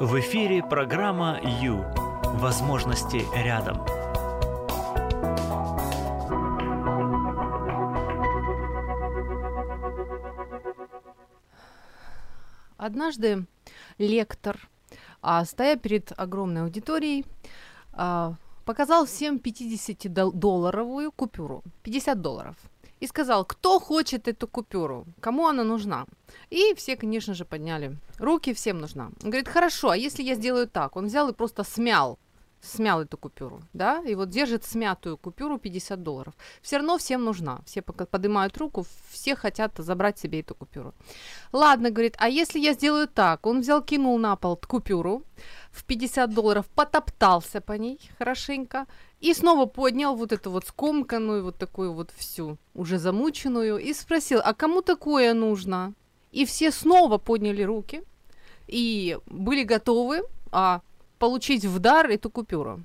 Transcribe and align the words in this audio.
В 0.00 0.18
эфире 0.18 0.62
программа 0.62 1.38
«Ю». 1.60 1.84
Возможности 2.38 3.22
рядом. 3.36 3.84
Однажды 12.78 13.44
лектор, 13.98 14.70
а, 15.20 15.44
стоя 15.44 15.76
перед 15.76 16.18
огромной 16.18 16.62
аудиторией, 16.62 17.26
а, 17.92 18.36
показал 18.64 19.04
всем 19.04 19.38
50-долларовую 19.38 21.12
купюру. 21.12 21.62
50 21.82 22.22
долларов. 22.22 22.56
И 23.00 23.06
сказал, 23.06 23.44
кто 23.44 23.80
хочет 23.80 24.28
эту 24.28 24.46
купюру, 24.46 25.06
кому 25.20 25.48
она 25.48 25.64
нужна. 25.64 26.06
И 26.50 26.74
все, 26.74 26.96
конечно 26.96 27.34
же, 27.34 27.44
подняли 27.44 27.96
руки, 28.18 28.52
всем 28.52 28.78
нужна. 28.78 29.10
Он 29.22 29.30
говорит, 29.30 29.48
хорошо, 29.48 29.90
а 29.90 29.96
если 29.96 30.22
я 30.22 30.34
сделаю 30.34 30.68
так? 30.68 30.96
Он 30.96 31.06
взял 31.06 31.28
и 31.28 31.34
просто 31.34 31.64
смял 31.64 32.18
смял 32.62 33.00
эту 33.02 33.16
купюру, 33.16 33.62
да, 33.72 34.02
и 34.06 34.14
вот 34.14 34.28
держит 34.28 34.64
смятую 34.64 35.16
купюру 35.16 35.58
50 35.58 36.02
долларов. 36.02 36.34
Все 36.62 36.76
равно 36.76 36.98
всем 36.98 37.24
нужна. 37.24 37.60
Все 37.64 37.82
поднимают 37.82 38.56
руку, 38.58 38.84
все 39.10 39.34
хотят 39.34 39.72
забрать 39.78 40.18
себе 40.18 40.40
эту 40.40 40.54
купюру. 40.54 40.94
Ладно, 41.52 41.90
говорит, 41.90 42.16
а 42.18 42.28
если 42.28 42.58
я 42.58 42.74
сделаю 42.74 43.08
так? 43.08 43.46
Он 43.46 43.60
взял, 43.60 43.82
кинул 43.82 44.18
на 44.18 44.36
пол 44.36 44.56
купюру 44.56 45.24
в 45.70 45.84
50 45.84 46.34
долларов, 46.34 46.66
потоптался 46.74 47.60
по 47.60 47.72
ней 47.72 47.98
хорошенько 48.18 48.86
и 49.20 49.34
снова 49.34 49.66
поднял 49.66 50.16
вот 50.16 50.32
эту 50.32 50.50
вот 50.50 50.66
скомканную, 50.66 51.44
вот 51.44 51.58
такую 51.58 51.92
вот 51.92 52.10
всю, 52.16 52.56
уже 52.74 52.98
замученную, 52.98 53.78
и 53.78 53.92
спросил, 53.92 54.40
а 54.42 54.54
кому 54.54 54.82
такое 54.82 55.34
нужно? 55.34 55.94
И 56.32 56.44
все 56.44 56.70
снова 56.70 57.18
подняли 57.18 57.62
руки 57.62 58.02
и 58.66 59.18
были 59.26 59.64
готовы 59.64 60.22
а, 60.52 60.80
получить 61.18 61.64
в 61.64 61.78
дар 61.78 62.08
эту 62.08 62.30
купюру. 62.30 62.80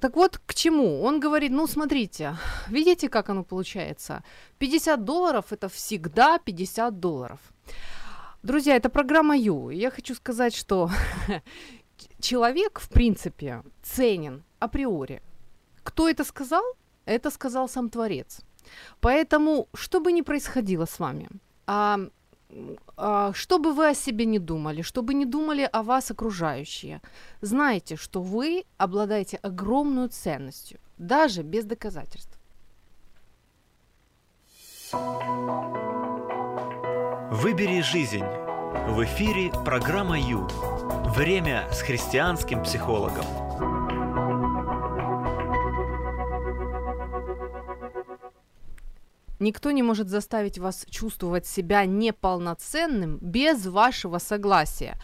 Так 0.00 0.14
вот, 0.14 0.38
к 0.46 0.54
чему? 0.54 1.02
Он 1.02 1.18
говорит, 1.18 1.50
ну, 1.50 1.66
смотрите, 1.66 2.36
видите, 2.68 3.08
как 3.08 3.28
оно 3.28 3.42
получается? 3.42 4.22
50 4.58 5.04
долларов– 5.04 5.46
это 5.50 5.68
всегда 5.68 6.38
50 6.38 7.00
долларов. 7.00 7.40
Друзья, 8.44 8.76
это 8.76 8.88
программа 8.88 9.36
Ю. 9.36 9.70
Я 9.70 9.90
хочу 9.90 10.14
сказать, 10.14 10.54
что 10.54 10.90
человек, 12.20 12.78
в 12.78 12.88
принципе, 12.88 13.64
ценен 13.82 14.44
априори. 14.60 15.22
Кто 15.82 16.08
это 16.08 16.24
сказал? 16.24 16.64
Это 17.04 17.30
сказал 17.30 17.68
сам 17.68 17.88
Творец. 17.88 18.40
Поэтому, 19.00 19.68
что 19.74 20.00
бы 20.00 20.12
ни 20.12 20.22
происходило 20.22 20.86
с 20.86 20.98
вами, 20.98 21.28
а, 21.66 21.98
а, 22.96 23.32
что 23.32 23.58
бы 23.58 23.72
вы 23.72 23.88
о 23.88 23.94
себе 23.94 24.26
не 24.26 24.38
думали, 24.38 24.82
что 24.82 25.02
бы 25.02 25.14
не 25.14 25.24
думали 25.24 25.68
о 25.72 25.82
вас 25.82 26.10
окружающие, 26.10 27.00
знайте, 27.40 27.96
что 27.96 28.22
вы 28.22 28.64
обладаете 28.76 29.38
огромной 29.38 30.08
ценностью, 30.08 30.78
даже 30.98 31.42
без 31.42 31.64
доказательств. 31.64 32.38
Выбери 37.32 37.80
жизнь. 37.82 38.24
В 38.88 39.04
эфире 39.04 39.50
программа 39.64 40.18
Ю. 40.18 40.48
Время 41.14 41.68
с 41.72 41.80
христианским 41.82 42.62
психологом. 42.62 43.49
Никто 49.40 49.70
не 49.70 49.82
может 49.82 50.10
заставить 50.10 50.58
вас 50.58 50.84
чувствовать 50.90 51.46
себя 51.46 51.86
неполноценным 51.86 53.18
без 53.22 53.66
вашего 53.66 54.18
согласия. 54.18 54.98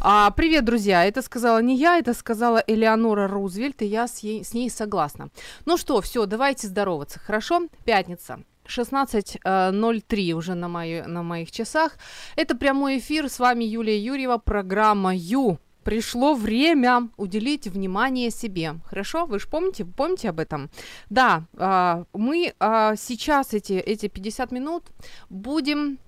А, 0.00 0.30
привет, 0.32 0.64
друзья! 0.64 1.04
Это 1.04 1.22
сказала 1.22 1.62
не 1.62 1.76
я, 1.76 1.98
это 1.98 2.12
сказала 2.12 2.62
Элеонора 2.66 3.28
Рузвельт, 3.28 3.82
и 3.82 3.86
я 3.86 4.08
с, 4.08 4.18
ей, 4.18 4.44
с 4.44 4.54
ней 4.54 4.70
согласна. 4.70 5.30
Ну 5.66 5.76
что, 5.76 6.00
все, 6.00 6.26
давайте 6.26 6.66
здороваться, 6.66 7.20
хорошо? 7.20 7.68
Пятница. 7.84 8.40
16.03 8.66 10.32
уже 10.32 10.54
на, 10.54 10.68
мои, 10.68 11.02
на 11.02 11.22
моих 11.22 11.52
часах. 11.52 11.92
Это 12.34 12.56
прямой 12.56 12.98
эфир. 12.98 13.28
С 13.28 13.38
вами 13.38 13.62
Юлия 13.62 13.98
Юрьева, 13.98 14.38
программа 14.38 15.14
Ю 15.14 15.60
пришло 15.86 16.34
время 16.34 17.08
уделить 17.16 17.68
внимание 17.68 18.30
себе. 18.30 18.74
Хорошо? 18.86 19.24
Вы 19.26 19.38
же 19.38 19.46
помните, 19.46 19.84
помните 19.84 20.30
об 20.30 20.40
этом? 20.40 20.68
Да, 21.10 21.44
а, 21.56 22.04
мы 22.12 22.54
а, 22.58 22.96
сейчас 22.96 23.54
эти, 23.54 23.74
эти 23.74 24.08
50 24.08 24.50
минут 24.52 24.82
будем 25.30 25.98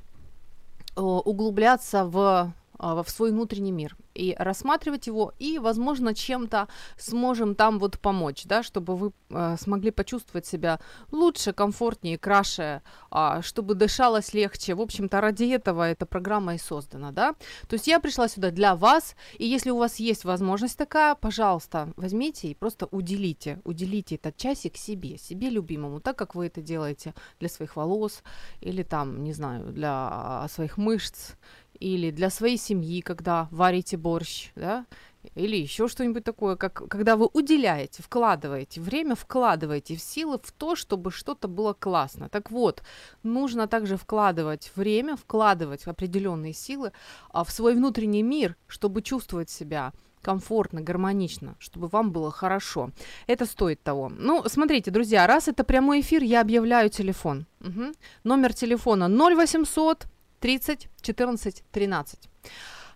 углубляться 0.97 2.05
в, 2.05 2.53
а, 2.77 3.03
в 3.05 3.09
свой 3.09 3.31
внутренний 3.31 3.71
мир 3.71 3.97
и 4.19 4.34
рассматривать 4.39 5.06
его, 5.06 5.33
и, 5.39 5.59
возможно, 5.59 6.15
чем-то 6.15 6.67
сможем 6.97 7.55
там 7.55 7.79
вот 7.79 7.99
помочь, 7.99 8.45
да, 8.45 8.62
чтобы 8.62 8.97
вы 8.97 9.12
э, 9.31 9.56
смогли 9.61 9.91
почувствовать 9.91 10.47
себя 10.47 10.81
лучше, 11.12 11.53
комфортнее, 11.53 12.19
краше, 12.19 12.83
э, 13.12 13.41
чтобы 13.43 13.75
дышалось 13.75 14.34
легче. 14.34 14.75
В 14.75 14.81
общем-то, 14.81 15.21
ради 15.21 15.45
этого 15.45 15.89
эта 15.89 16.05
программа 16.05 16.55
и 16.55 16.59
создана, 16.59 17.12
да. 17.12 17.34
То 17.69 17.75
есть 17.75 17.87
я 17.87 18.01
пришла 18.01 18.29
сюда 18.29 18.51
для 18.51 18.75
вас, 18.75 19.15
и 19.39 19.47
если 19.47 19.71
у 19.71 19.79
вас 19.79 20.01
есть 20.01 20.25
возможность 20.25 20.77
такая, 20.77 21.15
пожалуйста, 21.15 21.93
возьмите 21.97 22.49
и 22.49 22.55
просто 22.55 22.89
уделите, 22.91 23.61
уделите 23.65 24.17
этот 24.17 24.37
часик 24.37 24.77
себе, 24.77 25.17
себе 25.19 25.50
любимому, 25.50 26.00
так 26.00 26.17
как 26.19 26.35
вы 26.35 26.47
это 26.47 26.61
делаете 26.61 27.15
для 27.39 27.49
своих 27.49 27.77
волос 27.77 28.23
или 28.61 28.83
там, 28.83 29.23
не 29.23 29.33
знаю, 29.33 29.73
для 29.73 30.47
своих 30.49 30.77
мышц, 30.77 31.35
или 31.81 32.11
для 32.11 32.31
своей 32.31 32.56
семьи, 32.56 33.00
когда 33.00 33.49
варите 33.50 33.97
борщ, 33.97 34.50
да, 34.56 34.87
или 35.34 35.56
еще 35.56 35.89
что-нибудь 35.89 36.25
такое, 36.25 36.56
как 36.56 36.89
когда 36.89 37.16
вы 37.16 37.28
уделяете, 37.33 38.03
вкладываете 38.03 38.81
время, 38.81 39.15
вкладываете 39.15 39.97
в 39.97 40.00
силы 40.00 40.38
в 40.43 40.53
то, 40.53 40.77
чтобы 40.77 41.11
что-то 41.11 41.49
было 41.49 41.72
классно. 41.72 42.28
Так 42.28 42.50
вот, 42.50 42.83
нужно 43.22 43.67
также 43.67 43.97
вкладывать 43.97 44.72
время, 44.77 45.17
вкладывать 45.17 45.87
определенные 45.87 46.53
силы 46.53 46.93
а, 47.31 47.44
в 47.44 47.50
свой 47.50 47.75
внутренний 47.75 48.22
мир, 48.22 48.56
чтобы 48.67 49.03
чувствовать 49.03 49.50
себя 49.50 49.93
комфортно, 50.22 50.81
гармонично, 50.81 51.56
чтобы 51.59 51.88
вам 51.88 52.11
было 52.11 52.31
хорошо. 52.31 52.91
Это 53.27 53.47
стоит 53.47 53.83
того. 53.83 54.09
Ну, 54.09 54.44
смотрите, 54.49 54.91
друзья, 54.91 55.27
раз 55.27 55.49
это 55.49 55.65
прямой 55.65 56.00
эфир, 56.00 56.22
я 56.22 56.41
объявляю 56.41 56.91
телефон. 56.91 57.47
Угу. 57.61 57.93
Номер 58.25 58.53
телефона 58.55 59.09
0800 59.09 60.06
30 60.41 60.88
14 61.03 61.65
13. 61.71 62.19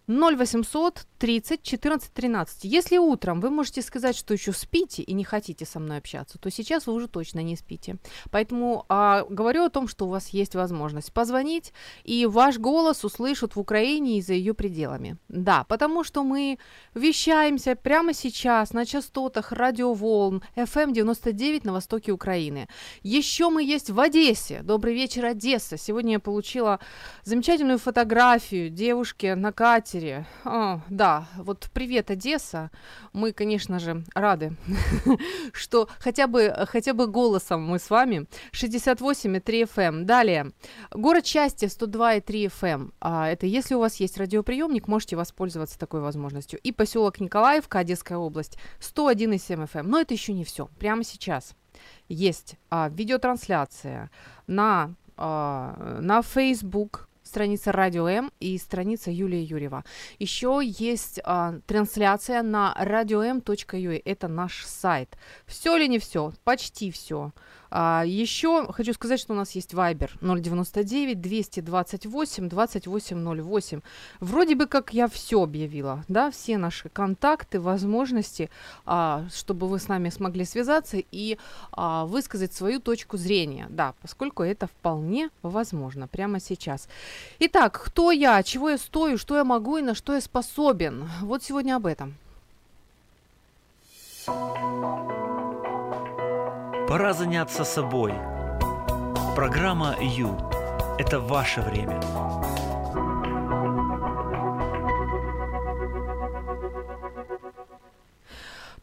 0800 0.06 1.06
30 1.22 1.62
14 1.62 2.12
13. 2.12 2.64
Если 2.64 2.98
утром 2.98 3.40
вы 3.40 3.50
можете 3.50 3.80
сказать, 3.80 4.16
что 4.16 4.34
еще 4.34 4.52
спите 4.52 5.02
и 5.02 5.12
не 5.12 5.22
хотите 5.22 5.64
со 5.64 5.78
мной 5.78 5.98
общаться, 5.98 6.36
то 6.36 6.50
сейчас 6.50 6.88
вы 6.88 6.94
уже 6.94 7.06
точно 7.06 7.38
не 7.44 7.54
спите. 7.54 7.98
Поэтому 8.32 8.84
а, 8.88 9.24
говорю 9.30 9.62
о 9.62 9.70
том, 9.70 9.86
что 9.86 10.06
у 10.06 10.08
вас 10.08 10.30
есть 10.30 10.56
возможность 10.56 11.12
позвонить, 11.12 11.72
и 12.02 12.26
ваш 12.26 12.58
голос 12.58 13.04
услышат 13.04 13.54
в 13.54 13.60
Украине 13.60 14.18
и 14.18 14.20
за 14.20 14.32
ее 14.32 14.52
пределами. 14.52 15.16
Да, 15.28 15.62
потому 15.68 16.02
что 16.02 16.24
мы 16.24 16.58
вещаемся 16.94 17.76
прямо 17.76 18.14
сейчас 18.14 18.72
на 18.72 18.84
частотах 18.84 19.52
радиоволн 19.52 20.42
FM 20.56 20.92
99 20.92 21.64
на 21.64 21.72
востоке 21.72 22.10
Украины. 22.10 22.66
Еще 23.04 23.48
мы 23.48 23.62
есть 23.62 23.90
в 23.90 24.00
Одессе. 24.00 24.62
Добрый 24.64 24.94
вечер, 24.94 25.24
Одесса. 25.26 25.76
Сегодня 25.76 26.14
я 26.14 26.18
получила 26.18 26.80
замечательную 27.22 27.78
фотографию 27.78 28.70
девушки 28.70 29.34
на 29.34 29.52
катере. 29.52 30.26
О, 30.44 30.80
да, 30.90 31.11
вот 31.36 31.68
привет, 31.72 32.10
Одесса. 32.10 32.70
Мы, 33.12 33.32
конечно 33.32 33.78
же, 33.78 34.04
рады, 34.14 34.56
что 35.52 35.88
хотя 35.98 36.26
бы, 36.26 36.54
хотя 36.68 36.94
бы 36.94 37.06
голосом 37.06 37.62
мы 37.62 37.78
с 37.78 37.90
вами. 37.90 38.26
68,3 38.52 39.42
FM. 39.42 39.82
Эм. 39.82 40.06
Далее. 40.06 40.52
Город 40.90 41.26
счастья 41.26 41.68
102,3 41.68 42.52
FM. 42.60 42.92
А, 43.00 43.28
это 43.28 43.46
если 43.46 43.74
у 43.74 43.80
вас 43.80 43.96
есть 43.96 44.18
радиоприемник, 44.18 44.88
можете 44.88 45.16
воспользоваться 45.16 45.78
такой 45.78 46.00
возможностью. 46.00 46.58
И 46.62 46.72
поселок 46.72 47.20
Николаевка, 47.20 47.80
Одесская 47.80 48.18
область, 48.18 48.58
101,7 48.80 49.66
FM. 49.66 49.80
Эм. 49.80 49.90
Но 49.90 50.00
это 50.00 50.14
еще 50.14 50.32
не 50.32 50.44
все. 50.44 50.68
Прямо 50.78 51.04
сейчас 51.04 51.54
есть 52.08 52.56
а, 52.70 52.88
видеотрансляция 52.88 54.10
на, 54.46 54.94
а, 55.16 55.98
на 56.00 56.22
Facebook, 56.22 57.08
страница 57.32 57.72
Радио 57.72 58.06
М 58.06 58.30
и 58.40 58.58
страница 58.58 59.10
Юлия 59.10 59.42
Юрьева. 59.42 59.84
Еще 60.18 60.60
есть 60.62 61.18
а, 61.24 61.54
трансляция 61.66 62.42
на 62.42 62.74
радиом.ua, 62.78 64.02
это 64.04 64.28
наш 64.28 64.66
сайт. 64.66 65.16
Все 65.46 65.74
или 65.78 65.86
не 65.86 65.98
все? 65.98 66.34
Почти 66.44 66.90
все. 66.90 67.32
А, 67.74 68.04
еще 68.04 68.70
хочу 68.70 68.92
сказать, 68.92 69.18
что 69.18 69.32
у 69.32 69.36
нас 69.36 69.52
есть 69.52 69.72
Viber 69.72 70.10
099 70.20 71.20
228 71.20 72.48
2808. 72.48 73.80
Вроде 74.20 74.54
бы 74.54 74.66
как 74.66 74.92
я 74.92 75.08
все 75.08 75.42
объявила, 75.42 76.04
да, 76.06 76.30
все 76.30 76.58
наши 76.58 76.90
контакты, 76.90 77.60
возможности, 77.60 78.50
а, 78.84 79.24
чтобы 79.34 79.68
вы 79.68 79.78
с 79.78 79.88
нами 79.88 80.10
смогли 80.10 80.44
связаться 80.44 80.98
и 80.98 81.38
а, 81.72 82.04
высказать 82.04 82.52
свою 82.52 82.78
точку 82.78 83.16
зрения, 83.16 83.66
да, 83.70 83.94
поскольку 84.02 84.42
это 84.42 84.66
вполне 84.66 85.30
возможно 85.42 86.06
прямо 86.06 86.40
сейчас. 86.40 86.88
Итак, 87.38 87.80
кто 87.86 88.10
я, 88.10 88.42
чего 88.42 88.68
я 88.68 88.76
стою, 88.76 89.16
что 89.16 89.36
я 89.36 89.44
могу 89.44 89.78
и 89.78 89.82
на 89.82 89.94
что 89.94 90.12
я 90.12 90.20
способен. 90.20 91.08
Вот 91.22 91.42
сегодня 91.42 91.76
об 91.76 91.86
этом. 91.86 92.14
Пора 96.92 97.14
заняться 97.14 97.64
собой. 97.64 98.12
Программа 99.34 99.96
«Ю»– 99.98 100.36
это 100.98 101.20
ваше 101.20 101.62
время. 101.62 101.98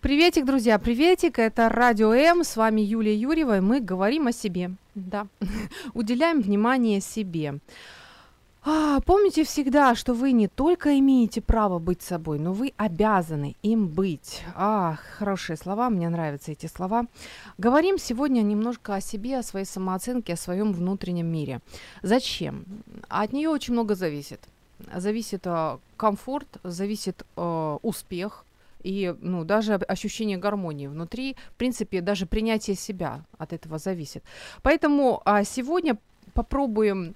Приветик, 0.02 0.46
друзья, 0.46 0.80
приветик. 0.80 1.38
Это 1.38 1.70
Радио 1.70 2.12
М. 2.12 2.44
С 2.44 2.58
вами 2.58 2.82
Юлия 2.82 3.16
Юрьева. 3.16 3.58
И 3.58 3.62
мы 3.62 3.80
говорим 3.80 4.26
о 4.26 4.32
себе. 4.32 4.72
Да. 4.96 5.28
Уделяем 5.94 6.42
внимание 6.42 7.02
себе. 7.02 7.60
А, 8.62 9.00
помните 9.02 9.46
всегда, 9.46 9.96
что 9.96 10.14
вы 10.14 10.34
не 10.34 10.50
только 10.50 11.00
имеете 11.00 11.42
право 11.42 11.80
быть 11.80 12.02
собой, 12.02 12.40
но 12.40 12.52
вы 12.52 12.74
обязаны 12.76 13.56
им 13.64 13.88
быть. 13.88 14.44
А, 14.54 14.98
хорошие 15.18 15.56
слова, 15.56 15.90
мне 15.90 16.10
нравятся 16.10 16.52
эти 16.52 16.68
слова. 16.68 17.06
Говорим 17.58 17.98
сегодня 17.98 18.42
немножко 18.42 18.96
о 18.96 19.02
себе, 19.02 19.38
о 19.38 19.44
своей 19.44 19.66
самооценке, 19.66 20.34
о 20.34 20.38
своем 20.38 20.74
внутреннем 20.74 21.28
мире. 21.28 21.62
Зачем? 22.02 22.66
От 23.08 23.32
нее 23.32 23.50
очень 23.50 23.74
много 23.74 23.96
зависит. 23.96 24.42
Зависит 24.94 25.42
э, 25.46 25.78
комфорт, 25.96 26.48
зависит 26.64 27.26
э, 27.38 27.78
успех, 27.82 28.46
и 28.84 29.14
ну, 29.22 29.44
даже 29.44 29.76
ощущение 29.76 30.38
гармонии 30.38 30.88
внутри, 30.88 31.36
в 31.52 31.56
принципе, 31.56 32.02
даже 32.02 32.26
принятие 32.26 32.76
себя 32.76 33.22
от 33.38 33.54
этого 33.54 33.78
зависит. 33.78 34.24
Поэтому 34.62 35.22
а, 35.26 35.44
сегодня 35.44 35.98
попробуем 36.34 37.16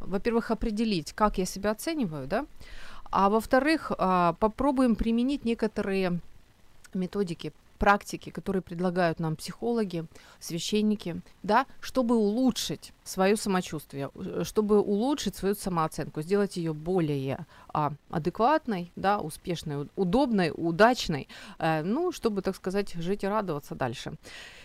во-первых, 0.00 0.50
определить, 0.50 1.12
как 1.12 1.38
я 1.38 1.44
себя 1.44 1.72
оцениваю, 1.72 2.26
да, 2.26 2.46
а 3.10 3.28
во-вторых, 3.28 3.92
а, 3.98 4.34
попробуем 4.34 4.96
применить 4.96 5.44
некоторые 5.44 6.20
методики, 6.94 7.52
практики, 7.78 8.30
которые 8.30 8.62
предлагают 8.62 9.18
нам 9.18 9.34
психологи, 9.34 10.06
священники, 10.38 11.20
да, 11.42 11.66
чтобы 11.80 12.16
улучшить 12.16 12.92
свое 13.04 13.36
самочувствие, 13.36 14.10
э, 14.14 14.42
чтобы 14.44 14.80
улучшить 14.80 15.36
свою 15.36 15.54
самооценку, 15.54 16.22
сделать 16.22 16.56
ее 16.56 16.72
более 16.72 17.46
а, 17.68 17.92
адекватной, 18.10 18.92
да, 18.96 19.18
успешной, 19.18 19.88
удобной, 19.96 20.52
удачной, 20.54 21.28
э, 21.58 21.82
ну, 21.82 22.12
чтобы, 22.12 22.42
так 22.42 22.56
сказать, 22.56 22.92
жить 22.94 23.24
и 23.24 23.28
радоваться 23.28 23.74
дальше. 23.74 24.12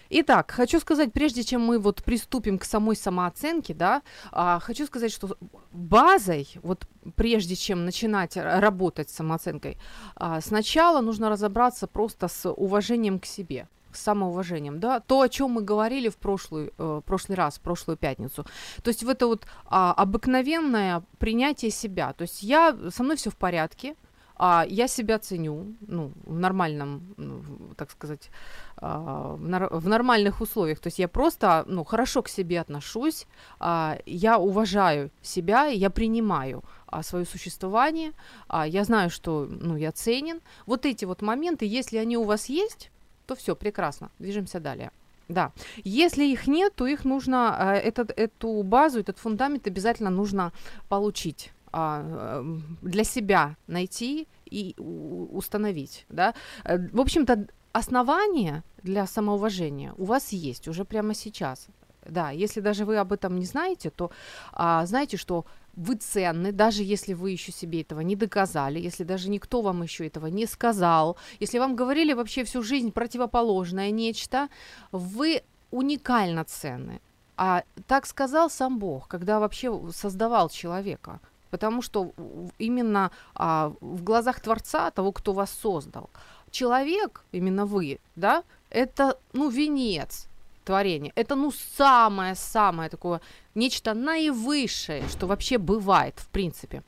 Итак, 0.10 0.52
хочу 0.52 0.80
сказать, 0.80 1.12
прежде 1.12 1.44
чем 1.44 1.62
мы 1.62 1.80
вот 1.80 2.04
приступим 2.04 2.58
к 2.60 2.64
самой 2.64 2.96
самооценке, 2.96 3.74
да, 3.74 4.02
а, 4.32 4.60
хочу 4.60 4.86
сказать, 4.86 5.12
что 5.12 5.38
базой, 5.72 6.48
вот 6.64 6.88
прежде 7.16 7.56
чем 7.56 7.86
начинать 7.86 8.38
работать 8.38 9.10
с 9.10 9.16
самооценкой, 9.16 9.78
а, 10.16 10.40
сначала 10.42 11.02
нужно 11.02 11.30
разобраться 11.30 11.88
просто 11.88 12.28
с 12.28 12.50
уважением 12.50 13.20
к 13.20 13.26
себе 13.26 13.68
с 13.98 14.04
самоуважением, 14.04 14.80
да, 14.80 15.00
то, 15.00 15.22
о 15.22 15.30
чем 15.30 15.52
мы 15.52 15.62
говорили 15.62 16.10
в 16.10 16.18
прошлый, 16.18 16.72
э, 16.78 17.02
прошлый 17.06 17.36
раз, 17.36 17.58
в 17.58 17.62
прошлую 17.62 17.98
пятницу. 17.98 18.46
То 18.84 18.90
есть 18.90 19.04
в 19.04 19.10
это 19.10 19.28
вот 19.28 19.46
а, 19.66 19.94
обыкновенное 19.94 21.04
принятие 21.18 21.72
себя. 21.72 22.14
То 22.14 22.24
есть 22.24 22.44
я, 22.44 22.78
со 22.90 23.04
мной 23.04 23.16
все 23.16 23.30
в 23.30 23.36
порядке, 23.36 23.96
а, 24.40 24.66
я 24.70 24.88
себя 24.88 25.18
ценю, 25.20 25.76
ну, 25.82 26.12
в 26.24 26.38
нормальном, 26.40 27.14
ну, 27.18 27.44
так 27.76 27.92
сказать, 27.92 28.30
а, 28.78 29.36
в, 29.36 29.48
нар- 29.48 29.70
в 29.72 29.88
нормальных 29.88 30.42
условиях. 30.42 30.80
То 30.80 30.88
есть 30.88 31.00
я 31.00 31.08
просто, 31.08 31.64
ну, 31.68 31.84
хорошо 31.84 32.22
к 32.22 32.30
себе 32.30 32.62
отношусь, 32.62 33.26
а, 33.60 33.98
я 34.06 34.38
уважаю 34.38 35.10
себя, 35.22 35.66
я 35.66 35.90
принимаю 35.90 36.64
а, 36.86 37.04
свое 37.04 37.26
существование, 37.26 38.12
а, 38.48 38.68
я 38.68 38.84
знаю, 38.84 39.10
что, 39.10 39.48
ну, 39.50 39.76
я 39.76 39.92
ценен. 39.92 40.42
Вот 40.66 40.86
эти 40.86 41.06
вот 41.06 41.22
моменты, 41.22 41.66
если 41.66 41.98
они 41.98 42.18
у 42.18 42.24
вас 42.24 42.50
есть, 42.50 42.92
то 43.28 43.36
все, 43.36 43.56
прекрасно, 43.56 44.10
движемся 44.20 44.60
далее. 44.60 44.92
Да. 45.30 45.52
Если 45.84 46.24
их 46.24 46.48
нет, 46.48 46.74
то 46.76 46.88
их 46.88 47.06
нужно, 47.06 47.56
э, 47.60 47.90
этот, 47.90 48.12
эту 48.18 48.64
базу, 48.64 49.00
этот 49.00 49.20
фундамент 49.20 49.68
обязательно 49.68 50.10
нужно 50.10 50.52
получить 50.90 51.52
а, 51.74 52.40
эм, 52.40 52.78
для 52.82 53.04
себя 53.04 53.56
найти 53.68 54.28
и 54.46 54.74
установить. 54.78 56.06
Да? 56.10 56.34
Э, 56.64 56.78
в 56.94 57.02
общем-то, 57.02 57.48
основание 57.74 58.64
для 58.84 59.06
самоуважения 59.06 59.94
у 59.98 60.06
вас 60.06 60.32
есть 60.32 60.68
уже 60.68 60.86
прямо 60.86 61.14
сейчас. 61.14 61.68
Да, 62.10 62.32
если 62.32 62.62
даже 62.62 62.86
вы 62.86 62.98
об 62.98 63.12
этом 63.12 63.38
не 63.38 63.46
знаете, 63.46 63.90
то 63.90 64.12
а, 64.54 64.86
знаете, 64.86 65.18
что 65.18 65.46
вы 65.78 65.96
ценны, 65.96 66.52
даже 66.52 66.84
если 66.84 67.14
вы 67.14 67.32
еще 67.32 67.52
себе 67.52 67.82
этого 67.82 68.02
не 68.02 68.16
доказали, 68.16 68.80
если 68.80 69.04
даже 69.04 69.30
никто 69.30 69.62
вам 69.62 69.84
еще 69.84 70.08
этого 70.08 70.28
не 70.28 70.48
сказал, 70.48 71.18
если 71.40 71.60
вам 71.60 71.76
говорили 71.76 72.14
вообще 72.14 72.44
всю 72.44 72.64
жизнь 72.64 72.92
противоположное 72.92 73.92
нечто, 73.92 74.50
вы 74.92 75.44
уникально 75.72 76.44
ценны. 76.44 77.00
А 77.38 77.64
так 77.86 78.08
сказал 78.08 78.50
сам 78.50 78.80
Бог, 78.80 79.08
когда 79.08 79.40
вообще 79.40 79.72
создавал 79.94 80.50
человека 80.50 81.20
потому 81.50 81.82
что 81.82 82.12
именно 82.58 83.10
а, 83.34 83.72
в 83.80 84.04
глазах 84.04 84.42
Творца, 84.42 84.92
того, 84.92 85.14
кто 85.14 85.32
вас 85.32 85.50
создал, 85.50 86.10
человек, 86.52 87.24
именно 87.32 87.66
вы, 87.66 88.00
да, 88.18 88.44
это, 88.70 89.18
ну, 89.32 89.50
венец 89.50 90.27
творения. 90.68 91.12
Это, 91.16 91.36
ну, 91.36 91.52
самое-самое 91.78 92.90
такое, 92.90 93.20
нечто 93.56 93.94
наивысшее, 93.94 95.04
что 95.10 95.28
вообще 95.28 95.58
бывает, 95.58 96.14
в 96.20 96.28
принципе. 96.28 96.82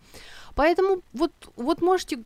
Поэтому 0.55 1.01
вот, 1.13 1.31
вот 1.55 1.81
можете 1.81 2.17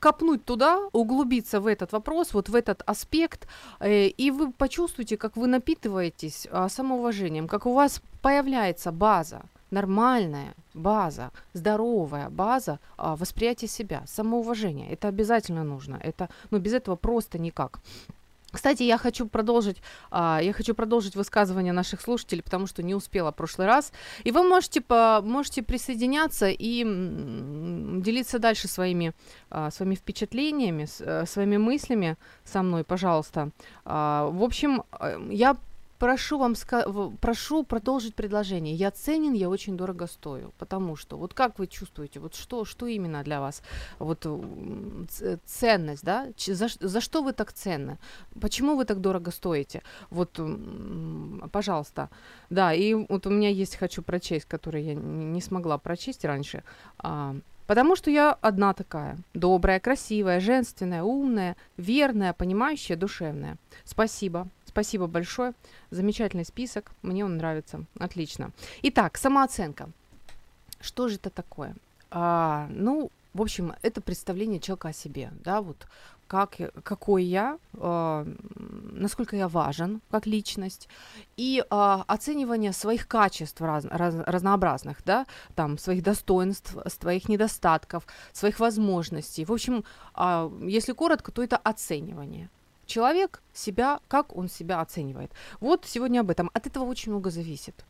копнуть 0.00 0.44
туда, 0.44 0.88
углубиться 0.92 1.60
в 1.60 1.66
этот 1.66 1.92
вопрос, 1.92 2.34
вот 2.34 2.48
в 2.48 2.54
этот 2.54 2.82
аспект, 2.86 3.46
э, 3.80 4.06
и 4.06 4.30
вы 4.30 4.52
почувствуете, 4.52 5.16
как 5.16 5.36
вы 5.36 5.46
напитываетесь 5.46 6.48
э, 6.50 6.68
самоуважением, 6.70 7.48
как 7.48 7.66
у 7.66 7.74
вас 7.74 8.00
появляется 8.22 8.92
база, 8.92 9.42
нормальная 9.70 10.54
база, 10.74 11.30
здоровая 11.54 12.30
база 12.30 12.78
а, 12.96 13.14
восприятия 13.16 13.68
себя, 13.68 14.02
самоуважения. 14.06 14.90
Это 14.90 15.08
обязательно 15.08 15.64
нужно. 15.64 16.00
Это, 16.02 16.28
ну, 16.50 16.58
без 16.58 16.72
этого 16.72 16.96
просто 16.96 17.38
никак. 17.38 17.80
Кстати, 18.56 18.84
я 18.84 18.96
хочу 18.96 19.26
продолжить, 19.26 19.82
а, 20.10 20.40
я 20.42 20.54
хочу 20.54 20.74
продолжить 20.74 21.14
высказывание 21.14 21.74
наших 21.74 22.00
слушателей, 22.00 22.42
потому 22.42 22.66
что 22.66 22.82
не 22.82 22.94
успела 22.94 23.30
в 23.30 23.36
прошлый 23.36 23.66
раз. 23.66 23.92
И 24.24 24.30
вы 24.30 24.42
можете, 24.48 24.80
по, 24.80 25.20
можете 25.22 25.62
присоединяться 25.62 26.48
и 26.48 26.82
делиться 26.82 28.38
дальше 28.38 28.66
своими, 28.66 29.12
а, 29.50 29.70
своими 29.70 29.94
впечатлениями, 29.94 30.86
э, 31.00 31.26
своими 31.26 31.58
мыслями 31.58 32.16
со 32.44 32.62
мной, 32.62 32.82
пожалуйста. 32.82 33.50
А, 33.84 34.30
в 34.30 34.42
общем, 34.42 34.84
э, 35.00 35.18
я 35.30 35.56
прошу 35.98 36.38
вам 36.38 36.54
прошу 37.20 37.64
продолжить 37.64 38.14
предложение. 38.14 38.74
Я 38.74 38.90
ценен, 38.90 39.32
я 39.32 39.48
очень 39.48 39.76
дорого 39.76 40.06
стою, 40.06 40.52
потому 40.58 40.96
что 40.96 41.16
вот 41.16 41.34
как 41.34 41.58
вы 41.58 41.66
чувствуете, 41.66 42.20
вот 42.20 42.34
что 42.34 42.64
что 42.64 42.86
именно 42.86 43.22
для 43.22 43.40
вас 43.40 43.62
вот 43.98 44.26
ценность, 45.44 46.04
да? 46.04 46.28
За, 46.46 46.68
за 46.80 47.00
что 47.00 47.22
вы 47.22 47.32
так 47.32 47.52
ценны? 47.52 47.98
Почему 48.40 48.76
вы 48.76 48.84
так 48.84 49.00
дорого 49.00 49.30
стоите? 49.30 49.82
Вот, 50.10 50.40
пожалуйста, 51.52 52.10
да. 52.50 52.72
И 52.72 52.94
вот 52.94 53.26
у 53.26 53.30
меня 53.30 53.48
есть 53.48 53.76
хочу 53.76 54.02
прочесть, 54.02 54.46
который 54.46 54.82
я 54.82 54.94
не 54.94 55.40
смогла 55.40 55.78
прочесть 55.78 56.24
раньше. 56.24 56.62
А, 56.98 57.36
Потому 57.66 57.96
что 57.96 58.10
я 58.10 58.32
одна 58.32 58.72
такая. 58.74 59.18
Добрая, 59.34 59.80
красивая, 59.80 60.40
женственная, 60.40 61.02
умная, 61.02 61.56
верная, 61.76 62.32
понимающая, 62.32 62.96
душевная. 62.96 63.56
Спасибо. 63.84 64.48
Спасибо 64.76 65.06
большое. 65.06 65.54
Замечательный 65.90 66.44
список. 66.44 66.92
Мне 67.00 67.24
он 67.24 67.38
нравится. 67.38 67.86
Отлично. 67.98 68.50
Итак, 68.82 69.16
самооценка. 69.16 69.88
Что 70.82 71.08
же 71.08 71.14
это 71.14 71.30
такое? 71.30 71.74
А, 72.10 72.68
ну, 72.68 73.10
в 73.32 73.40
общем, 73.40 73.72
это 73.80 74.02
представление 74.02 74.60
человека 74.60 74.88
о 74.88 74.92
себе, 74.92 75.30
да, 75.42 75.62
вот 75.62 75.86
как, 76.26 76.56
какой 76.82 77.24
я, 77.24 77.56
э, 77.72 78.34
насколько 78.92 79.34
я 79.34 79.48
важен 79.48 80.02
как 80.10 80.26
личность, 80.26 80.90
и 81.38 81.64
э, 81.64 81.98
оценивание 82.06 82.74
своих 82.74 83.08
качеств 83.08 83.62
раз, 83.62 83.86
раз, 83.86 84.14
разнообразных, 84.26 84.98
да, 85.06 85.24
там, 85.54 85.78
своих 85.78 86.02
достоинств, 86.02 86.76
своих 86.88 87.30
недостатков, 87.30 88.06
своих 88.34 88.60
возможностей. 88.60 89.46
В 89.46 89.52
общем, 89.52 89.84
э, 90.14 90.50
если 90.68 90.92
коротко, 90.92 91.32
то 91.32 91.42
это 91.42 91.56
оценивание. 91.56 92.50
Человек 92.86 93.42
себя, 93.52 94.00
как 94.08 94.36
он 94.36 94.48
себя 94.48 94.80
оценивает. 94.80 95.30
Вот 95.60 95.84
сегодня 95.86 96.20
об 96.20 96.30
этом. 96.30 96.50
От 96.54 96.66
этого 96.66 96.84
очень 96.84 97.12
много 97.12 97.30
зависит. 97.30 97.84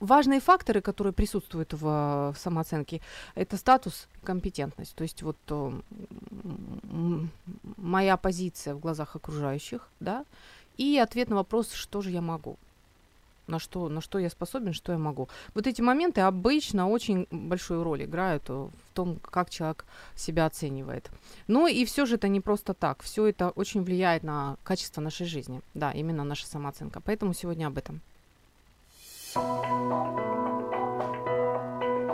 Важные 0.00 0.40
факторы, 0.40 0.80
которые 0.80 1.12
присутствуют 1.12 1.72
в, 1.72 1.80
в 1.80 2.36
самооценке, 2.36 3.00
это 3.36 3.56
статус, 3.56 4.08
компетентность. 4.24 4.94
То 4.96 5.02
есть 5.02 5.22
вот 5.22 5.36
моя 7.76 8.16
позиция 8.16 8.74
в 8.74 8.80
глазах 8.80 9.14
окружающих, 9.14 9.88
да, 10.00 10.24
и 10.76 10.98
ответ 10.98 11.30
на 11.30 11.36
вопрос, 11.36 11.72
что 11.72 12.02
же 12.02 12.10
я 12.10 12.20
могу 12.20 12.58
на 13.46 13.58
что, 13.58 13.88
на 13.88 14.00
что 14.00 14.18
я 14.18 14.30
способен, 14.30 14.72
что 14.72 14.92
я 14.92 14.98
могу. 14.98 15.28
Вот 15.54 15.66
эти 15.66 15.82
моменты 15.82 16.20
обычно 16.20 16.88
очень 16.88 17.26
большую 17.30 17.82
роль 17.82 18.04
играют 18.04 18.48
в 18.48 18.70
том, 18.94 19.18
как 19.22 19.50
человек 19.50 19.84
себя 20.14 20.46
оценивает. 20.46 21.10
Но 21.46 21.66
и 21.68 21.84
все 21.84 22.06
же 22.06 22.16
это 22.16 22.28
не 22.28 22.40
просто 22.40 22.74
так. 22.74 23.02
Все 23.02 23.26
это 23.26 23.50
очень 23.50 23.82
влияет 23.82 24.22
на 24.22 24.56
качество 24.64 25.00
нашей 25.00 25.26
жизни. 25.26 25.60
Да, 25.74 25.92
именно 25.92 26.24
наша 26.24 26.46
самооценка. 26.46 27.00
Поэтому 27.00 27.34
сегодня 27.34 27.66
об 27.66 27.78
этом. 27.78 28.00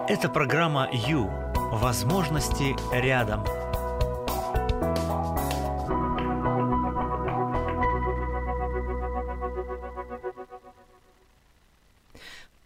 Это 0.08 0.28
программа 0.28 0.88
«Ю». 0.92 1.30
Возможности 1.72 2.76
рядом. 2.92 3.61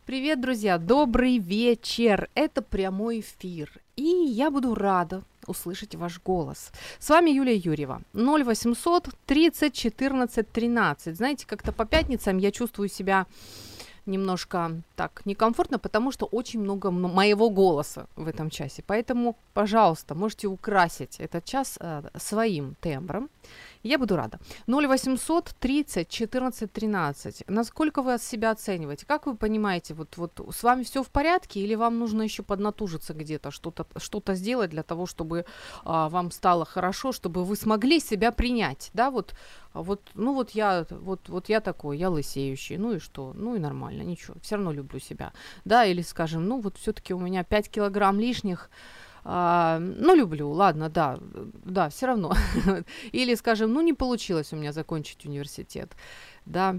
Привет, 0.07 0.41
друзья! 0.41 0.79
Добрый 0.79 1.39
вечер! 1.39 2.31
Это 2.37 2.63
прямой 2.63 3.19
эфир. 3.19 3.73
И 3.97 4.05
я 4.05 4.53
буду 4.53 4.73
рада 4.77 5.25
услышать 5.49 5.97
ваш 5.97 6.23
голос. 6.23 6.71
С 7.01 7.11
вами 7.11 7.31
Юлия 7.31 7.57
Юрьева. 7.57 8.03
0800 8.15 9.09
30 9.27 9.75
14 9.75 10.49
13. 10.49 11.17
Знаете, 11.17 11.45
как-то 11.45 11.73
по 11.73 11.85
пятницам 11.85 12.39
я 12.39 12.53
чувствую 12.53 12.89
себя 12.89 13.27
немножко 14.07 14.81
так 14.95 15.23
некомфортно, 15.25 15.81
потому 15.81 16.13
что 16.13 16.27
очень 16.27 16.61
много 16.61 16.93
моего 16.93 17.51
голоса 17.51 18.07
в 18.15 18.29
этом 18.29 18.49
часе. 18.49 18.85
Поэтому, 18.87 19.37
пожалуйста, 19.55 20.15
можете 20.15 20.47
украсить 20.47 21.17
этот 21.19 21.45
час 21.45 21.79
э, 21.81 22.03
своим 22.17 22.77
тембром. 22.81 23.29
Я 23.87 23.99
буду 23.99 24.17
рада. 24.17 24.39
0800 24.67 25.55
30 25.59 26.09
14 26.09 26.73
13. 26.73 27.45
Насколько 27.49 28.03
вы 28.03 28.19
себя 28.19 28.51
оцениваете? 28.51 29.07
Как 29.07 29.27
вы 29.27 29.37
понимаете, 29.37 29.95
вот, 29.95 30.17
вот 30.17 30.41
с 30.51 30.63
вами 30.63 30.83
все 30.83 31.03
в 31.03 31.09
порядке 31.09 31.61
или 31.61 31.75
вам 31.75 31.99
нужно 31.99 32.23
еще 32.23 32.43
поднатужиться 32.43 33.15
где-то, 33.15 33.51
что-то 33.51 33.87
что 33.97 34.23
сделать 34.35 34.71
для 34.71 34.83
того, 34.83 35.07
чтобы 35.07 35.45
а, 35.85 36.09
вам 36.09 36.31
стало 36.31 36.65
хорошо, 36.65 37.13
чтобы 37.13 37.45
вы 37.45 37.57
смогли 37.57 38.01
себя 38.01 38.33
принять, 38.33 38.91
да, 38.93 39.11
вот, 39.11 39.35
вот, 39.75 40.01
ну 40.15 40.35
вот 40.35 40.51
я, 40.51 40.87
вот, 40.91 41.29
вот 41.29 41.49
я 41.49 41.61
такой, 41.61 41.99
я 41.99 42.11
лысеющий, 42.11 42.77
ну 42.77 42.95
и 42.95 42.99
что, 42.99 43.33
ну 43.35 43.55
и 43.55 43.59
нормально, 43.59 44.03
ничего, 44.03 44.35
все 44.43 44.57
равно 44.57 44.73
люблю 44.73 44.99
себя, 44.99 45.33
да, 45.65 45.85
или 45.85 46.03
скажем, 46.03 46.47
ну 46.47 46.61
вот 46.61 46.77
все-таки 46.77 47.15
у 47.15 47.19
меня 47.19 47.45
5 47.45 47.71
килограмм 47.71 48.19
лишних, 48.19 48.71
а, 49.29 49.81
ну, 49.81 50.15
люблю, 50.15 50.49
ладно, 50.51 50.89
да, 50.89 51.19
да, 51.65 51.89
все 51.89 52.07
равно. 52.07 52.33
Или, 53.13 53.35
скажем, 53.35 53.73
ну, 53.73 53.81
не 53.81 53.93
получилось 53.93 54.53
у 54.53 54.57
меня 54.57 54.73
закончить 54.73 55.27
университет, 55.27 55.91
да, 56.45 56.77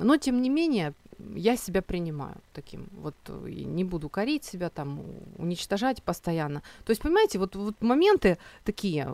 но, 0.00 0.16
тем 0.16 0.42
не 0.42 0.50
менее, 0.50 0.94
я 1.36 1.56
себя 1.56 1.82
принимаю 1.82 2.34
таким, 2.52 2.88
вот, 3.00 3.14
и 3.46 3.64
не 3.64 3.84
буду 3.84 4.08
корить 4.08 4.42
себя, 4.42 4.70
там, 4.70 5.02
уничтожать 5.38 6.02
постоянно. 6.02 6.62
То 6.84 6.90
есть, 6.90 7.00
понимаете, 7.00 7.38
вот, 7.38 7.54
вот 7.54 7.80
моменты 7.80 8.38
такие, 8.64 9.06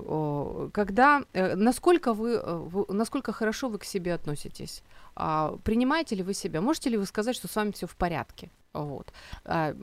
когда, 0.72 1.24
э, 1.34 1.56
насколько 1.56 2.14
вы, 2.14 2.30
э, 2.32 2.56
вы, 2.56 2.86
насколько 2.88 3.32
хорошо 3.32 3.68
вы 3.68 3.78
к 3.78 3.84
себе 3.84 4.14
относитесь, 4.14 4.82
а, 5.14 5.58
принимаете 5.64 6.14
ли 6.14 6.22
вы 6.22 6.32
себя, 6.32 6.62
можете 6.62 6.88
ли 6.88 6.96
вы 6.96 7.04
сказать, 7.04 7.36
что 7.36 7.46
с 7.46 7.56
вами 7.56 7.72
все 7.72 7.86
в 7.86 7.94
порядке? 7.94 8.48
Вот. 8.72 9.12
А, 9.44 9.74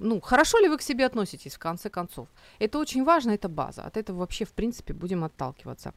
ну, 0.00 0.20
хорошо 0.20 0.58
ли 0.58 0.68
вы 0.68 0.76
к 0.76 0.82
себе 0.82 1.06
относитесь, 1.06 1.54
в 1.54 1.58
конце 1.58 1.88
концов? 1.88 2.26
Это 2.58 2.78
очень 2.78 3.04
важно, 3.04 3.32
это 3.32 3.48
база. 3.48 3.82
От 3.82 3.96
этого 3.96 4.18
вообще, 4.18 4.44
в 4.44 4.52
принципе, 4.52 4.92
будем 4.92 5.22
отталкиваться. 5.24 5.92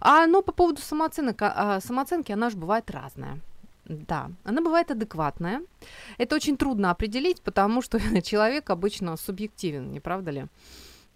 А, 0.00 0.26
но 0.26 0.42
по 0.42 0.52
поводу 0.52 0.80
самооценок, 0.80 1.42
а, 1.42 1.80
самооценки, 1.80 2.32
она 2.32 2.50
же 2.50 2.56
бывает 2.56 2.90
разная. 2.90 3.38
Да, 3.84 4.30
она 4.44 4.62
бывает 4.62 4.90
адекватная. 4.90 5.60
Это 6.16 6.36
очень 6.36 6.56
трудно 6.56 6.90
определить, 6.90 7.42
потому 7.42 7.82
что 7.82 7.98
человек 8.22 8.70
обычно 8.70 9.16
субъективен, 9.16 9.92
не 9.92 10.00
правда 10.00 10.30
ли? 10.30 10.46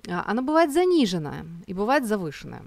А, 0.07 0.25
она 0.27 0.43
бывает 0.43 0.73
заниженная 0.73 1.47
и 1.67 1.75
бывает 1.75 2.07
завышенная. 2.07 2.63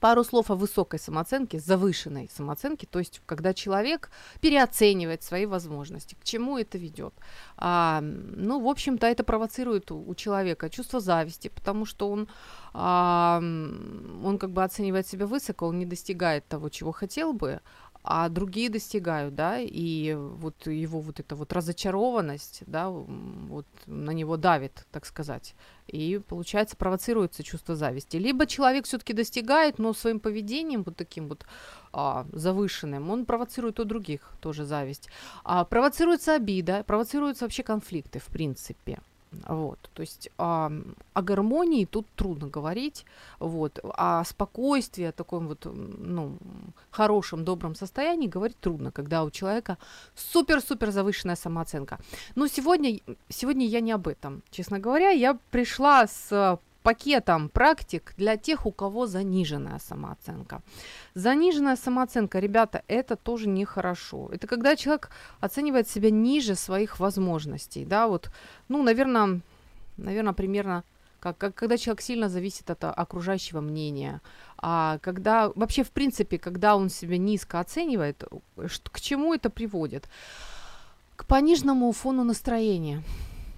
Пару 0.00 0.24
слов 0.24 0.50
о 0.50 0.54
высокой 0.54 0.98
самооценке, 0.98 1.60
завышенной 1.60 2.30
самооценке, 2.34 2.86
то 2.86 2.98
есть 2.98 3.20
когда 3.26 3.54
человек 3.54 4.10
переоценивает 4.40 5.22
свои 5.22 5.46
возможности. 5.46 6.14
К 6.14 6.24
чему 6.24 6.58
это 6.58 6.78
ведет? 6.78 7.14
А, 7.56 8.00
ну, 8.02 8.60
в 8.60 8.68
общем-то, 8.68 9.06
это 9.06 9.22
провоцирует 9.24 9.90
у, 9.90 10.02
у 10.04 10.14
человека 10.14 10.70
чувство 10.70 11.00
зависти, 11.00 11.48
потому 11.48 11.84
что 11.86 12.10
он, 12.10 12.28
а, 12.72 13.38
он 13.38 14.38
как 14.38 14.50
бы 14.50 14.64
оценивает 14.64 15.06
себя 15.06 15.26
высоко, 15.26 15.66
он 15.66 15.78
не 15.78 15.86
достигает 15.86 16.46
того, 16.48 16.68
чего 16.68 16.92
хотел 16.92 17.32
бы, 17.32 17.60
а 18.04 18.28
другие 18.28 18.68
достигают, 18.68 19.34
да, 19.34 19.58
и 19.60 20.14
вот 20.14 20.66
его 20.66 21.00
вот 21.00 21.20
эта 21.20 21.36
вот 21.36 21.52
разочарованность, 21.52 22.62
да, 22.66 22.88
вот 22.90 23.66
на 23.86 24.10
него 24.10 24.36
давит, 24.36 24.86
так 24.90 25.06
сказать, 25.06 25.54
и 25.86 26.20
получается 26.26 26.76
провоцируется 26.76 27.42
чувство 27.42 27.76
зависти. 27.76 28.16
Либо 28.16 28.46
человек 28.46 28.86
все-таки 28.86 29.12
достигает, 29.12 29.78
но 29.78 29.92
своим 29.92 30.18
поведением 30.18 30.82
вот 30.82 30.96
таким 30.96 31.28
вот 31.28 31.46
а, 31.92 32.26
завышенным, 32.32 33.10
он 33.10 33.24
провоцирует 33.24 33.78
у 33.78 33.84
других 33.84 34.32
тоже 34.40 34.64
зависть. 34.64 35.08
А, 35.44 35.64
провоцируется 35.64 36.34
обида, 36.34 36.82
провоцируются 36.84 37.44
вообще 37.44 37.62
конфликты, 37.62 38.18
в 38.18 38.26
принципе. 38.26 39.00
Вот, 39.48 39.78
то 39.94 40.02
есть 40.02 40.28
а, 40.36 40.70
о 41.14 41.22
гармонии 41.22 41.86
тут 41.86 42.06
трудно 42.16 42.48
говорить, 42.48 43.06
вот, 43.38 43.80
о 43.82 44.24
спокойствии, 44.24 45.04
о 45.04 45.12
таком 45.12 45.48
вот, 45.48 45.64
ну, 45.64 46.36
хорошем, 46.90 47.44
добром 47.44 47.74
состоянии 47.74 48.26
говорить 48.26 48.60
трудно, 48.60 48.92
когда 48.92 49.24
у 49.24 49.30
человека 49.30 49.78
супер-супер 50.14 50.90
завышенная 50.90 51.36
самооценка. 51.36 51.98
Но 52.34 52.46
сегодня, 52.46 53.00
сегодня 53.28 53.66
я 53.66 53.80
не 53.80 53.92
об 53.92 54.06
этом, 54.06 54.42
честно 54.50 54.78
говоря, 54.78 55.10
я 55.10 55.38
пришла 55.50 56.06
с 56.06 56.58
пакетом 56.82 57.48
практик 57.48 58.14
для 58.16 58.36
тех, 58.36 58.66
у 58.66 58.72
кого 58.72 59.06
заниженная 59.06 59.78
самооценка. 59.78 60.62
Заниженная 61.14 61.76
самооценка, 61.76 62.38
ребята, 62.40 62.82
это 62.88 63.16
тоже 63.16 63.48
нехорошо. 63.48 64.28
Это 64.32 64.46
когда 64.46 64.76
человек 64.76 65.10
оценивает 65.40 65.88
себя 65.88 66.10
ниже 66.10 66.54
своих 66.54 67.00
возможностей, 67.00 67.84
да, 67.84 68.08
вот, 68.08 68.30
ну, 68.68 68.82
наверное, 68.82 69.40
наверное, 69.96 70.32
примерно 70.32 70.84
как, 71.20 71.38
как 71.38 71.54
когда 71.54 71.78
человек 71.78 72.00
сильно 72.00 72.28
зависит 72.28 72.68
от 72.70 72.82
окружающего 72.84 73.60
мнения, 73.60 74.20
а 74.58 74.98
когда 74.98 75.52
вообще 75.54 75.84
в 75.84 75.90
принципе, 75.90 76.36
когда 76.36 76.74
он 76.76 76.90
себя 76.90 77.16
низко 77.16 77.60
оценивает, 77.60 78.24
к 78.90 79.00
чему 79.00 79.32
это 79.32 79.48
приводит? 79.48 80.08
К 81.14 81.24
пониженному 81.24 81.92
фону 81.92 82.24
настроения. 82.24 83.02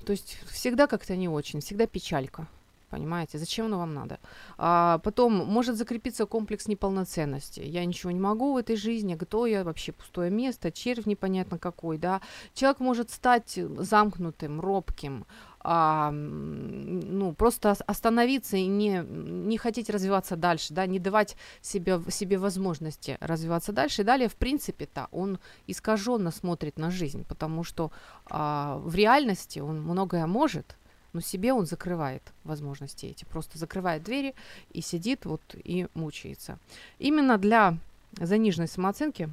То 0.04 0.12
есть 0.12 0.38
всегда 0.50 0.86
как-то 0.86 1.16
не 1.16 1.28
очень, 1.28 1.60
всегда 1.60 1.86
печалька 1.86 2.46
понимаете? 2.94 3.38
Зачем 3.38 3.66
оно 3.66 3.78
вам 3.78 3.94
надо? 3.94 4.18
А 4.56 4.98
потом 4.98 5.32
может 5.32 5.76
закрепиться 5.76 6.26
комплекс 6.26 6.68
неполноценности. 6.68 7.60
Я 7.60 7.84
ничего 7.84 8.12
не 8.12 8.20
могу 8.20 8.52
в 8.52 8.56
этой 8.56 8.76
жизни, 8.76 9.16
кто 9.16 9.46
я, 9.46 9.64
вообще 9.64 9.92
пустое 9.92 10.30
место, 10.30 10.70
червь 10.70 11.06
непонятно 11.06 11.58
какой, 11.58 11.98
да? 11.98 12.20
Человек 12.54 12.80
может 12.80 13.10
стать 13.10 13.58
замкнутым, 13.78 14.60
робким, 14.60 15.26
а, 15.66 16.10
ну, 16.12 17.34
просто 17.34 17.74
остановиться 17.86 18.56
и 18.56 18.66
не, 18.66 19.02
не 19.08 19.58
хотеть 19.58 19.90
развиваться 19.90 20.36
дальше, 20.36 20.74
да, 20.74 20.86
не 20.86 20.98
давать 20.98 21.36
себе, 21.62 22.00
себе 22.10 22.38
возможности 22.38 23.16
развиваться 23.20 23.72
дальше. 23.72 24.02
И 24.02 24.04
далее, 24.04 24.28
в 24.28 24.36
принципе-то, 24.36 25.08
он 25.10 25.38
искаженно 25.66 26.30
смотрит 26.30 26.78
на 26.78 26.90
жизнь, 26.90 27.24
потому 27.24 27.64
что 27.64 27.90
а, 28.26 28.76
в 28.84 28.94
реальности 28.94 29.58
он 29.58 29.82
многое 29.82 30.26
может, 30.26 30.76
но 31.14 31.20
себе 31.20 31.54
он 31.54 31.64
закрывает 31.64 32.22
возможности 32.42 33.06
эти, 33.06 33.24
просто 33.24 33.56
закрывает 33.56 34.02
двери 34.02 34.34
и 34.72 34.82
сидит 34.82 35.24
вот 35.24 35.40
и 35.54 35.86
мучается. 35.94 36.58
Именно 36.98 37.38
для 37.38 37.78
заниженной 38.20 38.68
самооценки 38.68 39.30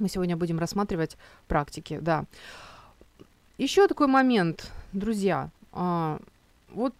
мы 0.00 0.08
сегодня 0.08 0.36
будем 0.36 0.58
рассматривать 0.58 1.16
практики, 1.46 1.98
да. 2.00 2.24
Еще 3.58 3.86
такой 3.86 4.08
момент, 4.08 4.72
друзья, 4.92 5.50
а, 5.70 6.18
вот 6.70 6.94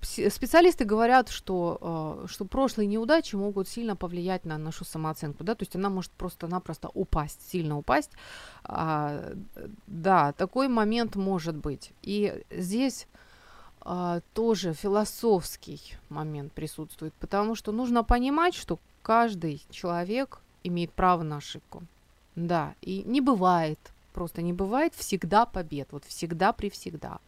специалисты 0.00 0.84
говорят, 0.84 1.28
что, 1.28 2.24
э, 2.24 2.26
что 2.28 2.44
прошлые 2.44 2.86
неудачи 2.86 3.36
могут 3.36 3.68
сильно 3.68 3.96
повлиять 3.96 4.44
на 4.44 4.58
нашу 4.58 4.84
самооценку, 4.84 5.44
да, 5.44 5.54
то 5.54 5.62
есть 5.62 5.76
она 5.76 5.90
может 5.90 6.10
просто-напросто 6.12 6.90
упасть, 6.94 7.40
сильно 7.50 7.78
упасть. 7.78 8.10
А, 8.64 9.32
да, 9.86 10.32
такой 10.32 10.68
момент 10.68 11.16
может 11.16 11.56
быть. 11.56 11.92
И 12.02 12.42
здесь 12.50 13.06
а, 13.80 14.20
тоже 14.34 14.74
философский 14.74 15.80
момент 16.08 16.52
присутствует, 16.52 17.14
потому 17.14 17.54
что 17.54 17.72
нужно 17.72 18.04
понимать, 18.04 18.54
что 18.54 18.78
каждый 19.02 19.62
человек 19.70 20.40
имеет 20.64 20.92
право 20.92 21.22
на 21.22 21.36
ошибку. 21.38 21.82
Да, 22.34 22.74
и 22.80 23.02
не 23.04 23.20
бывает, 23.20 23.78
просто 24.12 24.42
не 24.42 24.52
бывает 24.52 24.94
всегда 24.94 25.46
побед, 25.46 25.88
вот 25.92 26.04
всегда 26.04 26.52
при 26.52 26.68
всегда. 26.68 27.18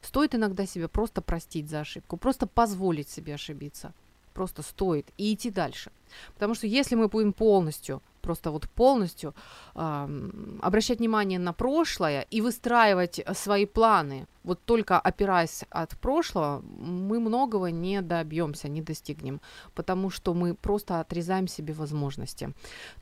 Стоит 0.00 0.34
иногда 0.34 0.66
себе 0.66 0.88
просто 0.88 1.20
простить 1.20 1.68
за 1.68 1.80
ошибку, 1.80 2.16
просто 2.16 2.46
позволить 2.46 3.08
себе 3.08 3.34
ошибиться. 3.34 3.92
Просто 4.34 4.62
стоит 4.62 5.06
и 5.16 5.34
идти 5.34 5.50
дальше. 5.50 5.90
Потому 6.34 6.54
что 6.54 6.66
если 6.66 6.94
мы 6.94 7.08
будем 7.08 7.32
полностью, 7.32 8.00
просто 8.22 8.50
вот 8.50 8.68
полностью 8.68 9.34
э, 9.74 10.30
обращать 10.62 10.98
внимание 10.98 11.38
на 11.38 11.52
прошлое 11.52 12.26
и 12.30 12.40
выстраивать 12.40 13.20
свои 13.34 13.66
планы, 13.66 14.26
вот 14.44 14.60
только 14.64 15.00
опираясь 15.00 15.64
от 15.70 15.98
прошлого, 15.98 16.62
мы 16.78 17.20
многого 17.20 17.70
не 17.70 18.02
добьемся, 18.02 18.68
не 18.68 18.82
достигнем, 18.82 19.40
потому 19.74 20.10
что 20.10 20.34
мы 20.34 20.54
просто 20.54 21.00
отрезаем 21.00 21.48
себе 21.48 21.72
возможности. 21.74 22.52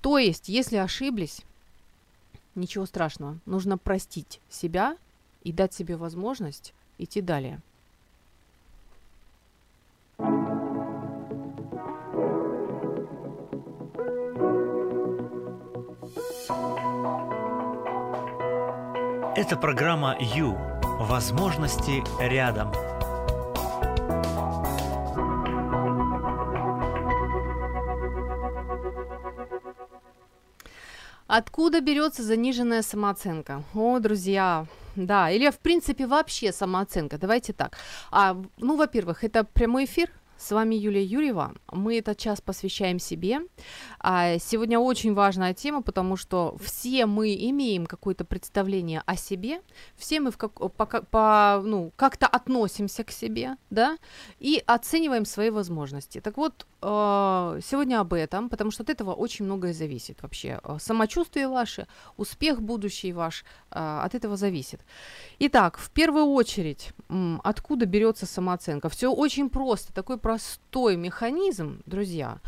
То 0.00 0.18
есть, 0.18 0.48
если 0.48 0.76
ошиблись, 0.76 1.42
ничего 2.56 2.86
страшного, 2.86 3.38
нужно 3.46 3.78
простить 3.78 4.40
себя 4.48 4.96
и 5.42 5.52
дать 5.52 5.74
себе 5.74 5.96
возможность 5.96 6.74
идти 6.98 7.20
далее. 7.20 7.60
Это 19.36 19.56
программа 19.56 20.16
«Ю». 20.18 20.56
Возможности 20.98 22.02
рядом. 22.18 22.72
Откуда 31.36 31.82
берется 31.82 32.22
заниженная 32.22 32.80
самооценка? 32.80 33.62
О, 33.74 33.98
друзья, 33.98 34.64
да, 34.94 35.30
или 35.30 35.50
в 35.50 35.58
принципе 35.58 36.06
вообще 36.06 36.50
самооценка. 36.50 37.18
Давайте 37.18 37.52
так. 37.52 37.76
А, 38.10 38.42
ну, 38.56 38.76
во-первых, 38.78 39.22
это 39.22 39.44
прямой 39.44 39.84
эфир, 39.84 40.10
с 40.38 40.52
вами 40.52 40.74
Юлия 40.74 41.04
Юрьева. 41.04 41.54
Мы 41.72 41.98
этот 41.98 42.18
час 42.18 42.40
посвящаем 42.40 42.98
себе. 42.98 43.40
А 43.98 44.38
сегодня 44.38 44.78
очень 44.78 45.14
важная 45.14 45.54
тема, 45.54 45.82
потому 45.82 46.16
что 46.16 46.56
все 46.60 47.06
мы 47.06 47.34
имеем 47.34 47.86
какое-то 47.86 48.24
представление 48.24 49.02
о 49.06 49.16
себе, 49.16 49.60
все 49.96 50.20
мы 50.20 50.30
в 50.30 50.36
как, 50.36 50.52
по, 50.52 50.86
по, 50.86 51.62
ну, 51.64 51.92
как-то 51.96 52.26
относимся 52.26 53.04
к 53.04 53.10
себе, 53.10 53.56
да, 53.70 53.98
и 54.38 54.62
оцениваем 54.66 55.24
свои 55.24 55.50
возможности. 55.50 56.20
Так 56.20 56.36
вот, 56.36 56.66
э, 56.82 57.60
сегодня 57.62 58.00
об 58.00 58.12
этом, 58.12 58.48
потому 58.48 58.70
что 58.70 58.82
от 58.82 58.90
этого 58.90 59.14
очень 59.14 59.44
многое 59.44 59.72
зависит 59.72 60.22
вообще. 60.22 60.60
Э, 60.62 60.76
самочувствие 60.78 61.48
ваше, 61.48 61.86
успех 62.16 62.62
будущий 62.62 63.12
ваш, 63.12 63.44
э, 63.70 64.00
от 64.04 64.14
этого 64.14 64.36
зависит. 64.36 64.80
Итак, 65.38 65.78
в 65.78 65.90
первую 65.90 66.26
очередь, 66.26 66.92
откуда 67.42 67.86
берется 67.86 68.26
самооценка? 68.26 68.88
Все 68.88 69.10
очень 69.12 69.48
просто, 69.48 69.92
такой 69.92 70.18
простой 70.26 70.96
механизм, 70.96 71.82
друзья. 71.86 72.38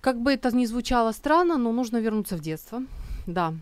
Как 0.00 0.18
бы 0.18 0.32
это 0.32 0.50
ни 0.56 0.64
звучало 0.64 1.12
странно, 1.12 1.58
но 1.58 1.72
нужно 1.72 1.98
вернуться 1.98 2.38
в 2.38 2.40
детство. 2.40 2.82
Да. 3.26 3.52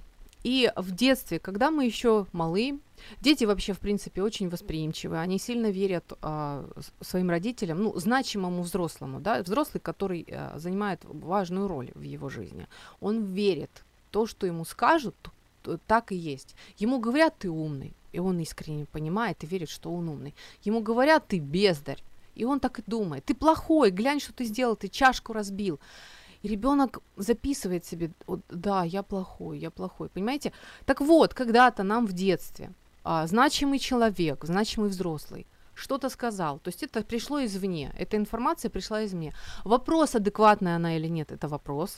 И 0.44 0.70
в 0.76 0.92
детстве, 0.92 1.40
когда 1.40 1.72
мы 1.72 1.84
еще 1.84 2.26
малы, 2.32 2.78
дети 3.20 3.42
вообще, 3.42 3.72
в 3.72 3.80
принципе, 3.80 4.22
очень 4.22 4.48
восприимчивы, 4.48 5.18
они 5.18 5.40
сильно 5.40 5.66
верят 5.72 6.12
а, 6.22 6.64
своим 7.00 7.28
родителям, 7.28 7.82
ну, 7.82 7.98
значимому 7.98 8.62
взрослому, 8.62 9.18
да, 9.18 9.42
взрослый, 9.42 9.80
который 9.80 10.24
а, 10.30 10.56
занимает 10.56 11.00
важную 11.02 11.66
роль 11.66 11.90
в 11.96 12.02
его 12.02 12.28
жизни. 12.28 12.68
Он 13.00 13.24
верит 13.24 13.82
то, 14.12 14.26
что 14.26 14.46
ему 14.46 14.64
скажут, 14.64 15.16
так 15.88 16.12
и 16.12 16.14
есть. 16.14 16.54
Ему 16.76 17.00
говорят, 17.00 17.34
ты 17.36 17.50
умный, 17.50 17.94
и 18.12 18.20
он 18.20 18.38
искренне 18.38 18.86
понимает 18.86 19.42
и 19.42 19.48
верит, 19.48 19.70
что 19.70 19.92
он 19.92 20.08
умный. 20.08 20.36
Ему 20.62 20.80
говорят, 20.82 21.26
ты 21.26 21.40
бездарь, 21.40 22.00
и 22.38 22.44
он 22.44 22.60
так 22.60 22.78
и 22.78 22.82
думает, 22.86 23.24
ты 23.24 23.34
плохой, 23.34 23.90
глянь, 23.90 24.20
что 24.20 24.32
ты 24.32 24.44
сделал, 24.44 24.76
ты 24.76 24.88
чашку 24.88 25.32
разбил. 25.32 25.80
И 26.42 26.48
ребенок 26.48 27.00
записывает 27.16 27.84
себе, 27.84 28.10
да, 28.48 28.84
я 28.84 29.02
плохой, 29.02 29.58
я 29.58 29.70
плохой, 29.70 30.08
понимаете? 30.08 30.52
Так 30.84 31.00
вот, 31.00 31.34
когда-то 31.34 31.82
нам 31.82 32.06
в 32.06 32.12
детстве 32.12 32.70
а, 33.04 33.26
значимый 33.26 33.78
человек, 33.78 34.44
значимый 34.44 34.88
взрослый 34.88 35.46
что-то 35.74 36.10
сказал. 36.10 36.58
То 36.58 36.70
есть 36.70 36.82
это 36.82 37.02
пришло 37.02 37.44
извне, 37.44 37.92
эта 37.98 38.16
информация 38.16 38.70
пришла 38.70 39.04
извне. 39.04 39.32
Вопрос, 39.64 40.14
адекватная 40.14 40.76
она 40.76 40.96
или 40.96 41.08
нет, 41.08 41.32
это 41.32 41.48
вопрос. 41.48 41.96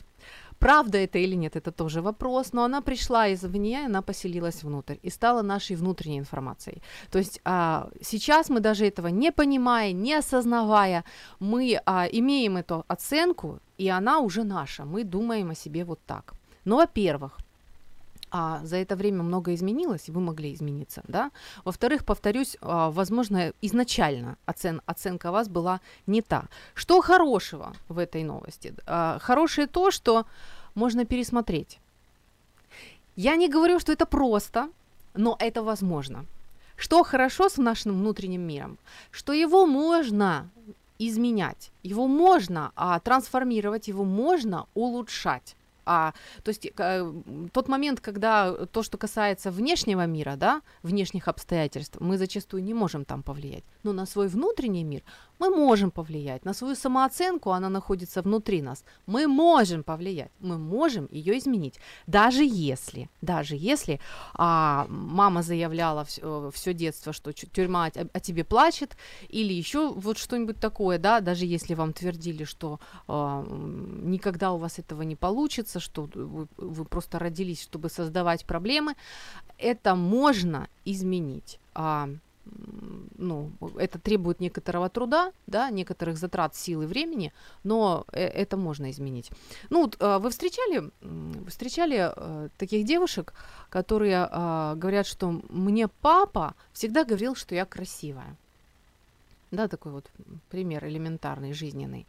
Правда 0.60 0.98
это 0.98 1.18
или 1.18 1.36
нет, 1.36 1.56
это 1.56 1.72
тоже 1.72 2.00
вопрос, 2.02 2.52
но 2.52 2.62
она 2.64 2.80
пришла 2.82 3.32
извне, 3.32 3.86
она 3.86 4.02
поселилась 4.02 4.62
внутрь 4.62 4.96
и 5.02 5.10
стала 5.10 5.42
нашей 5.42 5.76
внутренней 5.76 6.18
информацией. 6.18 6.82
То 7.10 7.18
есть 7.18 7.40
а, 7.44 7.88
сейчас 8.02 8.50
мы 8.50 8.60
даже 8.60 8.84
этого 8.84 9.08
не 9.08 9.32
понимая, 9.32 9.92
не 9.92 10.18
осознавая, 10.18 11.04
мы 11.40 11.80
а, 11.86 12.06
имеем 12.12 12.56
эту 12.56 12.84
оценку, 12.88 13.58
и 13.78 13.88
она 13.88 14.18
уже 14.18 14.44
наша, 14.44 14.84
мы 14.84 15.04
думаем 15.04 15.50
о 15.50 15.54
себе 15.54 15.84
вот 15.84 16.00
так. 16.06 16.34
Ну, 16.66 16.76
во-первых, 16.76 17.38
а 18.30 18.60
за 18.64 18.76
это 18.76 18.96
время 18.96 19.22
много 19.22 19.54
изменилось, 19.54 20.08
и 20.08 20.12
вы 20.12 20.20
могли 20.20 20.54
измениться, 20.54 21.02
да. 21.08 21.30
Во-вторых, 21.64 22.04
повторюсь, 22.04 22.56
а, 22.60 22.90
возможно, 22.90 23.52
изначально 23.62 24.36
оцен, 24.46 24.80
оценка 24.86 25.32
вас 25.32 25.48
была 25.48 25.80
не 26.06 26.22
та. 26.22 26.44
Что 26.74 27.00
хорошего 27.00 27.74
в 27.88 27.98
этой 27.98 28.24
новости? 28.24 28.74
А, 28.86 29.18
хорошее 29.18 29.66
то, 29.66 29.90
что 29.90 30.26
можно 30.74 31.04
пересмотреть. 31.04 31.78
Я 33.16 33.36
не 33.36 33.48
говорю, 33.48 33.80
что 33.80 33.92
это 33.92 34.06
просто, 34.06 34.68
но 35.14 35.36
это 35.38 35.62
возможно. 35.62 36.24
Что 36.76 37.02
хорошо 37.02 37.48
с 37.48 37.58
нашим 37.58 37.92
внутренним 37.92 38.42
миром? 38.42 38.78
Что 39.10 39.32
его 39.32 39.66
можно 39.66 40.48
изменять, 40.98 41.72
его 41.82 42.06
можно 42.06 42.72
а, 42.76 43.00
трансформировать, 43.00 43.88
его 43.88 44.04
можно 44.04 44.66
улучшать. 44.74 45.56
А, 45.92 46.12
то 46.44 46.50
есть 46.50 46.66
э, 46.66 47.12
тот 47.52 47.68
момент, 47.68 48.00
когда 48.00 48.52
то, 48.66 48.84
что 48.84 48.96
касается 48.96 49.50
внешнего 49.50 50.06
мира, 50.06 50.36
да, 50.36 50.62
внешних 50.82 51.26
обстоятельств, 51.26 51.96
мы 52.00 52.16
зачастую 52.16 52.62
не 52.62 52.74
можем 52.74 53.04
там 53.04 53.22
повлиять. 53.22 53.64
Но 53.82 53.92
на 53.92 54.06
свой 54.06 54.28
внутренний 54.28 54.84
мир 54.84 55.02
мы 55.40 55.50
можем 55.50 55.90
повлиять. 55.90 56.44
На 56.44 56.54
свою 56.54 56.76
самооценку 56.76 57.50
она 57.50 57.68
находится 57.68 58.22
внутри 58.22 58.62
нас. 58.62 58.84
Мы 59.06 59.26
можем 59.26 59.82
повлиять, 59.82 60.30
мы 60.38 60.58
можем 60.58 61.08
ее 61.10 61.38
изменить. 61.38 61.80
Даже 62.06 62.44
если, 62.44 63.08
даже 63.22 63.56
если 63.56 63.98
а, 64.34 64.86
мама 64.88 65.42
заявляла 65.42 66.04
все, 66.04 66.50
все 66.54 66.72
детство, 66.72 67.12
что 67.12 67.32
тюрьма 67.32 67.86
о, 67.86 67.90
о 68.12 68.20
тебе 68.20 68.44
плачет, 68.44 68.96
или 69.28 69.52
еще 69.52 69.88
вот 69.88 70.18
что-нибудь 70.18 70.60
такое, 70.60 70.98
да, 70.98 71.20
даже 71.20 71.46
если 71.46 71.74
вам 71.74 71.92
твердили, 71.92 72.44
что 72.44 72.78
а, 73.08 73.44
никогда 73.48 74.52
у 74.52 74.58
вас 74.58 74.78
этого 74.78 75.02
не 75.02 75.16
получится, 75.16 75.79
что 75.80 76.08
вы, 76.14 76.46
вы 76.56 76.84
просто 76.84 77.18
родились, 77.18 77.62
чтобы 77.62 77.88
создавать 77.88 78.44
проблемы, 78.44 78.94
это 79.58 79.94
можно 79.94 80.68
изменить. 80.84 81.58
А, 81.74 82.08
ну, 83.18 83.50
это 83.78 83.98
требует 83.98 84.40
некоторого 84.40 84.88
труда, 84.88 85.32
да, 85.46 85.70
некоторых 85.70 86.16
затрат 86.16 86.56
сил 86.56 86.82
и 86.82 86.86
времени, 86.86 87.32
но 87.64 88.04
э, 88.12 88.24
это 88.24 88.56
можно 88.56 88.90
изменить. 88.90 89.30
Ну, 89.70 89.82
вот, 89.82 89.96
а, 90.00 90.18
вы 90.18 90.30
встречали, 90.30 90.90
встречали 91.48 92.12
э, 92.14 92.48
таких 92.58 92.84
девушек, 92.84 93.34
которые 93.68 94.28
а, 94.30 94.74
говорят, 94.74 95.06
что 95.06 95.42
мне 95.48 95.88
папа 95.88 96.54
всегда 96.72 97.04
говорил, 97.04 97.34
что 97.34 97.54
я 97.54 97.64
красивая. 97.64 98.36
Да, 99.50 99.68
такой 99.68 99.92
вот 99.92 100.10
пример 100.48 100.84
элементарный, 100.86 101.52
жизненный. 101.52 102.06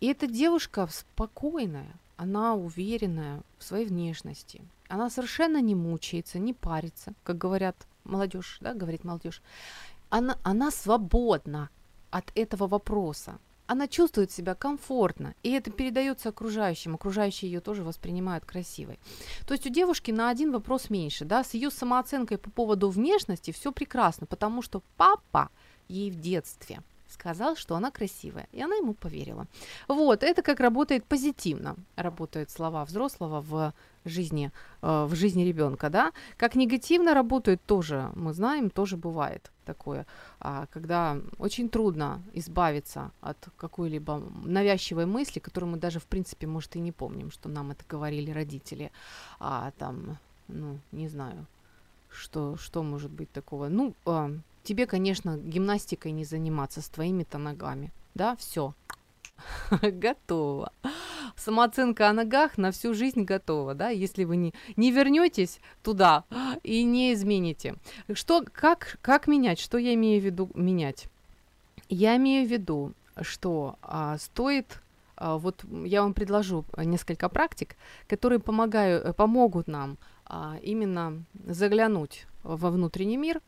И 0.00 0.06
эта 0.06 0.26
девушка 0.26 0.88
спокойная, 0.90 1.92
она 2.20 2.54
уверенная 2.54 3.40
в 3.58 3.64
своей 3.64 3.86
внешности. 3.86 4.60
Она 4.88 5.08
совершенно 5.08 5.62
не 5.62 5.74
мучается, 5.74 6.38
не 6.38 6.52
парится, 6.52 7.14
как 7.24 7.38
говорят 7.38 7.86
молодежь, 8.04 8.58
да, 8.60 8.74
говорит 8.74 9.04
молодежь, 9.04 9.40
она, 10.10 10.36
она 10.42 10.70
свободна 10.70 11.70
от 12.10 12.30
этого 12.34 12.66
вопроса. 12.66 13.38
Она 13.66 13.88
чувствует 13.88 14.30
себя 14.30 14.54
комфортно, 14.54 15.34
и 15.42 15.50
это 15.52 15.70
передается 15.70 16.28
окружающим. 16.28 16.94
Окружающие 16.94 17.50
ее 17.50 17.60
тоже 17.60 17.84
воспринимают 17.84 18.44
красивой. 18.44 18.98
То 19.46 19.54
есть 19.54 19.66
у 19.66 19.70
девушки 19.70 20.10
на 20.10 20.28
один 20.28 20.52
вопрос 20.52 20.90
меньше, 20.90 21.24
да, 21.24 21.42
с 21.42 21.54
ее 21.54 21.70
самооценкой 21.70 22.36
по 22.36 22.50
поводу 22.50 22.90
внешности 22.90 23.50
все 23.50 23.72
прекрасно, 23.72 24.26
потому 24.26 24.60
что 24.60 24.82
папа 24.98 25.48
ей 25.88 26.10
в 26.10 26.20
детстве 26.20 26.82
сказал, 27.12 27.56
что 27.56 27.74
она 27.74 27.90
красивая, 27.90 28.46
и 28.52 28.62
она 28.62 28.76
ему 28.76 28.94
поверила. 28.94 29.46
Вот, 29.88 30.22
это 30.22 30.42
как 30.42 30.60
работает 30.60 31.04
позитивно, 31.04 31.76
работают 31.96 32.50
слова 32.50 32.84
взрослого 32.84 33.40
в 33.40 33.72
жизни, 34.04 34.50
э, 34.82 35.04
в 35.04 35.14
жизни 35.14 35.42
ребенка, 35.42 35.90
да. 35.90 36.12
Как 36.36 36.54
негативно 36.54 37.14
работают 37.14 37.60
тоже, 37.66 38.10
мы 38.14 38.32
знаем, 38.32 38.70
тоже 38.70 38.96
бывает 38.96 39.50
такое, 39.64 40.06
а, 40.40 40.66
когда 40.72 41.16
очень 41.38 41.68
трудно 41.68 42.22
избавиться 42.32 43.10
от 43.20 43.36
какой-либо 43.56 44.22
навязчивой 44.44 45.06
мысли, 45.06 45.40
которую 45.40 45.72
мы 45.72 45.78
даже, 45.78 46.00
в 46.00 46.06
принципе, 46.06 46.46
может, 46.46 46.76
и 46.76 46.80
не 46.80 46.92
помним, 46.92 47.30
что 47.30 47.48
нам 47.48 47.70
это 47.70 47.84
говорили 47.88 48.32
родители, 48.32 48.90
а 49.38 49.70
там, 49.78 50.18
ну, 50.48 50.78
не 50.92 51.08
знаю, 51.08 51.46
что, 52.10 52.56
что 52.56 52.82
может 52.82 53.10
быть 53.10 53.30
такого. 53.32 53.68
Ну, 53.68 53.94
а, 54.06 54.30
тебе, 54.62 54.86
конечно, 54.86 55.36
гимнастикой 55.36 56.12
не 56.12 56.24
заниматься 56.24 56.82
с 56.82 56.88
твоими-то 56.88 57.38
ногами, 57.38 57.92
да, 58.14 58.36
все, 58.36 58.74
готово. 59.82 60.72
Самооценка 61.36 62.08
о 62.08 62.12
ногах 62.12 62.58
на 62.58 62.70
всю 62.70 62.94
жизнь 62.94 63.24
готова, 63.24 63.74
да, 63.74 63.88
если 63.88 64.24
вы 64.24 64.36
не, 64.36 64.54
не 64.76 64.90
вернетесь 64.90 65.60
туда 65.82 66.24
и 66.62 66.82
не 66.82 67.14
измените. 67.14 67.76
Что, 68.12 68.44
как, 68.52 68.98
как 69.00 69.26
менять? 69.26 69.58
Что 69.58 69.78
я 69.78 69.94
имею 69.94 70.20
в 70.20 70.24
виду 70.24 70.50
менять? 70.54 71.06
Я 71.88 72.16
имею 72.16 72.46
в 72.46 72.50
виду, 72.50 72.92
что 73.22 73.76
а, 73.82 74.18
стоит 74.18 74.80
а, 75.20 75.36
вот 75.36 75.64
я 75.84 76.02
вам 76.02 76.14
предложу 76.14 76.64
несколько 76.76 77.28
практик, 77.28 77.76
которые 78.08 78.40
помогают, 78.40 79.14
помогут 79.16 79.68
нам 79.68 79.98
а, 80.24 80.56
именно 80.62 81.22
заглянуть 81.46 82.26
во 82.42 82.70
внутренний 82.70 83.18
мир, 83.18 83.42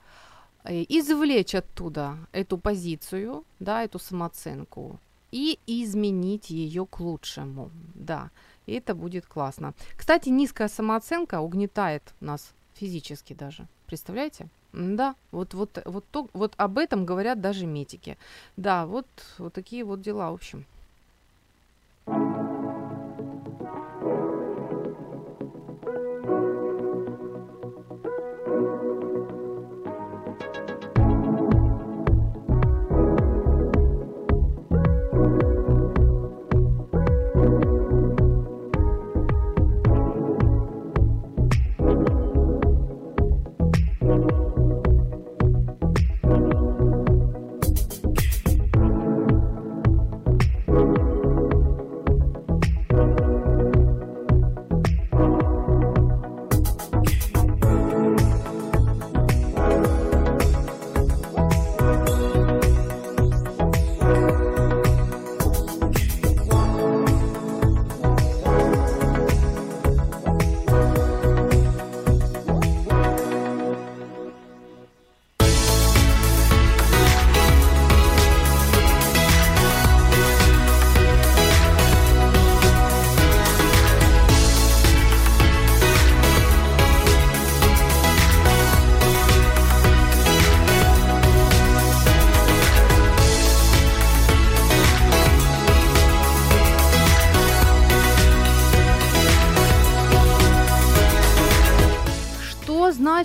извлечь 0.65 1.55
оттуда 1.55 2.17
эту 2.33 2.59
позицию, 2.59 3.45
да, 3.61 3.83
эту 3.85 3.99
самооценку, 3.99 4.99
и 5.31 5.59
изменить 5.67 6.51
ее 6.51 6.87
к 6.87 7.01
лучшему. 7.01 7.71
Да, 7.95 8.31
и 8.67 8.75
это 8.75 8.95
будет 8.95 9.27
классно. 9.27 9.75
Кстати, 9.97 10.29
низкая 10.29 10.69
самооценка 10.69 11.41
угнетает 11.41 12.15
нас 12.21 12.53
физически 12.75 13.33
даже. 13.33 13.67
Представляете? 13.87 14.49
Да, 14.73 15.17
вот, 15.33 15.55
вот, 15.55 15.83
вот, 15.85 16.05
то, 16.11 16.29
вот 16.33 16.55
об 16.57 16.79
этом 16.79 17.05
говорят 17.05 17.41
даже 17.41 17.67
медики. 17.67 18.17
Да, 18.57 18.87
вот, 18.87 19.07
вот 19.39 19.53
такие 19.53 19.85
вот 19.85 20.01
дела, 20.01 20.31
в 20.31 20.35
общем. 20.35 20.65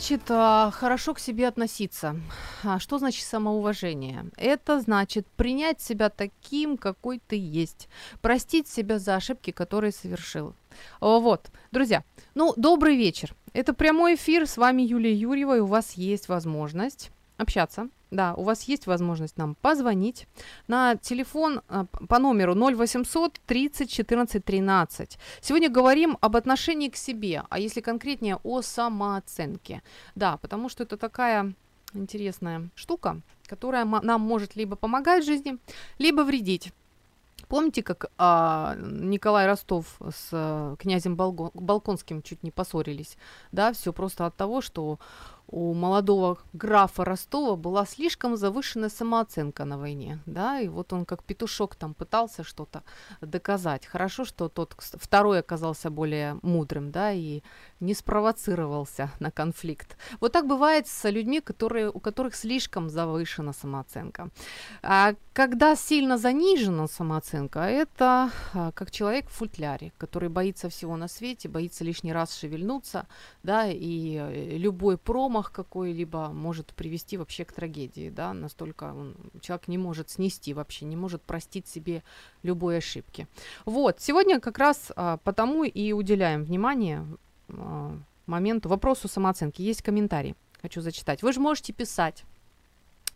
Значит 0.08 0.32
а, 0.32 0.72
хорошо 0.72 1.14
к 1.14 1.20
себе 1.20 1.50
относиться? 1.50 2.16
А 2.64 2.80
что 2.80 2.98
значит 2.98 3.26
самоуважение? 3.26 4.28
Это 4.38 4.80
значит 4.80 5.28
принять 5.36 5.82
себя 5.82 6.10
таким, 6.10 6.78
какой 6.78 7.20
ты 7.20 7.36
есть, 7.38 7.90
простить 8.22 8.70
себя 8.70 9.00
за 9.00 9.16
ошибки, 9.16 9.52
которые 9.52 9.92
совершил. 9.92 10.56
Вот, 11.02 11.48
друзья, 11.72 12.06
ну, 12.36 12.54
добрый 12.56 12.96
вечер. 12.96 13.36
Это 13.52 13.74
прямой 13.74 14.16
эфир, 14.16 14.48
с 14.48 14.56
вами 14.56 14.84
Юлия 14.84 15.14
Юрьева, 15.14 15.58
и 15.58 15.60
у 15.60 15.66
вас 15.66 15.94
есть 15.94 16.30
возможность 16.30 17.12
общаться 17.38 17.90
да, 18.12 18.34
у 18.36 18.44
вас 18.44 18.64
есть 18.64 18.88
возможность 18.88 19.38
нам 19.38 19.56
позвонить 19.56 20.28
на 20.68 20.96
телефон 20.96 21.62
а, 21.68 21.86
по 21.86 22.20
номеру 22.20 22.56
0800 22.56 23.40
30 23.46 23.92
14 23.92 24.44
13. 24.44 25.20
Сегодня 25.42 25.70
говорим 25.70 26.18
об 26.22 26.36
отношении 26.36 26.90
к 26.90 26.96
себе, 26.96 27.44
а 27.50 27.60
если 27.60 27.82
конкретнее 27.82 28.38
о 28.44 28.62
самооценке. 28.62 29.82
Да, 30.16 30.38
потому 30.38 30.70
что 30.70 30.84
это 30.84 30.98
такая 30.98 31.54
интересная 31.94 32.70
штука, 32.76 33.22
которая 33.46 33.86
нам 33.86 34.22
может 34.22 34.56
либо 34.56 34.76
помогать 34.76 35.24
в 35.24 35.28
жизни, 35.28 35.58
либо 36.00 36.22
вредить. 36.22 36.72
Помните, 37.48 37.82
как 37.82 38.12
а, 38.18 38.76
Николай 38.78 39.48
Ростов 39.48 40.00
с 40.02 40.30
а, 40.34 40.76
князем 40.78 41.16
Балго- 41.16 41.52
Балконским 41.54 42.22
чуть 42.22 42.44
не 42.44 42.52
поссорились? 42.52 43.18
Да, 43.54 43.72
все 43.72 43.94
просто 43.94 44.26
от 44.26 44.36
того, 44.36 44.60
что 44.60 45.00
у 45.50 45.74
молодого 45.74 46.38
графа 46.54 47.06
Ростова 47.06 47.56
была 47.56 47.86
слишком 47.86 48.36
завышенная 48.36 48.90
самооценка 48.90 49.66
на 49.66 49.78
войне, 49.78 50.20
да, 50.26 50.60
и 50.60 50.68
вот 50.68 50.92
он 50.94 51.06
как 51.06 51.24
петушок 51.24 51.76
там 51.76 51.94
пытался 51.94 52.44
что-то 52.44 52.84
доказать. 53.22 53.86
Хорошо, 53.86 54.26
что 54.26 54.50
тот 54.50 54.76
второй 54.78 55.40
оказался 55.40 55.90
более 55.90 56.38
мудрым, 56.42 56.92
да, 56.92 57.12
и 57.12 57.42
не 57.80 57.94
спровоцировался 57.94 59.12
на 59.20 59.32
конфликт. 59.32 59.98
Вот 60.20 60.32
так 60.32 60.48
бывает 60.48 60.88
с 60.88 61.10
людьми, 61.10 61.42
которые, 61.42 61.90
у 61.90 62.00
которых 62.00 62.36
слишком 62.36 62.90
завышена 62.90 63.54
самооценка. 63.54 64.30
А 64.82 65.14
когда 65.34 65.76
сильно 65.76 66.18
занижена 66.18 66.88
самооценка, 66.88 67.60
это 67.60 68.32
а, 68.54 68.72
как 68.72 68.92
человек 68.92 69.30
в 69.30 69.34
футляре, 69.34 69.94
который 69.98 70.30
боится 70.30 70.70
всего 70.70 70.98
на 70.98 71.08
свете, 71.08 71.50
боится 71.50 71.84
лишний 71.84 72.14
раз 72.14 72.36
шевельнуться, 72.36 73.08
да, 73.44 73.68
и 73.68 74.18
э, 74.18 74.58
любой 74.58 74.98
промах 74.98 75.52
какой-либо 75.52 76.30
может 76.30 76.74
привести 76.74 77.18
вообще 77.18 77.46
к 77.46 77.54
трагедии, 77.54 78.10
да, 78.10 78.34
настолько 78.34 78.86
он, 78.86 79.16
человек 79.42 79.68
не 79.68 79.78
может 79.78 80.10
снести 80.10 80.54
вообще, 80.54 80.86
не 80.86 80.96
может 80.96 81.22
простить 81.22 81.68
себе 81.68 82.04
любой 82.42 82.78
ошибки. 82.78 83.28
Вот, 83.66 84.02
сегодня 84.02 84.40
как 84.40 84.58
раз 84.58 84.92
а, 84.96 85.18
потому 85.18 85.64
и 85.64 85.92
уделяем 85.92 86.44
внимание 86.44 87.06
моменту, 88.26 88.70
вопросу 88.70 89.08
самооценки. 89.08 89.62
Есть 89.62 89.82
комментарий, 89.82 90.36
хочу 90.62 90.82
зачитать. 90.82 91.24
Вы 91.24 91.34
же 91.34 91.40
можете 91.40 91.74
писать 91.74 92.26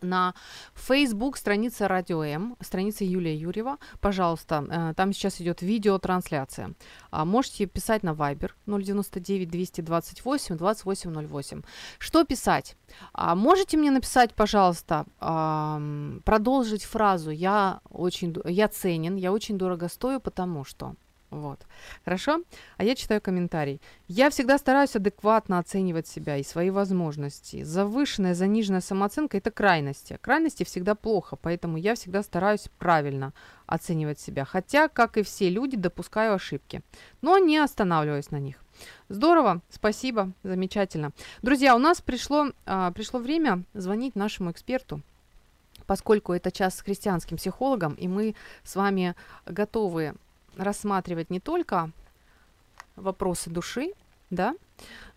на 0.02 0.34
Facebook 0.76 1.38
страница 1.38 1.88
Радио 1.88 2.24
М, 2.24 2.56
страница 2.60 3.04
Юлия 3.04 3.36
Юрьева. 3.36 3.78
Пожалуйста, 4.00 4.66
э, 4.70 4.94
там 4.96 5.14
сейчас 5.14 5.42
идет 5.42 5.62
видеотрансляция. 5.62 6.74
А, 7.12 7.26
можете 7.26 7.66
писать 7.66 8.04
на 8.04 8.12
Viber 8.12 8.52
099 8.66 9.50
228 9.50 10.58
2808. 10.58 11.64
Что 12.00 12.24
писать? 12.24 12.76
А, 13.14 13.36
можете 13.36 13.78
мне 13.78 13.92
написать, 13.92 14.34
пожалуйста, 14.34 15.06
продолжить 16.26 16.84
фразу 16.84 17.32
«Я 17.32 17.80
очень 17.90 18.36
я 18.46 18.68
ценен, 18.68 19.16
я 19.16 19.32
очень 19.32 19.58
дорого 19.58 19.88
стою, 19.88 20.20
потому 20.20 20.66
что…» 20.66 20.96
Вот. 21.32 21.66
Хорошо? 22.04 22.42
А 22.76 22.84
я 22.84 22.94
читаю 22.94 23.22
комментарий. 23.22 23.82
Я 24.10 24.30
всегда 24.30 24.58
стараюсь 24.58 24.98
адекватно 24.98 25.60
оценивать 25.60 26.06
себя 26.06 26.36
и 26.36 26.44
свои 26.44 26.70
возможности. 26.70 27.64
Завышенная, 27.64 28.36
заниженная 28.36 28.82
самооценка– 28.82 29.38
это 29.40 29.50
крайности. 29.50 30.20
Крайности 30.22 30.66
всегда 30.66 30.94
плохо, 30.94 31.38
поэтому 31.38 31.78
я 31.78 31.96
всегда 31.96 32.22
стараюсь 32.22 32.68
правильно 32.78 33.34
оценивать 33.66 34.20
себя. 34.20 34.44
Хотя, 34.44 34.90
как 34.90 35.16
и 35.16 35.24
все 35.24 35.50
люди, 35.50 35.78
допускаю 35.78 36.34
ошибки. 36.34 36.82
Но 37.22 37.38
не 37.38 37.58
останавливаюсь 37.60 38.30
на 38.32 38.38
них. 38.38 38.58
Здорово, 39.08 39.62
спасибо, 39.70 40.32
замечательно. 40.44 41.12
Друзья, 41.42 41.76
у 41.76 41.80
нас 41.80 42.02
пришло, 42.02 42.48
а, 42.66 42.92
пришло 42.92 43.22
время 43.22 43.64
звонить 43.74 44.16
нашему 44.16 44.52
эксперту, 44.52 45.02
поскольку 45.86 46.34
это 46.34 46.52
час 46.52 46.76
с 46.76 46.82
христианским 46.82 47.38
психологом, 47.38 47.94
и 47.94 48.10
мы 48.10 48.36
с 48.64 48.76
вами 48.76 49.16
готовы 49.46 50.16
рассматривать 50.58 51.30
не 51.30 51.40
только 51.40 51.92
вопросы 52.96 53.50
души, 53.50 53.94
да, 54.30 54.56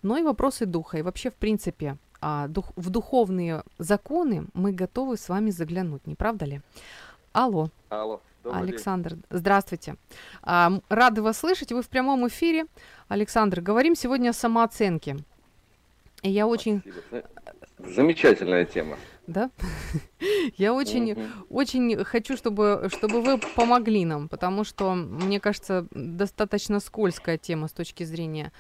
но 0.03 0.17
и 0.17 0.23
вопросы 0.23 0.67
духа. 0.67 0.99
И 0.99 1.03
вообще, 1.03 1.31
в 1.31 1.35
принципе, 1.35 1.97
а, 2.21 2.49
дух, 2.49 2.73
в 2.77 2.91
духовные 2.91 3.65
законы 3.79 4.47
мы 4.55 4.73
готовы 4.73 5.17
с 5.17 5.29
вами 5.29 5.51
заглянуть, 5.51 6.07
не 6.07 6.15
правда 6.15 6.47
ли? 6.47 6.61
Алло. 7.33 7.71
Алло. 7.89 8.21
Александр, 8.45 9.15
день. 9.15 9.25
здравствуйте. 9.31 9.97
А, 10.43 10.73
рады 10.89 11.23
вас 11.23 11.39
слышать. 11.39 11.73
Вы 11.73 11.83
в 11.83 11.89
прямом 11.89 12.27
эфире. 12.29 12.67
Александр, 13.09 13.61
говорим 13.61 13.95
сегодня 13.95 14.31
о 14.31 14.33
самооценке. 14.33 15.17
И 16.23 16.31
я 16.31 16.47
очень... 16.47 16.83
Замечательная 17.79 18.65
тема. 18.65 18.97
Да? 19.27 19.51
Я 20.57 20.75
очень, 20.75 21.13
mm-hmm. 21.13 21.47
очень 21.49 22.05
хочу, 22.05 22.37
чтобы, 22.37 22.89
чтобы 22.93 23.23
вы 23.23 23.39
помогли 23.39 24.05
нам, 24.05 24.29
потому 24.29 24.65
что, 24.65 24.95
мне 24.95 25.41
кажется, 25.41 25.87
достаточно 25.93 26.81
скользкая 26.81 27.39
тема 27.39 27.69
с 27.69 27.73
точки 27.73 28.05
зрения 28.05 28.53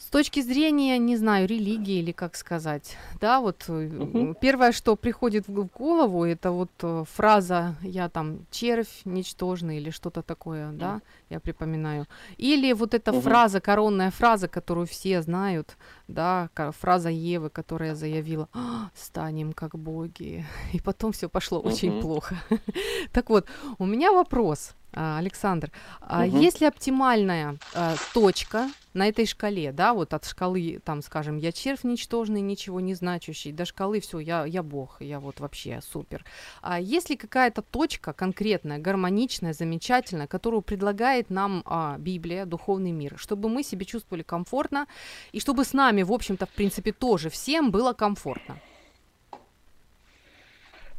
с 0.00 0.06
точки 0.06 0.40
зрения, 0.40 0.96
не 0.96 1.16
знаю, 1.16 1.46
религии 1.46 1.98
или 1.98 2.12
как 2.12 2.34
сказать, 2.34 2.96
да, 3.20 3.40
вот 3.40 3.68
угу. 3.68 4.34
первое, 4.40 4.72
что 4.72 4.96
приходит 4.96 5.46
в 5.46 5.66
голову, 5.66 6.24
это 6.24 6.52
вот 6.52 6.70
э, 6.82 7.04
фраза 7.14 7.76
«я 7.82 8.08
там 8.08 8.46
червь 8.50 9.02
ничтожный» 9.04 9.76
или 9.76 9.90
что-то 9.90 10.22
такое, 10.22 10.72
да, 10.72 11.02
я 11.28 11.38
припоминаю. 11.38 12.06
Или 12.38 12.72
вот 12.72 12.94
эта 12.94 13.12
угу. 13.12 13.20
фраза, 13.20 13.60
коронная 13.60 14.10
фраза, 14.10 14.48
которую 14.48 14.86
все 14.86 15.20
знают, 15.20 15.76
да, 16.12 16.50
фраза 16.78 17.10
Евы, 17.10 17.50
которая 17.50 17.94
заявила 17.94 18.48
«А, 18.52 18.90
«станем 18.94 19.52
как 19.52 19.78
боги», 19.78 20.44
и 20.72 20.80
потом 20.80 21.12
все 21.12 21.28
пошло 21.28 21.58
угу. 21.58 21.68
очень 21.68 22.00
плохо. 22.00 22.36
так 23.12 23.30
вот, 23.30 23.46
у 23.78 23.86
меня 23.86 24.12
вопрос– 24.12 24.74
а, 24.92 25.18
Александр, 25.18 25.70
угу. 26.00 26.38
есть 26.38 26.60
ли 26.60 26.66
оптимальная 26.66 27.58
а, 27.74 27.94
точка 28.12 28.68
на 28.92 29.06
этой 29.06 29.24
шкале, 29.24 29.70
да, 29.70 29.94
вот 29.94 30.14
от 30.14 30.24
шкалы, 30.24 30.80
там, 30.84 31.00
скажем, 31.02 31.36
я 31.36 31.52
червь 31.52 31.84
ничтожный, 31.84 32.40
ничего 32.40 32.80
не 32.80 32.94
значащий, 32.94 33.52
до 33.52 33.64
шкалы 33.64 34.00
все, 34.00 34.18
я, 34.18 34.44
я 34.44 34.64
бог, 34.64 35.00
я 35.00 35.20
вот 35.20 35.38
вообще 35.38 35.80
супер. 35.80 36.24
А 36.60 36.80
есть 36.80 37.08
ли 37.08 37.16
какая-то 37.16 37.62
точка 37.62 38.12
конкретная, 38.12 38.78
гармоничная, 38.78 39.52
замечательная, 39.52 40.26
которую 40.26 40.62
предлагает 40.62 41.30
нам 41.30 41.62
а, 41.66 41.96
Библия, 41.98 42.44
духовный 42.44 42.90
мир, 42.90 43.14
чтобы 43.16 43.48
мы 43.48 43.62
себя 43.62 43.84
чувствовали 43.84 44.24
комфортно 44.24 44.88
и 45.30 45.38
чтобы 45.38 45.64
с 45.64 45.72
нами, 45.72 45.99
в 46.04 46.12
общем-то, 46.12 46.46
в 46.46 46.50
принципе, 46.50 46.92
тоже 46.92 47.30
всем 47.30 47.70
было 47.70 47.92
комфортно? 47.92 48.58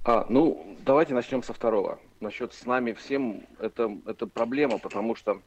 А, 0.03 0.25
ну, 0.29 0.77
давайте 0.85 1.13
начнем 1.13 1.43
со 1.43 1.53
второго 1.53 1.99
насчет 2.21 2.53
с 2.53 2.65
нами 2.65 2.93
всем 2.93 3.43
это, 3.59 3.97
это 4.05 4.27
проблема, 4.27 4.77
потому 4.77 5.15
что 5.15 5.41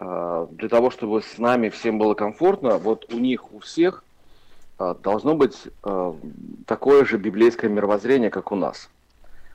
э, 0.00 0.46
для 0.50 0.68
того, 0.68 0.90
чтобы 0.90 1.22
с 1.22 1.38
нами 1.38 1.68
всем 1.68 1.98
было 1.98 2.14
комфортно, 2.14 2.76
вот 2.78 3.12
у 3.12 3.18
них, 3.18 3.52
у 3.52 3.60
всех 3.60 4.04
э, 4.78 4.94
должно 5.02 5.34
быть 5.34 5.56
э, 5.84 6.12
такое 6.66 7.04
же 7.04 7.16
библейское 7.16 7.70
мировоззрение, 7.70 8.30
как 8.30 8.52
у 8.52 8.56
нас. 8.56 8.90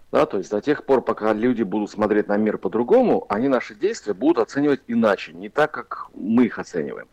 Да, 0.10 0.26
то 0.26 0.38
есть 0.38 0.50
до 0.50 0.62
тех 0.62 0.86
пор, 0.86 1.02
пока 1.02 1.34
люди 1.34 1.64
будут 1.64 1.92
смотреть 1.92 2.30
на 2.30 2.38
мир 2.38 2.58
по-другому, 2.58 3.26
они 3.28 3.50
наши 3.50 3.76
действия 3.76 4.14
будут 4.14 4.38
оценивать 4.38 4.80
иначе, 4.88 5.34
не 5.34 5.50
так, 5.50 5.72
как 5.72 6.08
мы 6.16 6.46
их 6.46 6.60
оцениваем. 6.60 7.08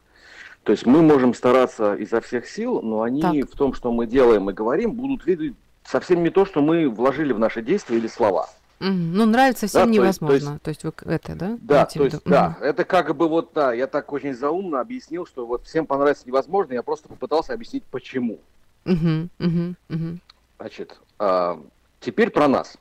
То 0.65 0.73
есть 0.73 0.87
мы 0.87 1.03
можем 1.03 1.35
стараться 1.35 1.95
изо 1.95 2.21
всех 2.23 2.49
сил, 2.49 2.81
но 2.81 3.03
они 3.03 3.21
так. 3.21 3.53
в 3.53 3.57
том, 3.57 3.75
что 3.75 3.93
мы 3.93 4.07
делаем 4.07 4.49
и 4.49 4.53
говорим, 4.55 4.93
будут 4.93 5.27
видеть 5.27 5.55
совсем 5.85 6.23
не 6.23 6.31
то, 6.31 6.47
что 6.47 6.63
мы 6.63 6.89
вложили 6.89 7.33
в 7.33 7.39
наши 7.39 7.63
действия 7.63 7.99
или 7.99 8.07
слова. 8.07 8.49
Ну, 8.81 9.27
нравится 9.27 9.67
всем 9.67 9.87
да, 9.87 9.93
невозможно. 9.93 10.59
То 10.63 10.71
есть, 10.71 10.81
то 10.83 10.89
есть 10.89 11.07
вы 11.07 11.13
это, 11.13 11.35
да? 11.35 11.59
Да, 11.61 11.85
то 11.87 12.05
есть, 12.05 12.25
да. 12.25 12.57
Это 12.61 12.85
как 12.85 13.15
бы 13.15 13.29
вот, 13.29 13.53
да, 13.55 13.73
я 13.73 13.87
так 13.87 14.13
очень 14.13 14.35
заумно 14.35 14.81
объяснил, 14.81 15.27
что 15.27 15.47
вот 15.47 15.65
всем 15.65 15.87
понравится 15.87 16.27
невозможно, 16.27 16.73
я 16.73 16.83
просто 16.83 17.09
попытался 17.09 17.53
объяснить, 17.53 17.85
почему. 17.85 18.41
Угу, 18.87 19.29
угу. 19.39 20.19
Значит, 20.59 20.99
а, 21.19 21.61
теперь 22.01 22.31
про 22.31 22.49
нас. 22.49 22.77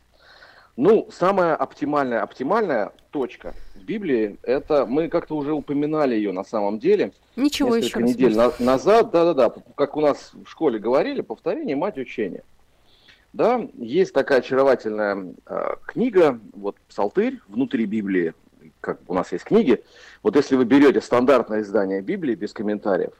Ну, 0.75 1.07
самая 1.11 1.55
оптимальная, 1.55 2.23
оптимальная 2.23 2.91
точка 3.11 3.53
Библии, 3.83 4.37
это 4.43 4.85
мы 4.85 5.09
как-то 5.09 5.35
уже 5.35 5.53
упоминали 5.53 6.15
ее 6.15 6.31
на 6.31 6.43
самом 6.43 6.79
деле. 6.79 7.11
Ничего 7.35 7.75
несколько 7.77 7.99
еще 7.99 8.13
недель 8.13 8.35
на, 8.35 8.51
назад, 8.59 9.11
да-да-да, 9.11 9.53
как 9.75 9.97
у 9.97 10.01
нас 10.01 10.31
в 10.33 10.49
школе 10.49 10.79
говорили, 10.79 11.21
повторение 11.21 11.75
мать 11.75 11.97
учения. 11.97 12.43
Да, 13.33 13.67
есть 13.75 14.13
такая 14.13 14.39
очаровательная 14.39 15.33
э, 15.47 15.75
книга, 15.87 16.39
вот 16.53 16.75
Псалтырь 16.87 17.39
внутри 17.47 17.85
Библии, 17.85 18.33
как 18.79 18.99
у 19.07 19.13
нас 19.15 19.31
есть 19.31 19.45
книги. 19.45 19.83
Вот 20.21 20.35
если 20.35 20.55
вы 20.55 20.65
берете 20.65 21.01
стандартное 21.01 21.61
издание 21.61 22.01
Библии 22.01 22.35
без 22.35 22.53
комментариев, 22.53 23.13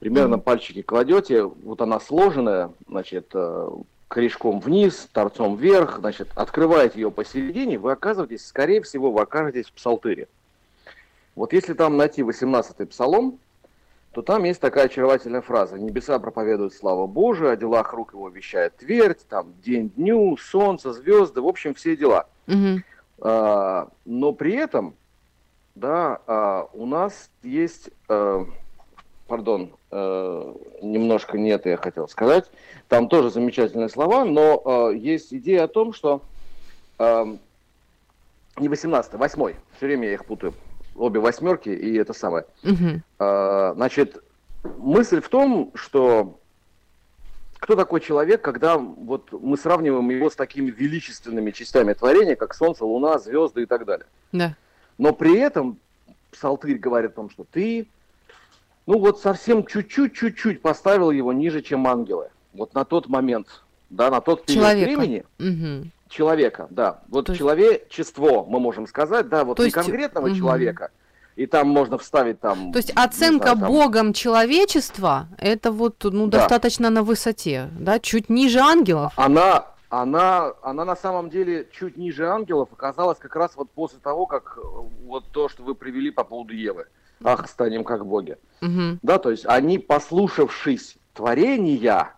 примерно 0.00 0.34
mm-hmm. 0.34 0.42
пальчики 0.42 0.82
кладете, 0.82 1.44
вот 1.44 1.80
она 1.80 2.00
сложенная, 2.00 2.72
значит, 2.88 3.30
э, 3.34 3.68
корешком 4.14 4.60
вниз, 4.60 5.08
торцом 5.12 5.56
вверх, 5.56 5.98
значит, 5.98 6.28
открываете 6.36 7.00
ее 7.00 7.10
посередине, 7.10 7.78
вы 7.78 7.90
оказываетесь, 7.90 8.46
скорее 8.46 8.80
всего, 8.80 9.10
вы 9.10 9.22
окажетесь 9.22 9.66
в 9.66 9.72
Псалтыре. 9.72 10.28
Вот 11.34 11.52
если 11.52 11.74
там 11.74 11.96
найти 11.96 12.22
18-й 12.22 12.86
псалом, 12.86 13.40
то 14.12 14.22
там 14.22 14.44
есть 14.44 14.60
такая 14.60 14.84
очаровательная 14.84 15.40
фраза. 15.40 15.76
Небеса 15.80 16.20
проповедуют 16.20 16.74
славу 16.74 17.08
Божию, 17.08 17.50
о 17.50 17.56
делах 17.56 17.92
рук 17.92 18.12
его 18.12 18.28
вещает 18.28 18.76
твердь, 18.76 19.26
там 19.28 19.52
день 19.64 19.90
дню, 19.90 20.36
солнце, 20.36 20.92
звезды, 20.92 21.40
в 21.40 21.48
общем, 21.48 21.74
все 21.74 21.96
дела. 21.96 22.28
Угу. 22.46 22.82
А, 23.18 23.88
но 24.04 24.32
при 24.32 24.54
этом, 24.54 24.94
да, 25.74 26.20
а, 26.28 26.68
у 26.72 26.86
нас 26.86 27.30
есть, 27.42 27.90
а, 28.08 28.46
пардон, 29.26 29.72
а, 29.90 30.54
немножко 30.82 31.38
нет, 31.38 31.66
я 31.66 31.76
хотел 31.76 32.08
сказать, 32.08 32.50
там 32.88 33.08
тоже 33.08 33.30
замечательные 33.30 33.88
слова, 33.88 34.24
но 34.24 34.62
а, 34.64 34.90
есть 34.90 35.32
идея 35.32 35.64
о 35.64 35.68
том, 35.68 35.92
что 35.92 36.22
а, 36.98 37.26
не 38.58 38.68
18, 38.68 39.14
8, 39.14 39.54
все 39.76 39.86
время 39.86 40.08
я 40.08 40.14
их 40.14 40.24
путаю 40.24 40.54
обе 40.96 41.20
восьмерки 41.20 41.68
и 41.68 41.96
это 41.96 42.12
самое. 42.12 42.44
Угу. 42.62 43.02
А, 43.18 43.72
значит, 43.74 44.22
мысль 44.78 45.20
в 45.20 45.28
том, 45.28 45.72
что 45.74 46.38
кто 47.58 47.76
такой 47.76 48.00
человек, 48.00 48.42
когда 48.42 48.76
вот 48.76 49.32
мы 49.32 49.56
сравниваем 49.56 50.10
его 50.10 50.28
с 50.28 50.36
такими 50.36 50.70
величественными 50.70 51.50
частями 51.50 51.94
творения, 51.94 52.36
как 52.36 52.54
Солнце, 52.54 52.84
Луна, 52.84 53.18
звезды 53.18 53.62
и 53.62 53.66
так 53.66 53.86
далее. 53.86 54.06
Да. 54.32 54.54
Но 54.98 55.14
при 55.14 55.38
этом 55.38 55.78
Псалтырь 56.30 56.78
говорит 56.78 57.12
о 57.12 57.14
том, 57.14 57.30
что 57.30 57.44
ты, 57.50 57.86
ну 58.86 58.98
вот 58.98 59.20
совсем 59.20 59.66
чуть-чуть, 59.66 60.14
чуть-чуть 60.14 60.62
поставил 60.62 61.10
его 61.10 61.32
ниже, 61.32 61.62
чем 61.62 61.86
ангелы. 61.86 62.30
Вот 62.52 62.74
на 62.74 62.84
тот 62.84 63.08
момент, 63.08 63.64
да, 63.90 64.10
на 64.10 64.20
тот 64.20 64.46
период 64.46 64.62
Человека. 64.64 65.00
времени. 65.00 65.24
Угу 65.38 65.90
человека, 66.14 66.68
да. 66.70 67.00
Вот 67.08 67.28
есть... 67.28 67.38
человечество, 67.38 68.44
мы 68.48 68.60
можем 68.60 68.86
сказать, 68.86 69.28
да, 69.28 69.44
вот 69.44 69.56
То 69.56 69.62
не 69.62 69.66
есть... 69.66 69.74
конкретного 69.74 70.28
угу. 70.28 70.36
человека, 70.36 70.90
и 71.36 71.46
там 71.46 71.68
можно 71.68 71.98
вставить 71.98 72.40
там... 72.40 72.72
То 72.72 72.78
есть 72.78 72.92
оценка 72.94 73.54
знаю, 73.54 73.58
там... 73.58 73.68
Богом 73.68 74.12
человечества, 74.12 75.26
это 75.38 75.72
вот, 75.72 76.04
ну, 76.04 76.26
да. 76.28 76.38
достаточно 76.38 76.90
на 76.90 77.02
высоте, 77.02 77.68
да, 77.78 77.98
чуть 77.98 78.30
ниже 78.30 78.60
ангелов. 78.60 79.12
Она, 79.16 79.66
она, 79.88 80.52
она 80.62 80.84
на 80.84 80.96
самом 80.96 81.30
деле 81.30 81.68
чуть 81.72 81.96
ниже 81.96 82.28
ангелов 82.28 82.68
оказалась 82.72 83.18
как 83.18 83.34
раз 83.36 83.52
вот 83.56 83.70
после 83.70 83.98
того, 83.98 84.26
как 84.26 84.56
э, 84.56 84.60
вот 85.06 85.24
то, 85.32 85.48
что 85.48 85.62
вы 85.62 85.74
привели 85.74 86.10
по 86.10 86.24
поводу 86.24 86.54
Евы. 86.54 86.86
Ах, 87.22 87.48
станем 87.48 87.84
как 87.84 88.06
боги. 88.06 88.36
Угу. 88.62 88.98
Да, 89.02 89.18
то 89.18 89.30
есть 89.30 89.46
они, 89.46 89.78
послушавшись 89.78 90.96
творения, 91.14 92.14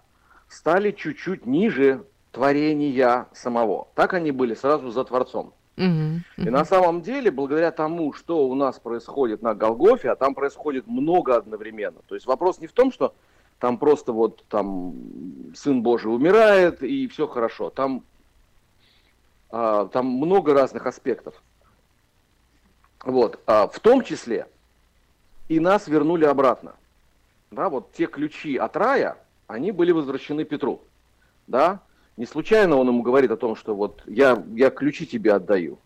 стали 0.49 0.93
чуть-чуть 0.93 1.47
ниже 1.47 2.05
творения 2.33 3.27
самого. 3.33 3.89
Так 3.95 4.15
они 4.15 4.31
были 4.31 4.55
сразу 4.55 4.91
за 4.91 5.05
Творцом. 5.05 5.53
Uh-huh, 5.77 6.21
И 6.39 6.49
на 6.49 6.65
самом 6.65 7.03
деле, 7.03 7.31
благодаря 7.31 7.71
тому, 7.71 8.15
что 8.15 8.49
у 8.49 8.55
нас 8.55 8.79
происходит 8.79 9.43
на 9.43 9.55
Голгофе, 9.55 10.11
а 10.11 10.17
там 10.17 10.35
происходит 10.35 10.87
много 10.87 11.37
одновременно. 11.37 11.99
То 12.09 12.15
есть 12.15 12.27
вопрос 12.27 12.61
не 12.61 12.67
в 12.67 12.73
том, 12.73 12.91
что 12.91 13.15
там 13.59 13.77
просто 13.77 14.13
вот 14.13 14.45
там 14.49 14.95
Сын 15.55 15.83
Божий 15.83 16.13
умирает 16.13 16.83
и 16.83 17.07
все 17.09 17.27
хорошо. 17.27 17.69
Там, 17.69 18.03
а, 19.51 19.87
там 19.87 20.07
много 20.07 20.55
разных 20.55 20.87
аспектов. 20.87 21.43
Вот. 23.05 23.39
А 23.47 23.69
в 23.69 23.79
том 23.81 24.03
числе 24.03 24.47
и 25.49 25.61
нас 25.61 25.89
вернули 25.89 26.25
обратно. 26.25 26.75
Да, 27.51 27.69
вот 27.69 27.93
те 27.93 28.07
ключи 28.07 28.57
от 28.57 28.77
рая, 28.77 29.17
они 29.47 29.73
были 29.73 29.93
возвращены 29.93 30.45
Петру. 30.45 30.81
Да? 31.47 31.81
Не 32.17 32.27
случайно 32.27 32.77
он 32.77 32.89
ему 32.89 33.03
говорит 33.03 33.31
о 33.31 33.37
том, 33.37 33.57
что 33.57 33.75
вот 33.75 34.03
я, 34.07 34.43
я 34.55 34.71
ключи 34.71 35.07
тебе 35.07 35.33
отдаю. 35.33 35.79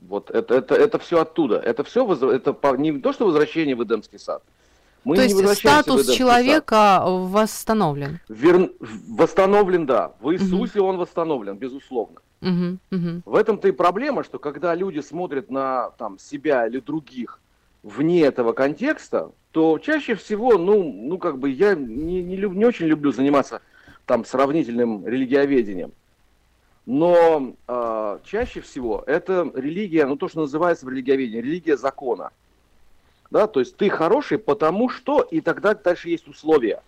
Вот 0.00 0.30
это, 0.30 0.54
это, 0.54 0.74
это 0.74 0.98
все 0.98 1.22
оттуда. 1.22 1.56
Это 1.58 1.82
все 1.82 2.06
это 2.30 2.56
не 2.76 2.98
то, 3.00 3.12
что 3.12 3.26
возвращение 3.26 3.74
в 3.74 3.82
Эдемский 3.82 4.18
сад. 4.18 4.42
Мы 5.02 5.16
то 5.16 5.22
есть 5.22 5.58
статус 5.58 6.08
человека 6.10 7.02
сад. 7.02 7.04
восстановлен? 7.06 8.20
Вер... 8.28 8.70
Восстановлен, 8.80 9.86
да. 9.86 10.12
В 10.20 10.32
Иисусе 10.32 10.80
угу. 10.80 10.88
он 10.88 10.96
восстановлен, 10.96 11.56
безусловно. 11.56 12.20
Угу, 12.40 12.78
угу. 12.90 13.22
В 13.24 13.36
этом-то 13.36 13.68
и 13.68 13.72
проблема, 13.72 14.24
что 14.24 14.38
когда 14.38 14.74
люди 14.74 15.00
смотрят 15.00 15.50
на 15.50 15.90
там, 15.98 16.18
себя 16.18 16.66
или 16.66 16.80
других 16.80 17.40
вне 17.84 18.22
этого 18.22 18.52
контекста, 18.52 19.30
то 19.52 19.78
чаще 19.78 20.16
всего, 20.16 20.58
ну, 20.58 20.82
ну 20.82 21.18
как 21.18 21.38
бы 21.38 21.50
я 21.50 21.74
не, 21.74 22.22
не, 22.22 22.36
люб, 22.36 22.54
не 22.54 22.64
очень 22.64 22.86
люблю 22.86 23.12
заниматься 23.12 23.60
там 24.06 24.24
сравнительным 24.24 25.06
религиоведением. 25.06 25.92
Но 26.86 27.54
э, 27.68 28.18
чаще 28.24 28.60
всего 28.60 29.04
это 29.06 29.50
религия, 29.54 30.06
ну 30.06 30.16
то, 30.16 30.28
что 30.28 30.40
называется 30.40 30.86
в 30.86 30.88
религиоведении, 30.88 31.42
религия 31.42 31.76
закона. 31.76 32.30
Да, 33.30 33.46
то 33.46 33.60
есть 33.60 33.76
ты 33.76 33.88
хороший 33.90 34.38
потому 34.38 34.88
что, 34.88 35.20
и 35.20 35.40
тогда 35.40 35.74
дальше 35.74 36.08
есть 36.08 36.26
условия. 36.26 36.82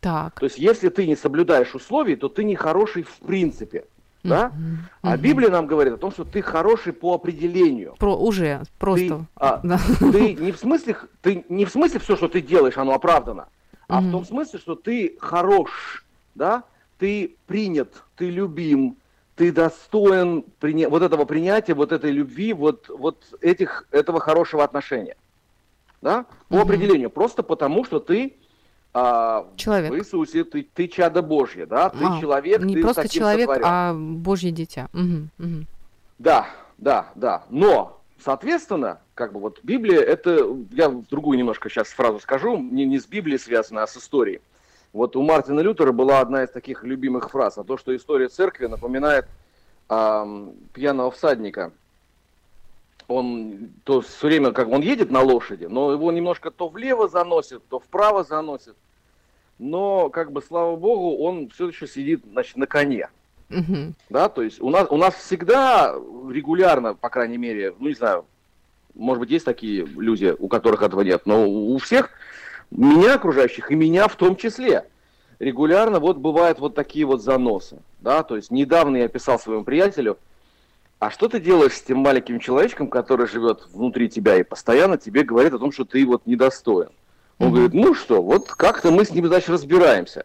Так. 0.00 0.38
То 0.38 0.46
есть 0.46 0.58
если 0.58 0.88
ты 0.88 1.06
не 1.06 1.16
соблюдаешь 1.16 1.74
условий, 1.74 2.16
то 2.16 2.28
ты 2.28 2.44
не 2.44 2.56
хороший 2.56 3.02
в 3.02 3.18
принципе. 3.20 3.84
Да? 4.28 4.46
Mm-hmm. 4.46 4.76
А 5.02 5.16
Библия 5.16 5.50
нам 5.50 5.66
говорит 5.66 5.94
о 5.94 5.96
том, 5.96 6.10
что 6.10 6.24
ты 6.24 6.42
хороший 6.42 6.92
по 6.92 7.14
определению. 7.14 7.94
Про 7.98 8.16
уже 8.16 8.62
просто. 8.78 9.18
Ты, 9.18 9.26
а, 9.36 9.60
да. 9.62 9.80
ты 10.00 10.34
не 10.34 10.52
в 10.52 10.58
смысле, 10.58 10.96
ты 11.22 11.44
не 11.48 11.64
в 11.64 11.70
смысле 11.70 12.00
все, 12.00 12.16
что 12.16 12.28
ты 12.28 12.40
делаешь, 12.40 12.76
оно 12.76 12.92
оправдано, 12.92 13.42
mm-hmm. 13.42 13.84
а 13.88 14.00
в 14.00 14.10
том 14.10 14.24
смысле, 14.24 14.58
что 14.58 14.74
ты 14.74 15.16
хорош, 15.20 16.04
да, 16.34 16.64
ты 16.98 17.36
принят, 17.46 18.02
ты 18.16 18.30
любим, 18.30 18.96
ты 19.36 19.52
достоин 19.52 20.44
приня... 20.60 20.88
вот 20.88 21.02
этого 21.02 21.24
принятия, 21.26 21.74
вот 21.74 21.92
этой 21.92 22.10
любви, 22.10 22.52
вот, 22.52 22.88
вот 22.88 23.22
этих, 23.40 23.86
этого 23.90 24.18
хорошего 24.18 24.64
отношения. 24.64 25.16
Да? 26.00 26.26
По 26.48 26.54
mm-hmm. 26.54 26.62
определению. 26.62 27.10
Просто 27.10 27.42
потому, 27.42 27.84
что 27.84 28.00
ты 28.00 28.36
а, 28.98 29.46
человек. 29.56 29.92
в 29.92 29.98
Иисусе, 29.98 30.42
ты, 30.44 30.66
ты 30.72 30.88
чадо 30.88 31.20
Божье, 31.20 31.66
да? 31.66 31.90
Ты 31.90 32.02
а, 32.02 32.18
человек, 32.18 32.62
не 32.62 32.76
ты 32.76 32.80
просто 32.80 33.06
человек, 33.10 33.46
сотворен. 33.46 33.64
а 33.66 33.92
Божье 33.92 34.50
дитя. 34.52 34.88
Угу, 34.94 35.28
угу. 35.38 35.66
Да, 36.18 36.48
да, 36.78 37.08
да. 37.14 37.44
Но, 37.50 38.00
соответственно, 38.24 39.00
как 39.12 39.34
бы 39.34 39.40
вот 39.40 39.60
Библия, 39.62 40.00
это, 40.00 40.48
я 40.70 40.88
другую 40.88 41.36
немножко 41.36 41.68
сейчас 41.68 41.88
фразу 41.88 42.20
скажу, 42.20 42.56
не, 42.56 42.86
не 42.86 42.98
с 42.98 43.06
Библией 43.06 43.38
связано, 43.38 43.82
а 43.82 43.86
с 43.86 43.98
историей. 43.98 44.40
Вот 44.94 45.14
у 45.14 45.22
Мартина 45.22 45.60
Лютера 45.60 45.92
была 45.92 46.20
одна 46.20 46.44
из 46.44 46.48
таких 46.48 46.82
любимых 46.82 47.28
фраз, 47.30 47.58
а 47.58 47.64
то, 47.64 47.76
что 47.76 47.94
история 47.94 48.28
церкви 48.28 48.64
напоминает 48.64 49.26
э, 49.90 50.46
пьяного 50.72 51.10
всадника. 51.10 51.70
Он 53.08 53.68
то 53.84 54.00
все 54.00 54.28
время, 54.28 54.52
как 54.52 54.68
он 54.68 54.80
едет 54.80 55.10
на 55.10 55.20
лошади, 55.20 55.66
но 55.66 55.92
его 55.92 56.10
немножко 56.12 56.50
то 56.50 56.68
влево 56.68 57.08
заносит, 57.08 57.62
то 57.68 57.78
вправо 57.78 58.24
заносит. 58.24 58.74
Но, 59.58 60.10
как 60.10 60.32
бы, 60.32 60.42
слава 60.42 60.76
богу, 60.76 61.16
он 61.16 61.48
все 61.48 61.68
еще 61.68 61.86
сидит, 61.86 62.22
значит, 62.30 62.56
на 62.56 62.66
коне. 62.66 63.08
Угу. 63.50 63.94
Да, 64.10 64.28
то 64.28 64.42
есть 64.42 64.60
у 64.60 64.70
нас, 64.70 64.86
у 64.90 64.96
нас 64.96 65.14
всегда 65.14 65.94
регулярно, 66.28 66.94
по 66.94 67.08
крайней 67.08 67.38
мере, 67.38 67.74
ну 67.78 67.88
не 67.88 67.94
знаю, 67.94 68.24
может 68.94 69.20
быть, 69.20 69.30
есть 69.30 69.44
такие 69.44 69.86
люди, 69.86 70.34
у 70.38 70.48
которых 70.48 70.82
этого 70.82 71.02
нет, 71.02 71.22
но 71.26 71.48
у 71.48 71.78
всех 71.78 72.10
меня 72.70 73.14
окружающих, 73.14 73.70
и 73.70 73.76
меня 73.76 74.08
в 74.08 74.16
том 74.16 74.34
числе, 74.36 74.88
регулярно 75.38 76.00
вот 76.00 76.16
бывают 76.16 76.58
вот 76.58 76.74
такие 76.74 77.06
вот 77.06 77.22
заносы, 77.22 77.78
да, 78.00 78.24
то 78.24 78.34
есть 78.34 78.50
недавно 78.50 78.96
я 78.96 79.08
писал 79.08 79.38
своему 79.38 79.62
приятелю, 79.62 80.18
а 80.98 81.10
что 81.10 81.28
ты 81.28 81.38
делаешь 81.38 81.74
с 81.74 81.82
тем 81.82 81.98
маленьким 81.98 82.40
человечком, 82.40 82.88
который 82.88 83.28
живет 83.28 83.68
внутри 83.72 84.08
тебя 84.08 84.36
и 84.38 84.42
постоянно 84.42 84.96
тебе 84.96 85.22
говорит 85.22 85.52
о 85.52 85.58
том, 85.58 85.70
что 85.70 85.84
ты 85.84 86.04
вот 86.04 86.26
недостоин? 86.26 86.88
Он 87.38 87.50
говорит, 87.50 87.74
ну 87.74 87.94
что, 87.94 88.22
вот 88.22 88.48
как-то 88.48 88.90
мы 88.90 89.04
с 89.04 89.10
ним, 89.10 89.26
значит, 89.26 89.50
разбираемся. 89.50 90.24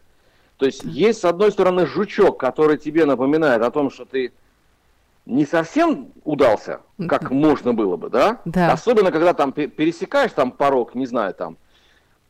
То 0.56 0.66
есть 0.66 0.82
есть, 0.84 1.20
с 1.20 1.24
одной 1.24 1.52
стороны, 1.52 1.86
жучок, 1.86 2.38
который 2.38 2.78
тебе 2.78 3.04
напоминает 3.04 3.62
о 3.62 3.70
том, 3.70 3.90
что 3.90 4.04
ты 4.04 4.32
не 5.26 5.44
совсем 5.46 6.08
удался, 6.24 6.80
как 7.08 7.30
можно 7.30 7.74
было 7.74 7.96
бы, 7.96 8.10
да? 8.10 8.40
да? 8.44 8.72
Особенно, 8.72 9.12
когда 9.12 9.34
там 9.34 9.52
пересекаешь 9.52 10.32
там 10.32 10.52
порог, 10.52 10.94
не 10.94 11.06
знаю, 11.06 11.34
там, 11.34 11.56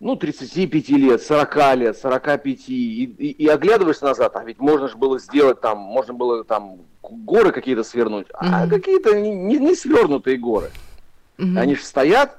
ну, 0.01 0.17
35 0.17 0.89
лет, 0.91 1.23
40 1.23 1.77
лет, 1.77 1.97
45, 1.97 2.69
и, 2.69 3.05
и, 3.05 3.31
и 3.31 3.47
оглядываешься 3.47 4.05
назад, 4.05 4.35
а 4.35 4.45
ведь 4.45 4.59
можно 4.59 4.89
же 4.89 4.97
было 4.97 5.19
сделать 5.19 5.61
там, 5.61 5.79
можно 5.79 6.13
было 6.13 6.43
там 6.45 6.81
горы 7.03 7.53
какие-то 7.53 7.85
свернуть, 7.85 8.27
mm-hmm. 8.29 8.49
а 8.51 8.67
какие-то 8.67 9.19
не, 9.21 9.59
не 9.59 9.75
свернутые 9.75 10.39
горы. 10.39 10.71
Mm-hmm. 11.39 11.59
Они 11.59 11.77
же 11.77 11.85
стоят, 11.85 12.39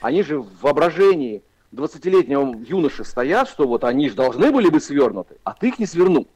они 0.00 0.22
же 0.22 0.40
в 0.40 0.48
воображении 0.62 1.42
20-летнего 1.74 2.56
юноши 2.66 3.04
стоят, 3.04 3.48
что 3.48 3.66
вот 3.66 3.84
они 3.84 4.08
же 4.08 4.14
должны 4.14 4.50
были 4.50 4.68
быть 4.68 4.84
свернуты, 4.84 5.36
а 5.44 5.52
ты 5.52 5.68
их 5.68 5.78
не 5.78 5.86
свернул. 5.86 6.26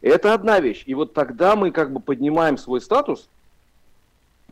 Это 0.00 0.34
одна 0.34 0.60
вещь. 0.60 0.82
И 0.86 0.94
вот 0.94 1.14
тогда 1.14 1.56
мы 1.56 1.70
как 1.70 1.92
бы 1.92 2.00
поднимаем 2.00 2.58
свой 2.58 2.80
статус, 2.80 3.28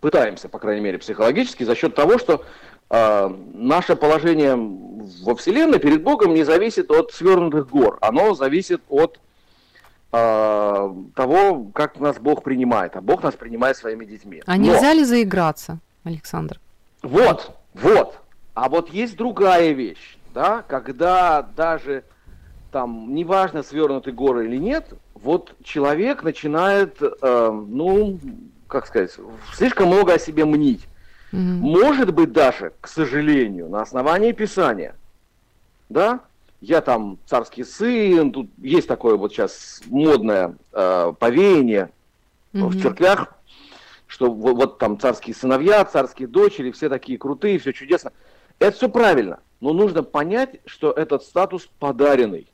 пытаемся, 0.00 0.48
по 0.48 0.58
крайней 0.58 0.80
мере, 0.82 0.98
психологически, 0.98 1.64
за 1.64 1.74
счет 1.74 1.94
того, 1.94 2.18
что 2.18 2.44
э, 2.90 3.36
наше 3.52 3.94
положение 3.94 4.56
во 4.56 5.34
Вселенной 5.36 5.78
перед 5.78 6.02
Богом 6.02 6.34
не 6.34 6.44
зависит 6.44 6.90
от 6.90 7.12
свернутых 7.12 7.68
гор, 7.68 7.98
оно 8.00 8.34
зависит 8.34 8.80
от 8.88 9.20
э, 10.12 10.94
того, 11.14 11.66
как 11.74 12.00
нас 12.00 12.18
Бог 12.18 12.42
принимает, 12.42 12.96
а 12.96 13.00
Бог 13.00 13.22
нас 13.22 13.34
принимает 13.34 13.76
своими 13.76 14.04
детьми. 14.04 14.42
А 14.46 14.56
нельзя 14.56 14.94
ли 14.94 15.04
заиграться, 15.04 15.78
Александр? 16.04 16.58
Вот, 17.02 17.52
вот. 17.74 18.18
А 18.54 18.68
вот 18.68 18.90
есть 18.90 19.16
другая 19.16 19.72
вещь, 19.72 20.16
да, 20.32 20.64
когда 20.66 21.42
даже 21.42 22.04
там, 22.70 23.14
неважно, 23.14 23.62
свернуты 23.62 24.12
горы 24.12 24.46
или 24.46 24.56
нет, 24.56 24.92
вот 25.14 25.54
человек 25.62 26.22
начинает, 26.22 26.96
э, 27.00 27.50
ну, 27.68 28.18
как 28.66 28.86
сказать, 28.86 29.14
слишком 29.54 29.88
много 29.88 30.14
о 30.14 30.18
себе 30.18 30.44
мнить. 30.44 30.86
Угу. 31.32 31.40
Может 31.40 32.12
быть 32.12 32.32
даже, 32.32 32.72
к 32.80 32.88
сожалению, 32.88 33.68
на 33.68 33.82
основании 33.82 34.32
Писания, 34.32 34.94
да, 35.88 36.20
я 36.60 36.80
там 36.80 37.18
царский 37.26 37.64
сын, 37.64 38.32
тут 38.32 38.48
есть 38.58 38.88
такое 38.88 39.16
вот 39.16 39.32
сейчас 39.32 39.82
модное 39.86 40.54
э, 40.72 41.12
повеяние 41.18 41.90
угу. 42.54 42.68
в 42.68 42.80
церквях, 42.80 43.34
что 44.06 44.30
вот, 44.30 44.56
вот 44.56 44.78
там 44.78 44.98
царские 44.98 45.34
сыновья, 45.34 45.84
царские 45.84 46.28
дочери, 46.28 46.70
все 46.70 46.88
такие 46.88 47.18
крутые, 47.18 47.58
все 47.58 47.72
чудесно. 47.72 48.12
Это 48.58 48.76
все 48.76 48.88
правильно, 48.88 49.40
но 49.62 49.72
нужно 49.72 50.02
понять, 50.02 50.60
что 50.66 50.90
этот 50.90 51.22
статус 51.22 51.70
подаренный. 51.78 52.48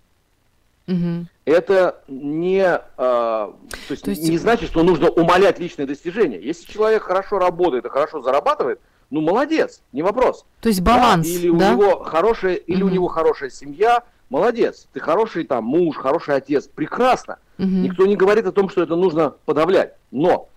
Угу. 0.87 1.27
Это 1.47 2.03
не, 2.07 2.63
э, 2.63 2.81
то 2.97 3.55
есть 3.89 4.05
то 4.05 4.11
есть... 4.11 4.29
не 4.29 4.37
значит, 4.37 4.69
что 4.69 4.83
нужно 4.83 5.09
умалять 5.09 5.59
личные 5.59 5.87
достижения. 5.87 6.39
Если 6.39 6.71
человек 6.71 7.03
хорошо 7.03 7.39
работает 7.39 7.87
и 7.87 7.89
хорошо 7.89 8.21
зарабатывает, 8.21 8.81
ну 9.09 9.23
молодец, 9.23 9.81
не 9.93 10.03
вопрос. 10.03 10.45
То 10.61 10.69
есть 10.69 10.83
баланс, 10.83 11.27
да? 11.27 11.33
Или 11.33 11.51
да? 11.51 11.71
у 11.71 11.73
него 11.73 12.05
хорошая, 12.05 12.55
или 12.57 12.83
угу. 12.83 12.91
у 12.91 12.95
него 12.95 13.09
хорошая 13.09 13.49
семья, 13.49 14.03
молодец. 14.29 14.87
Ты 14.93 15.01
хороший 15.01 15.45
там 15.45 15.65
муж, 15.65 15.97
хороший 15.97 16.37
отец, 16.37 16.69
прекрасно. 16.69 17.39
Угу. 17.59 17.69
Никто 17.69 18.05
не 18.05 18.17
говорит 18.17 18.45
о 18.45 18.53
том, 18.53 18.69
что 18.69 18.83
это 18.83 18.97
нужно 18.97 19.31
подавлять. 19.47 19.95
Но 20.11 20.51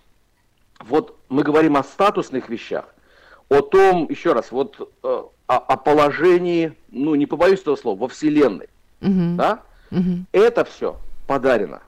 вот 0.82 1.18
мы 1.30 1.44
говорим 1.44 1.78
о 1.78 1.84
статусных 1.84 2.50
вещах, 2.50 2.94
о 3.52 3.62
том, 3.62 4.08
еще 4.10 4.32
раз, 4.32 4.50
вот 4.52 4.80
э, 5.04 5.08
о, 5.48 5.58
о 5.58 5.76
положении, 5.76 6.74
ну 6.90 7.16
не 7.16 7.26
побоюсь 7.26 7.60
этого 7.60 7.76
слова, 7.76 8.00
во 8.00 8.08
Вселенной, 8.08 8.70
угу. 9.02 9.36
да? 9.36 9.60
Угу. 9.92 10.26
Это 10.32 10.64
все 10.64 10.96
подарено. 11.28 11.82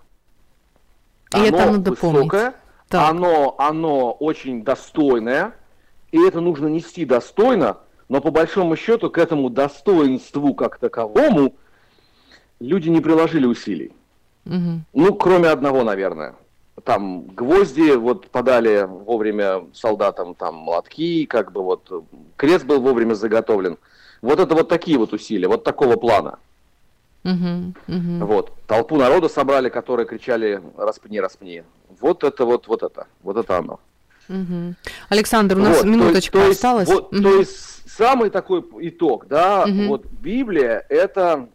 И 1.33 1.37
оно 1.37 1.45
это 1.47 1.71
надо 1.71 1.91
высокое, 1.91 2.55
помнить. 2.89 3.09
оно, 3.09 3.55
оно 3.57 4.11
очень 4.11 4.65
достойное, 4.65 5.55
и 6.11 6.21
это 6.21 6.41
нужно 6.41 6.67
нести 6.67 7.05
достойно, 7.05 7.77
но 8.09 8.19
по 8.19 8.29
большому 8.29 8.75
счету 8.75 9.09
к 9.09 9.17
этому 9.17 9.49
достоинству 9.49 10.53
как 10.55 10.79
таковому 10.79 11.55
люди 12.59 12.89
не 12.89 12.99
приложили 12.99 13.45
усилий. 13.45 13.93
Угу. 14.45 14.81
Ну, 14.93 15.13
кроме 15.15 15.47
одного, 15.47 15.83
наверное. 15.83 16.35
Там 16.83 17.27
гвозди 17.27 17.95
вот 17.95 18.29
подали 18.29 18.85
вовремя 18.85 19.65
солдатам, 19.73 20.35
там 20.35 20.55
молотки, 20.55 21.25
как 21.25 21.51
бы 21.51 21.63
вот 21.63 22.05
крест 22.35 22.65
был 22.65 22.81
вовремя 22.81 23.13
заготовлен. 23.13 23.77
Вот 24.21 24.39
это 24.39 24.53
вот 24.55 24.69
такие 24.69 24.97
вот 24.97 25.13
усилия, 25.13 25.47
вот 25.47 25.63
такого 25.63 25.95
плана. 25.95 26.39
Угу, 27.23 27.73
угу. 27.87 28.25
Вот. 28.25 28.51
Толпу 28.67 28.97
народа 28.97 29.29
собрали, 29.29 29.69
которые 29.69 30.05
кричали 30.05 30.61
«распни, 30.77 31.21
распни». 31.21 31.63
Вот 32.01 32.23
это 32.23 32.45
вот, 32.45 32.67
вот 32.67 32.83
это, 32.83 33.07
вот 33.21 33.37
это 33.37 33.57
оно. 33.57 33.79
Угу. 34.29 34.75
Александр, 35.09 35.57
у 35.57 35.61
нас 35.61 35.77
вот, 35.77 35.85
минуточка 35.85 36.37
то 36.37 36.45
есть, 36.45 36.57
осталась. 36.57 36.87
Вот, 36.87 37.13
угу. 37.13 37.21
То 37.21 37.35
есть 37.39 37.89
самый 37.89 38.29
такой 38.29 38.63
итог, 38.79 39.27
да, 39.27 39.63
угу. 39.63 39.87
вот 39.87 40.05
Библия 40.05 40.85
это 40.89 41.47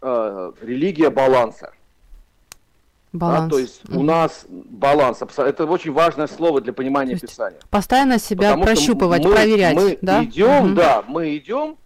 э, 0.00 0.52
религия 0.62 1.10
баланса. 1.10 1.72
Баланс. 3.18 3.44
Да, 3.44 3.50
то 3.50 3.58
есть 3.58 3.88
угу. 3.88 4.00
у 4.00 4.02
нас 4.02 4.46
баланс, 4.48 5.22
это 5.36 5.66
очень 5.66 5.92
важное 5.92 6.26
слово 6.26 6.60
для 6.60 6.72
понимания 6.72 7.16
Писания. 7.16 7.58
Постоянно 7.70 8.18
себя 8.18 8.50
Потому 8.50 8.64
прощупывать, 8.64 9.24
мы, 9.24 9.32
проверять. 9.32 9.74
Мы 9.74 9.98
да? 10.02 10.24
идем, 10.24 10.66
угу. 10.66 10.74
да, 10.74 11.04
мы 11.06 11.36
идем 11.36 11.76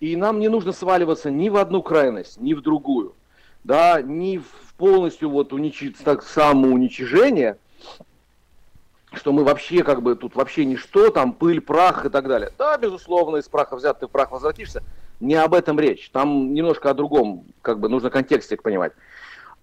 и 0.00 0.14
нам 0.16 0.40
не 0.40 0.48
нужно 0.48 0.72
сваливаться 0.72 1.30
ни 1.30 1.48
в 1.48 1.56
одну 1.56 1.82
крайность, 1.82 2.40
ни 2.40 2.54
в 2.54 2.60
другую. 2.60 3.14
Да, 3.64 4.00
ни 4.02 4.38
в 4.38 4.74
полностью 4.76 5.30
вот 5.30 5.52
уничи... 5.52 5.90
так, 5.90 6.22
самоуничижение, 6.22 7.56
что 9.12 9.32
мы 9.32 9.42
вообще 9.42 9.82
как 9.82 10.02
бы 10.02 10.14
тут 10.14 10.36
вообще 10.36 10.64
ничто, 10.64 11.10
там 11.10 11.32
пыль, 11.32 11.60
прах 11.60 12.04
и 12.04 12.08
так 12.08 12.28
далее. 12.28 12.52
Да, 12.58 12.76
безусловно, 12.76 13.38
из 13.38 13.48
праха 13.48 13.74
взят 13.74 14.00
ты 14.00 14.06
в 14.06 14.10
прах 14.10 14.30
возвратишься. 14.30 14.82
не 15.18 15.34
об 15.34 15.54
этом 15.54 15.80
речь. 15.80 16.10
Там 16.10 16.52
немножко 16.52 16.90
о 16.90 16.94
другом, 16.94 17.44
как 17.62 17.80
бы 17.80 17.88
нужно 17.88 18.10
контекстик 18.10 18.62
понимать. 18.62 18.92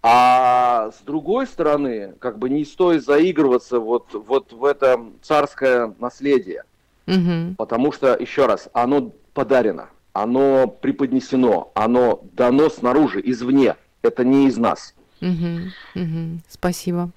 А 0.06 0.92
с 0.92 1.02
другой 1.06 1.48
стороны, 1.48 2.14
как 2.20 2.38
бы 2.38 2.50
не 2.50 2.66
стоит 2.66 3.06
заигрываться 3.06 3.80
вот, 3.80 4.14
вот 4.14 4.52
в 4.52 4.66
это 4.66 5.00
царское 5.22 5.96
наследие. 6.00 6.64
Угу. 7.08 7.56
Потому 7.58 7.94
что, 7.94 8.16
еще 8.20 8.46
раз, 8.46 8.68
оно 8.74 9.14
подарено, 9.34 9.90
оно 10.12 10.68
преподнесено, 10.68 11.72
оно 11.74 12.22
дано 12.34 12.70
снаружи, 12.70 13.22
извне. 13.24 13.78
Это 14.02 14.26
не 14.26 14.48
из 14.48 14.58
нас. 14.58 14.94
Угу, 15.22 16.02
угу. 16.02 16.40
Спасибо. 16.50 17.12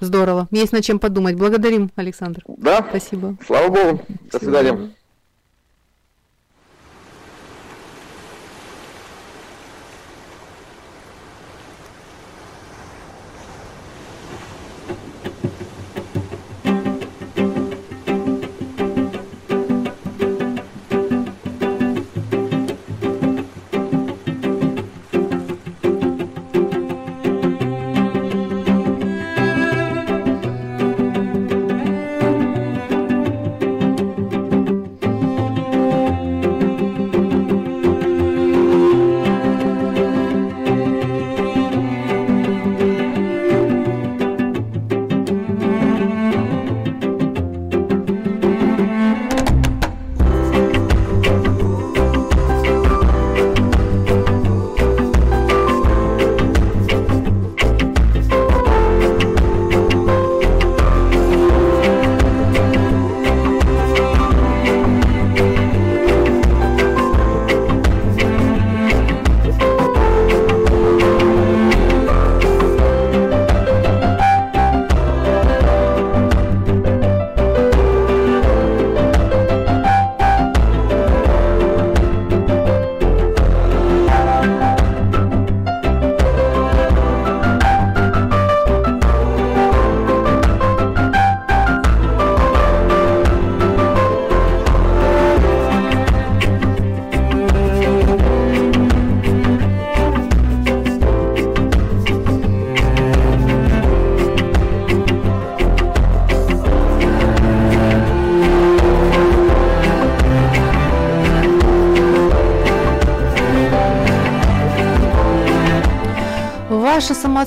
Здорово. 0.00 0.48
Есть 0.50 0.72
над 0.72 0.82
чем 0.82 0.98
подумать. 0.98 1.36
Благодарим, 1.36 1.90
Александр. 1.96 2.42
Да. 2.46 2.84
Спасибо. 2.88 3.36
Слава 3.46 3.68
Богу. 3.68 4.02
До 4.32 4.38
свидания. 4.38 4.90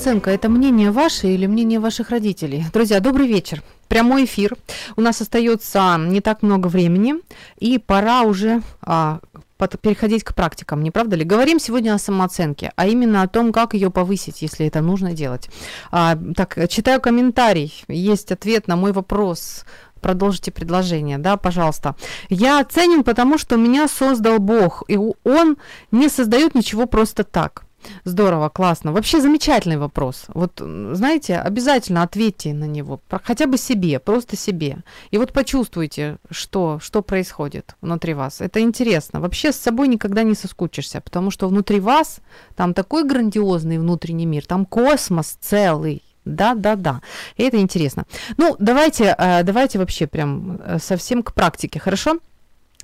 Самооценка– 0.04 0.32
это 0.32 0.50
мнение 0.50 0.92
ваше 0.92 1.28
или 1.28 1.46
мнение 1.46 1.80
ваших 1.80 2.10
родителей? 2.10 2.66
Друзья, 2.74 3.00
добрый 3.00 3.26
вечер. 3.26 3.64
Прямой 3.88 4.26
эфир. 4.26 4.54
У 4.98 5.02
нас 5.02 5.22
остается 5.22 5.96
не 5.98 6.20
так 6.20 6.42
много 6.42 6.68
времени, 6.68 7.16
и 7.58 7.78
пора 7.78 8.24
уже 8.24 8.62
а, 8.82 9.22
под, 9.58 9.80
переходить 9.80 10.26
к 10.26 10.36
практикам, 10.36 10.84
не 10.84 10.92
правда 10.92 11.16
ли? 11.16 11.24
Говорим 11.24 11.58
сегодня 11.58 11.94
о 11.94 11.98
самооценке, 11.98 12.74
а 12.76 12.86
именно 12.86 13.22
о 13.22 13.30
том, 13.30 13.54
как 13.54 13.76
ее 13.76 13.90
повысить, 13.90 14.42
если 14.42 14.68
это 14.68 14.82
нужно 14.82 15.14
делать. 15.14 15.50
А, 15.90 16.18
так, 16.36 16.58
читаю 16.68 17.00
комментарий. 17.00 17.74
Есть 17.88 18.34
ответ 18.34 18.68
на 18.68 18.76
мой 18.76 18.92
вопрос 18.92 19.64
продолжите 20.02 20.52
предложение, 20.52 21.18
да, 21.18 21.38
пожалуйста. 21.38 21.96
Я 22.28 22.62
ценен, 22.66 23.06
потому 23.06 23.38
что 23.38 23.56
меня 23.56 23.88
создал 23.88 24.40
Бог, 24.40 24.84
и 24.90 24.98
Он 24.98 25.56
не 25.92 26.10
создает 26.10 26.56
ничего 26.56 26.88
просто 26.88 27.24
так. 27.24 27.64
Здорово, 28.04 28.50
классно. 28.50 28.92
Вообще 28.92 29.22
замечательный 29.22 29.78
вопрос. 29.78 30.26
Вот, 30.28 30.60
знаете, 30.60 31.38
обязательно 31.38 32.04
ответьте 32.04 32.54
на 32.54 32.66
него, 32.66 33.02
хотя 33.24 33.48
бы 33.48 33.58
себе, 33.58 34.00
просто 34.00 34.36
себе. 34.36 34.78
И 35.12 35.18
вот 35.18 35.34
почувствуйте, 35.34 36.18
что, 36.30 36.80
что 36.82 37.02
происходит 37.02 37.76
внутри 37.82 38.14
вас. 38.14 38.42
Это 38.42 38.62
интересно. 38.62 39.20
Вообще 39.20 39.52
с 39.52 39.58
собой 39.58 39.88
никогда 39.88 40.24
не 40.24 40.36
соскучишься, 40.36 41.02
потому 41.02 41.32
что 41.32 41.48
внутри 41.48 41.80
вас 41.80 42.20
там 42.56 42.74
такой 42.74 43.04
грандиозный 43.04 43.78
внутренний 43.78 44.26
мир, 44.26 44.46
там 44.46 44.66
космос 44.66 45.38
целый. 45.40 46.04
Да, 46.26 46.54
да, 46.56 46.76
да. 46.76 47.02
И 47.36 47.44
это 47.44 47.60
интересно. 47.60 48.06
Ну, 48.38 48.56
давайте, 48.60 49.16
э, 49.18 49.44
давайте 49.44 49.78
вообще 49.78 50.08
прям 50.08 50.60
э, 50.64 50.80
совсем 50.80 51.22
к 51.22 51.34
практике, 51.34 51.80
хорошо? 51.80 52.20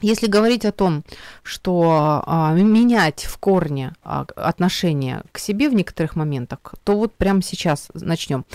Если 0.02 0.28
говорить 0.28 0.66
о 0.66 0.72
том, 0.72 1.04
что 1.44 2.24
а, 2.26 2.54
менять 2.54 3.26
в 3.26 3.38
корне 3.38 3.94
а, 4.04 4.26
отношение 4.36 5.24
к 5.32 5.40
себе 5.40 5.70
в 5.70 5.74
некоторых 5.74 6.16
моментах, 6.16 6.60
то 6.84 6.96
вот 6.96 7.16
прямо 7.16 7.42
сейчас 7.42 7.90
начнем. 7.94 8.46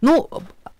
Ну, 0.00 0.28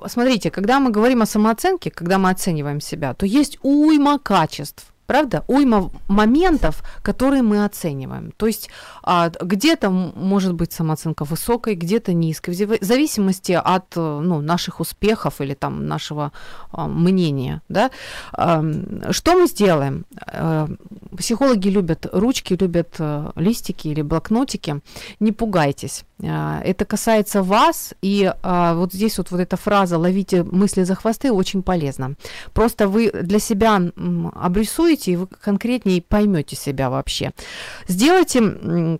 смотрите, 0.06 0.50
когда 0.50 0.80
мы 0.80 0.90
говорим 0.90 1.22
о 1.22 1.26
самооценке, 1.26 1.90
когда 1.90 2.18
мы 2.18 2.30
оцениваем 2.30 2.80
себя, 2.80 3.14
то 3.14 3.26
есть 3.26 3.58
уйма 3.62 4.18
качеств, 4.18 4.91
правда, 5.06 5.44
уйма 5.48 5.90
моментов, 6.08 6.82
которые 7.02 7.42
мы 7.42 7.64
оцениваем. 7.64 8.32
То 8.36 8.46
есть 8.46 8.70
а, 9.02 9.30
где-то 9.30 9.90
может 9.90 10.54
быть 10.54 10.72
самооценка 10.72 11.24
высокой, 11.24 11.74
где-то 11.74 12.12
низкой, 12.12 12.52
в 12.52 12.84
зависимости 12.84 13.52
от 13.52 13.96
ну, 13.96 14.40
наших 14.40 14.80
успехов 14.80 15.40
или 15.40 15.54
там 15.54 15.86
нашего 15.86 16.32
а, 16.70 16.86
мнения. 16.86 17.62
Да? 17.68 17.90
Что 18.32 19.34
мы 19.34 19.46
сделаем? 19.46 20.04
А, 20.26 20.68
психологи 21.16 21.68
любят 21.68 22.06
ручки, 22.12 22.54
любят 22.54 22.96
а, 22.98 23.32
листики 23.36 23.88
или 23.88 24.02
блокнотики. 24.02 24.80
Не 25.20 25.32
пугайтесь. 25.32 26.04
А, 26.24 26.60
это 26.64 26.84
касается 26.84 27.42
вас, 27.42 27.94
и 28.02 28.32
а, 28.42 28.74
вот 28.74 28.92
здесь 28.92 29.18
вот, 29.18 29.30
вот 29.30 29.40
эта 29.40 29.56
фраза 29.56 29.98
«ловите 29.98 30.42
мысли 30.44 30.84
за 30.84 30.94
хвосты» 30.94 31.32
очень 31.32 31.62
полезна. 31.62 32.14
Просто 32.52 32.88
вы 32.88 33.10
для 33.10 33.38
себя 33.38 33.80
обрисуете, 34.34 35.12
и 35.12 35.16
вы 35.16 35.26
конкретнее 35.26 36.02
поймете 36.02 36.56
себя 36.56 36.90
вообще. 36.90 37.32
Сделайте 37.88 38.98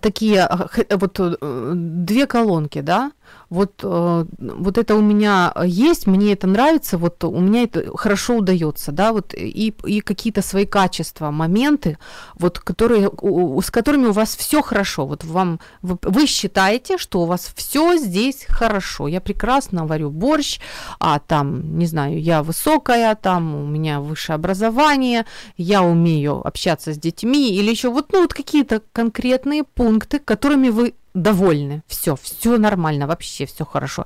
такие 0.00 0.48
вот 0.90 1.20
э, 1.20 1.72
две 1.74 2.26
колонки, 2.26 2.80
да, 2.80 3.12
вот, 3.48 3.80
э, 3.82 4.24
вот 4.38 4.78
это 4.78 4.96
у 4.96 5.00
меня 5.00 5.52
есть, 5.64 6.06
мне 6.06 6.32
это 6.32 6.46
нравится, 6.46 6.98
вот 6.98 7.22
у 7.24 7.38
меня 7.38 7.62
это 7.62 7.96
хорошо 7.96 8.38
удается, 8.38 8.92
да, 8.92 9.12
вот 9.12 9.34
и, 9.34 9.74
и 9.84 10.00
какие-то 10.00 10.42
свои 10.42 10.66
качества, 10.66 11.30
моменты, 11.30 11.98
вот 12.34 12.58
которые, 12.58 13.10
с 13.62 13.70
которыми 13.70 14.06
у 14.06 14.12
вас 14.12 14.36
все 14.36 14.62
хорошо, 14.62 15.06
вот 15.06 15.24
вам, 15.24 15.60
вы, 15.82 15.96
вы 16.02 16.26
считаете, 16.26 16.98
что 16.98 17.22
у 17.22 17.26
вас 17.26 17.52
все 17.54 17.96
здесь 17.96 18.46
хорошо, 18.48 19.06
я 19.08 19.20
прекрасно 19.20 19.86
варю 19.86 20.10
борщ, 20.10 20.58
а 20.98 21.18
там, 21.18 21.78
не 21.78 21.86
знаю, 21.86 22.20
я 22.20 22.42
высокая, 22.42 23.14
там 23.14 23.54
у 23.54 23.66
меня 23.66 24.00
высшее 24.00 24.34
образование, 24.34 25.24
я 25.56 25.82
умею 25.82 26.46
общаться 26.46 26.92
с 26.92 26.98
детьми, 26.98 27.54
или 27.54 27.70
еще 27.70 27.90
вот, 27.90 28.12
ну, 28.12 28.22
вот 28.22 28.34
какие-то 28.34 28.82
конкретные 28.92 29.62
пункты, 29.64 30.18
которыми 30.18 30.70
вы 30.70 30.94
довольны. 31.16 31.82
Все, 31.86 32.14
все 32.14 32.58
нормально, 32.58 33.06
вообще 33.06 33.46
все 33.46 33.64
хорошо. 33.64 34.04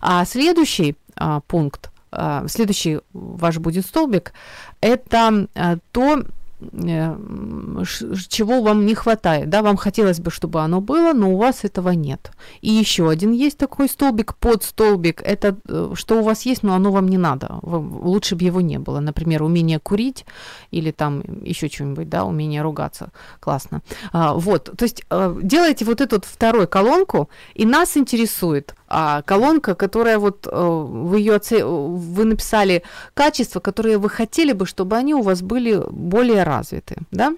А 0.00 0.24
следующий 0.24 0.96
а, 1.16 1.40
пункт, 1.40 1.90
а, 2.10 2.46
следующий 2.48 3.00
ваш 3.12 3.58
будет 3.58 3.86
столбик, 3.86 4.32
это 4.80 5.46
а, 5.54 5.76
то, 5.92 6.24
чего 6.60 8.62
вам 8.62 8.86
не 8.86 8.94
хватает, 8.94 9.48
да, 9.48 9.62
вам 9.62 9.76
хотелось 9.76 10.18
бы, 10.18 10.30
чтобы 10.30 10.60
оно 10.60 10.80
было, 10.80 11.12
но 11.12 11.32
у 11.32 11.36
вас 11.36 11.64
этого 11.64 11.90
нет. 11.90 12.32
И 12.60 12.70
еще 12.70 13.08
один 13.08 13.32
есть 13.32 13.58
такой 13.58 13.88
столбик, 13.88 14.34
под 14.34 14.64
столбик, 14.64 15.22
это 15.22 15.56
э, 15.68 15.92
что 15.94 16.18
у 16.18 16.22
вас 16.22 16.46
есть, 16.46 16.62
но 16.62 16.74
оно 16.74 16.90
вам 16.90 17.08
не 17.08 17.18
надо, 17.18 17.58
лучше 17.62 18.34
бы 18.34 18.44
его 18.44 18.60
не 18.60 18.78
было, 18.78 19.00
например, 19.00 19.42
умение 19.42 19.78
курить 19.78 20.24
или 20.72 20.90
там 20.90 21.22
еще 21.42 21.68
что-нибудь, 21.68 22.08
да, 22.08 22.24
умение 22.24 22.62
ругаться, 22.62 23.12
классно. 23.40 23.82
А, 24.12 24.34
вот, 24.34 24.64
то 24.76 24.84
есть 24.84 25.04
э, 25.10 25.38
делайте 25.42 25.84
вот 25.84 26.00
эту 26.00 26.20
вторую 26.20 26.66
колонку, 26.66 27.28
и 27.54 27.66
нас 27.66 27.96
интересует 27.96 28.74
а, 28.88 29.22
колонка, 29.22 29.74
которая 29.74 30.18
вот 30.18 30.46
э, 30.46 30.50
вы 30.50 31.18
ее 31.18 31.38
вы 31.60 32.24
написали 32.24 32.82
качества, 33.14 33.60
которые 33.60 33.98
вы 33.98 34.08
хотели 34.08 34.52
бы, 34.52 34.66
чтобы 34.66 34.96
они 34.96 35.14
у 35.14 35.22
вас 35.22 35.42
были 35.42 35.82
более 35.90 36.42
развиты, 36.42 36.96
да? 37.10 37.34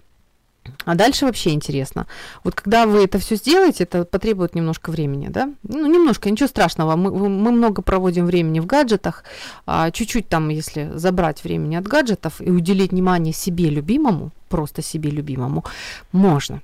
А 0.84 0.94
дальше 0.94 1.24
вообще 1.24 1.50
интересно. 1.50 2.06
Вот 2.44 2.54
когда 2.54 2.86
вы 2.86 3.04
это 3.04 3.18
все 3.18 3.36
сделаете, 3.36 3.84
это 3.84 4.04
потребует 4.04 4.54
немножко 4.54 4.90
времени, 4.90 5.28
да? 5.28 5.52
Ну, 5.62 5.86
немножко, 5.86 6.30
ничего 6.30 6.48
страшного. 6.48 6.96
Мы, 6.96 7.10
мы 7.10 7.50
много 7.50 7.82
проводим 7.82 8.26
времени 8.26 8.60
в 8.60 8.66
гаджетах. 8.66 9.24
А 9.66 9.90
чуть-чуть 9.90 10.28
там, 10.28 10.48
если 10.50 10.90
забрать 10.94 11.42
времени 11.44 11.76
от 11.76 11.88
гаджетов 11.88 12.40
и 12.40 12.50
уделить 12.50 12.92
внимание 12.92 13.32
себе 13.32 13.70
любимому, 13.70 14.30
просто 14.48 14.82
себе 14.82 15.10
любимому, 15.10 15.64
можно. 16.12 16.60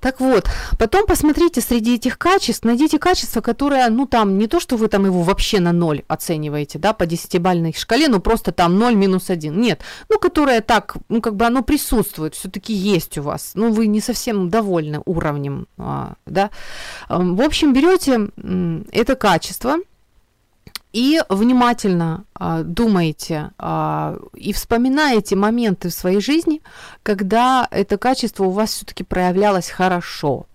Так 0.00 0.20
вот, 0.20 0.48
потом 0.78 1.06
посмотрите 1.06 1.60
среди 1.60 1.96
этих 1.96 2.18
качеств, 2.18 2.64
найдите 2.64 2.98
качество, 2.98 3.42
которое, 3.42 3.88
ну 3.90 4.06
там, 4.06 4.38
не 4.38 4.46
то, 4.46 4.58
что 4.58 4.76
вы 4.76 4.88
там 4.88 5.04
его 5.04 5.22
вообще 5.22 5.60
на 5.60 5.72
ноль 5.72 6.02
оцениваете, 6.08 6.78
да, 6.78 6.94
по 6.94 7.04
десятибальной 7.04 7.74
шкале, 7.74 8.08
ну 8.08 8.20
просто 8.20 8.50
там 8.52 8.78
0 8.78 8.94
минус 8.94 9.28
1. 9.28 9.60
Нет, 9.60 9.82
ну 10.08 10.18
которое 10.18 10.62
так, 10.62 10.96
ну 11.10 11.20
как 11.20 11.36
бы 11.36 11.44
оно 11.44 11.62
присутствует, 11.62 12.34
все-таки 12.34 12.72
есть 12.72 13.18
у 13.18 13.22
вас, 13.22 13.52
ну 13.54 13.72
вы 13.72 13.86
не 13.86 14.00
совсем 14.00 14.48
довольны 14.48 15.02
уровнем, 15.04 15.66
а, 15.76 16.14
да. 16.24 16.50
В 17.08 17.42
общем, 17.42 17.74
берете 17.74 18.28
это 18.92 19.16
качество, 19.16 19.76
и 20.92 21.20
внимательно 21.28 22.24
а, 22.34 22.62
думаете 22.62 23.50
а, 23.58 24.18
и 24.34 24.52
вспоминаете 24.52 25.36
моменты 25.36 25.88
в 25.88 25.94
своей 25.94 26.20
жизни, 26.20 26.62
когда 27.02 27.68
это 27.70 27.98
качество 27.98 28.44
у 28.44 28.50
вас 28.50 28.70
все-таки 28.70 29.04
проявлялось 29.04 29.68
хорошо. 29.70 30.46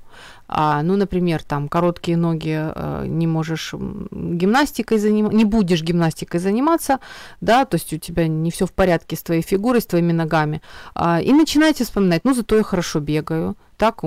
А, 0.47 0.83
ну, 0.83 0.95
например, 0.95 1.43
там 1.43 1.67
короткие 1.67 2.17
ноги 2.17 2.53
а, 2.53 3.03
не 3.05 3.27
можешь 3.27 3.73
гимнастикой 3.73 4.99
заниматься, 4.99 5.35
не 5.35 5.45
будешь 5.45 5.81
гимнастикой 5.81 6.39
заниматься, 6.39 6.99
да, 7.41 7.65
то 7.65 7.75
есть 7.75 7.93
у 7.93 7.97
тебя 7.97 8.27
не 8.27 8.51
все 8.51 8.65
в 8.65 8.71
порядке 8.71 9.15
с 9.15 9.23
твоей 9.23 9.41
фигурой, 9.41 9.81
с 9.81 9.85
твоими 9.85 10.11
ногами. 10.11 10.61
А, 10.93 11.21
и 11.21 11.31
начинаете 11.33 11.83
вспоминать, 11.83 12.25
ну, 12.25 12.33
зато 12.33 12.57
я 12.57 12.63
хорошо 12.63 12.99
бегаю, 12.99 13.55
так, 13.77 14.01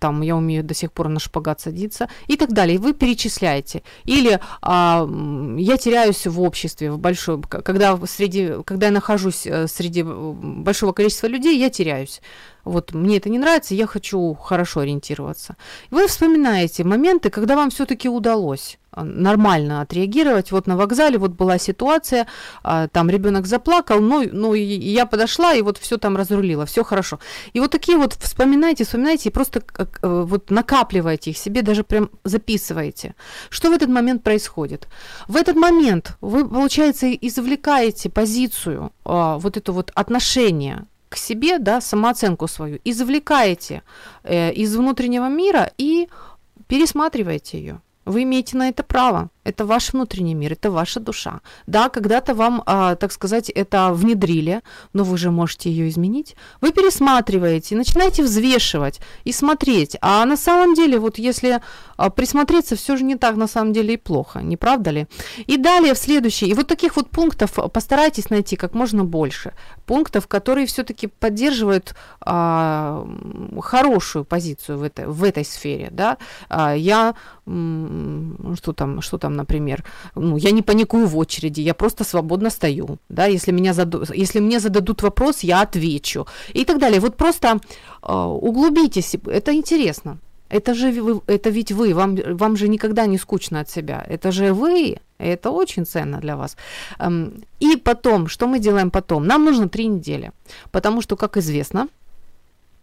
там, 0.00 0.20
я 0.22 0.36
умею 0.36 0.64
до 0.64 0.74
сих 0.74 0.92
пор 0.92 1.08
на 1.08 1.20
шпагат 1.20 1.60
садиться 1.60 2.08
и 2.26 2.36
так 2.36 2.52
далее. 2.52 2.78
Вы 2.78 2.92
перечисляете. 2.92 3.82
Или 4.04 4.40
а, 4.62 5.08
я 5.56 5.76
теряюсь 5.76 6.26
в 6.26 6.40
обществе, 6.40 6.90
в 6.90 6.98
большой, 6.98 7.40
когда, 7.42 7.98
среди, 8.06 8.62
когда 8.64 8.86
я 8.86 8.92
нахожусь 8.92 9.46
э, 9.46 9.66
среди 9.68 10.02
большого 10.02 10.92
количества 10.92 11.26
людей, 11.26 11.58
я 11.58 11.70
теряюсь. 11.70 12.20
Вот 12.64 12.92
мне 12.92 13.16
это 13.16 13.30
не 13.30 13.38
нравится, 13.38 13.74
я 13.74 13.86
хочу 13.86 14.34
хорошо 14.34 14.80
ориентироваться. 14.80 15.56
Вы 15.90 16.06
вспоминаете 16.08 16.84
моменты, 16.84 17.30
когда 17.30 17.56
вам 17.56 17.70
все-таки 17.70 18.08
удалось 18.08 18.79
нормально 18.96 19.80
отреагировать. 19.80 20.52
Вот 20.52 20.66
на 20.66 20.76
вокзале 20.76 21.18
вот 21.18 21.32
была 21.32 21.58
ситуация, 21.58 22.26
а, 22.62 22.88
там 22.88 23.10
ребенок 23.10 23.46
заплакал, 23.46 24.00
ну, 24.00 24.28
ну 24.32 24.54
и 24.54 24.62
я 24.62 25.06
подошла 25.06 25.54
и 25.54 25.62
вот 25.62 25.78
все 25.78 25.96
там 25.96 26.16
разрулила, 26.16 26.66
все 26.66 26.84
хорошо. 26.84 27.18
И 27.52 27.60
вот 27.60 27.70
такие 27.70 27.96
вот 27.98 28.14
вспоминайте, 28.14 28.84
вспоминайте 28.84 29.28
и 29.28 29.32
просто 29.32 29.62
э, 29.78 29.86
вот 30.02 30.50
накапливайте 30.50 31.30
их 31.30 31.38
себе, 31.38 31.62
даже 31.62 31.84
прям 31.84 32.10
записываете. 32.24 33.14
Что 33.48 33.70
в 33.70 33.72
этот 33.72 33.88
момент 33.88 34.22
происходит? 34.22 34.88
В 35.28 35.36
этот 35.36 35.56
момент 35.56 36.16
вы, 36.20 36.48
получается, 36.48 37.12
извлекаете 37.12 38.10
позицию, 38.10 38.92
а, 39.04 39.38
вот 39.38 39.56
это 39.56 39.72
вот 39.72 39.92
отношение 39.94 40.86
к 41.08 41.16
себе, 41.16 41.58
да, 41.58 41.80
самооценку 41.80 42.48
свою, 42.48 42.78
извлекаете 42.84 43.82
э, 44.22 44.52
из 44.52 44.74
внутреннего 44.76 45.28
мира 45.28 45.70
и 45.76 46.08
пересматриваете 46.68 47.58
ее. 47.58 47.80
Вы 48.10 48.24
имеете 48.24 48.56
на 48.56 48.68
это 48.68 48.82
право. 48.82 49.30
Это 49.42 49.64
ваш 49.64 49.92
внутренний 49.92 50.34
мир, 50.34 50.52
это 50.52 50.70
ваша 50.70 51.00
душа. 51.00 51.40
Да, 51.66 51.88
когда-то 51.88 52.34
вам, 52.34 52.62
а, 52.66 52.94
так 52.94 53.12
сказать, 53.12 53.48
это 53.48 53.92
внедрили, 53.92 54.60
но 54.92 55.02
вы 55.02 55.16
же 55.16 55.30
можете 55.30 55.70
ее 55.70 55.88
изменить. 55.88 56.36
Вы 56.60 56.72
пересматриваете, 56.72 57.74
начинаете 57.74 58.22
взвешивать 58.22 59.00
и 59.24 59.32
смотреть. 59.32 59.96
А 60.02 60.24
на 60.26 60.36
самом 60.36 60.74
деле, 60.74 60.98
вот 60.98 61.18
если 61.18 61.60
а, 61.96 62.10
присмотреться, 62.10 62.76
все 62.76 62.96
же 62.96 63.04
не 63.04 63.16
так 63.16 63.36
на 63.36 63.46
самом 63.46 63.72
деле 63.72 63.94
и 63.94 63.96
плохо, 63.96 64.40
не 64.40 64.56
правда 64.56 64.90
ли? 64.90 65.06
И 65.46 65.56
далее 65.56 65.94
в 65.94 65.98
следующий. 65.98 66.46
И 66.46 66.54
вот 66.54 66.66
таких 66.66 66.96
вот 66.96 67.08
пунктов 67.08 67.58
постарайтесь 67.72 68.30
найти 68.30 68.56
как 68.56 68.74
можно 68.74 69.04
больше. 69.04 69.52
Пунктов, 69.86 70.26
которые 70.26 70.66
все-таки 70.66 71.06
поддерживают 71.06 71.94
а, 72.20 73.06
хорошую 73.62 74.24
позицию 74.24 74.78
в 74.78 74.82
этой, 74.82 75.06
в 75.06 75.24
этой 75.24 75.44
сфере. 75.44 75.88
Да? 75.90 76.18
А, 76.48 76.74
я, 76.74 77.14
что 77.46 78.72
там, 78.74 79.00
что 79.00 79.18
там, 79.18 79.29
например, 79.36 79.84
ну, 80.14 80.36
я 80.36 80.50
не 80.50 80.62
паникую 80.62 81.06
в 81.06 81.16
очереди, 81.16 81.60
я 81.60 81.74
просто 81.74 82.04
свободно 82.04 82.50
стою, 82.50 82.98
да, 83.08 83.26
если, 83.26 83.52
меня 83.52 83.74
заду... 83.74 84.04
если 84.14 84.40
мне 84.40 84.60
зададут 84.60 85.02
вопрос, 85.02 85.40
я 85.44 85.62
отвечу 85.62 86.26
и 86.54 86.64
так 86.64 86.78
далее. 86.78 87.00
Вот 87.00 87.16
просто 87.16 87.58
э, 88.02 88.12
углубитесь, 88.12 89.16
это 89.26 89.52
интересно. 89.52 90.18
Это 90.50 90.74
же 90.74 90.90
вы, 91.02 91.20
это 91.28 91.50
ведь 91.50 91.72
вы, 91.72 91.94
вам, 91.94 92.16
вам 92.36 92.56
же 92.56 92.68
никогда 92.68 93.06
не 93.06 93.18
скучно 93.18 93.60
от 93.60 93.70
себя. 93.70 94.04
Это 94.08 94.32
же 94.32 94.52
вы, 94.52 94.96
это 95.18 95.50
очень 95.50 95.86
ценно 95.86 96.18
для 96.18 96.36
вас. 96.36 96.56
Эм, 96.98 97.44
и 97.60 97.76
потом, 97.76 98.26
что 98.28 98.48
мы 98.48 98.58
делаем 98.58 98.90
потом? 98.90 99.26
Нам 99.26 99.44
нужно 99.44 99.68
три 99.68 99.86
недели, 99.86 100.32
потому 100.72 101.02
что, 101.02 101.16
как 101.16 101.36
известно, 101.36 101.86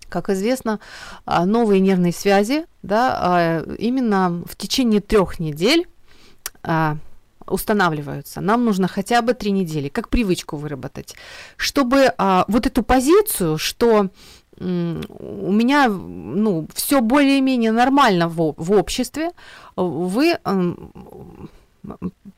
как 0.09 0.29
известно, 0.29 0.79
а, 1.25 1.45
новые 1.45 1.81
нервные 1.81 2.13
связи, 2.13 2.65
да, 2.83 3.17
а, 3.19 3.63
именно 3.77 4.43
в 4.45 4.55
течение 4.55 5.01
трех 5.01 5.39
недель 5.39 5.87
а, 6.67 6.97
устанавливаются. 7.47 8.41
Нам 8.41 8.65
нужно 8.65 8.87
хотя 8.87 9.21
бы 9.21 9.33
три 9.33 9.51
недели, 9.51 9.89
как 9.89 10.09
привычку 10.09 10.57
выработать, 10.57 11.15
чтобы 11.55 12.13
а, 12.17 12.43
вот 12.47 12.67
эту 12.67 12.83
позицию, 12.83 13.57
что 13.57 14.09
у 14.59 15.51
меня 15.51 15.87
ну, 15.87 16.67
все 16.73 17.01
более-менее 17.01 17.71
нормально 17.71 18.27
в, 18.27 18.55
в 18.57 18.71
обществе, 18.71 19.29
вы 19.75 20.35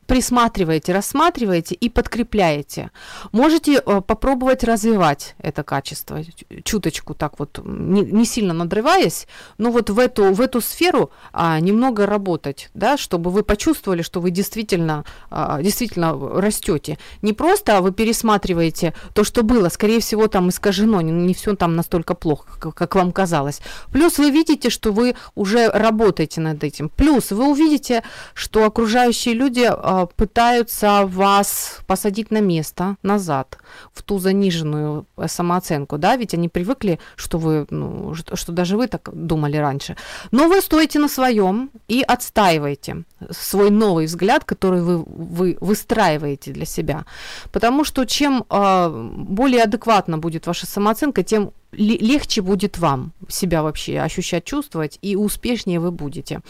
присматриваете, 0.06 0.92
рассматриваете 0.92 1.74
и 1.74 1.88
подкрепляете. 1.88 2.90
Можете 3.32 3.74
э, 3.74 4.00
попробовать 4.00 4.64
развивать 4.64 5.34
это 5.38 5.62
качество, 5.62 6.20
чуточку 6.64 7.14
так 7.14 7.38
вот, 7.38 7.60
не, 7.64 8.24
сильно 8.24 8.52
надрываясь, 8.52 9.26
но 9.58 9.70
вот 9.70 9.90
в 9.90 9.98
эту, 9.98 10.32
в 10.32 10.40
эту 10.40 10.60
сферу 10.60 11.10
а, 11.32 11.60
немного 11.60 12.06
работать, 12.06 12.70
да, 12.74 12.96
чтобы 12.96 13.30
вы 13.30 13.42
почувствовали, 13.42 14.02
что 14.02 14.20
вы 14.20 14.30
действительно, 14.30 15.04
а, 15.30 15.62
действительно 15.62 16.18
растете. 16.40 16.98
Не 17.22 17.32
просто 17.32 17.80
вы 17.80 17.92
пересматриваете 17.92 18.94
то, 19.14 19.22
что 19.22 19.42
было, 19.42 19.68
скорее 19.68 20.00
всего, 20.00 20.26
там 20.26 20.48
искажено, 20.48 21.00
не, 21.00 21.12
не 21.12 21.34
все 21.34 21.54
там 21.54 21.76
настолько 21.76 22.14
плохо, 22.14 22.48
как, 22.58 22.74
как 22.74 22.94
вам 22.96 23.12
казалось. 23.12 23.60
Плюс 23.92 24.18
вы 24.18 24.30
видите, 24.30 24.70
что 24.70 24.92
вы 24.92 25.14
уже 25.34 25.68
работаете 25.68 26.40
над 26.40 26.64
этим. 26.64 26.88
Плюс 26.88 27.30
вы 27.30 27.48
увидите, 27.48 28.02
что 28.34 28.64
окружающие 28.64 29.34
люди 29.40 29.66
а, 29.68 30.06
пытаются 30.06 31.06
вас 31.06 31.80
посадить 31.86 32.30
на 32.30 32.40
место 32.40 32.96
назад, 33.02 33.58
в 33.92 34.02
ту 34.02 34.18
заниженную 34.18 35.06
э, 35.16 35.28
самооценку, 35.28 35.98
да, 35.98 36.16
ведь 36.16 36.34
они 36.34 36.48
привыкли, 36.48 36.98
что 37.16 37.38
вы, 37.38 37.66
ну, 37.70 38.14
что, 38.14 38.36
что 38.36 38.52
даже 38.52 38.76
вы 38.76 38.86
так 38.86 39.08
думали 39.12 39.56
раньше. 39.56 39.96
Но 40.30 40.48
вы 40.48 40.60
стоите 40.60 40.98
на 40.98 41.08
своем 41.08 41.70
и 41.88 42.02
отстаиваете 42.02 43.04
свой 43.30 43.70
новый 43.70 44.06
взгляд, 44.06 44.44
который 44.44 44.82
вы, 44.82 44.98
вы 44.98 45.56
выстраиваете 45.60 46.52
для 46.52 46.66
себя. 46.66 47.04
Потому 47.52 47.84
что 47.84 48.04
чем 48.04 48.44
э, 48.50 49.10
более 49.14 49.62
адекватна 49.62 50.18
будет 50.18 50.46
ваша 50.46 50.66
самооценка, 50.66 51.22
тем 51.22 51.52
легче 51.72 52.42
будет 52.42 52.78
вам 52.78 53.12
себя 53.28 53.62
вообще 53.62 54.00
ощущать, 54.00 54.44
чувствовать, 54.44 54.98
и 55.02 55.16
успешнее 55.16 55.80
вы 55.80 55.90
будете. 55.90 56.40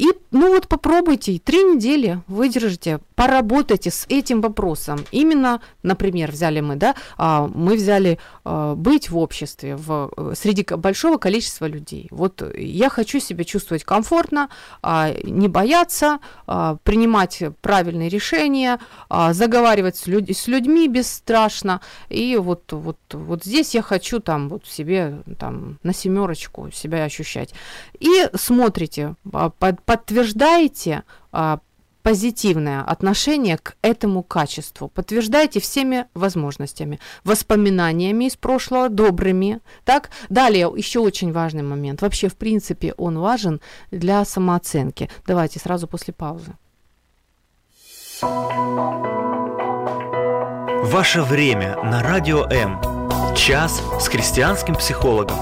И, 0.00 0.06
ну 0.30 0.48
вот 0.48 0.66
попробуйте, 0.66 1.38
три 1.38 1.62
недели 1.62 2.22
выдержите, 2.26 3.00
поработайте 3.16 3.90
с 3.90 4.06
этим 4.08 4.40
вопросом. 4.40 5.04
Именно, 5.10 5.60
например, 5.82 6.30
взяли 6.30 6.60
мы, 6.60 6.76
да, 6.76 6.94
а, 7.18 7.50
мы 7.54 7.76
взяли 7.76 8.18
а, 8.44 8.74
быть 8.76 9.10
в 9.10 9.18
обществе, 9.18 9.76
в, 9.76 10.10
э, 10.16 10.32
среди 10.34 10.62
большого 10.62 11.18
количества 11.18 11.66
людей. 11.66 12.08
Вот 12.10 12.42
я 12.56 12.88
хочу 12.88 13.20
себя 13.20 13.44
чувствовать 13.44 13.84
комфортно, 13.84 14.48
а, 14.82 15.12
не 15.22 15.48
бояться, 15.48 16.18
принимать 16.82 17.42
правильные 17.60 18.08
решения, 18.08 18.78
заговаривать 19.30 19.96
с, 19.96 20.06
людь, 20.06 20.34
с 20.36 20.48
людьми 20.48 20.88
бесстрашно. 20.88 21.80
И 22.08 22.36
вот, 22.36 22.72
вот, 22.72 22.98
вот 23.12 23.44
здесь 23.44 23.74
я 23.74 23.82
хочу 23.82 24.20
там 24.20 24.48
вот 24.48 24.66
себе 24.66 25.22
там 25.38 25.78
на 25.82 25.92
семерочку 25.92 26.70
себя 26.72 27.04
ощущать. 27.04 27.54
И 27.98 28.28
смотрите, 28.34 29.14
под, 29.58 29.82
подтверждаете 29.90 31.02
позитивное 32.04 32.82
отношение 32.82 33.58
к 33.58 33.74
этому 33.82 34.22
качеству. 34.22 34.86
Подтверждайте 34.86 35.58
всеми 35.58 36.06
возможностями, 36.14 37.00
воспоминаниями 37.24 38.26
из 38.26 38.36
прошлого, 38.36 38.88
добрыми. 38.88 39.58
Так? 39.84 40.10
Далее, 40.28 40.72
еще 40.76 41.00
очень 41.00 41.32
важный 41.32 41.64
момент. 41.64 42.02
Вообще, 42.02 42.28
в 42.28 42.36
принципе, 42.36 42.94
он 42.98 43.18
важен 43.18 43.60
для 43.90 44.24
самооценки. 44.24 45.10
Давайте 45.26 45.58
сразу 45.58 45.88
после 45.88 46.14
паузы. 46.14 46.52
Ваше 50.84 51.22
время 51.22 51.76
на 51.82 52.00
Радио 52.04 52.44
М. 52.44 52.80
Час 53.34 53.82
с 53.98 54.06
христианским 54.06 54.76
психологом. 54.76 55.38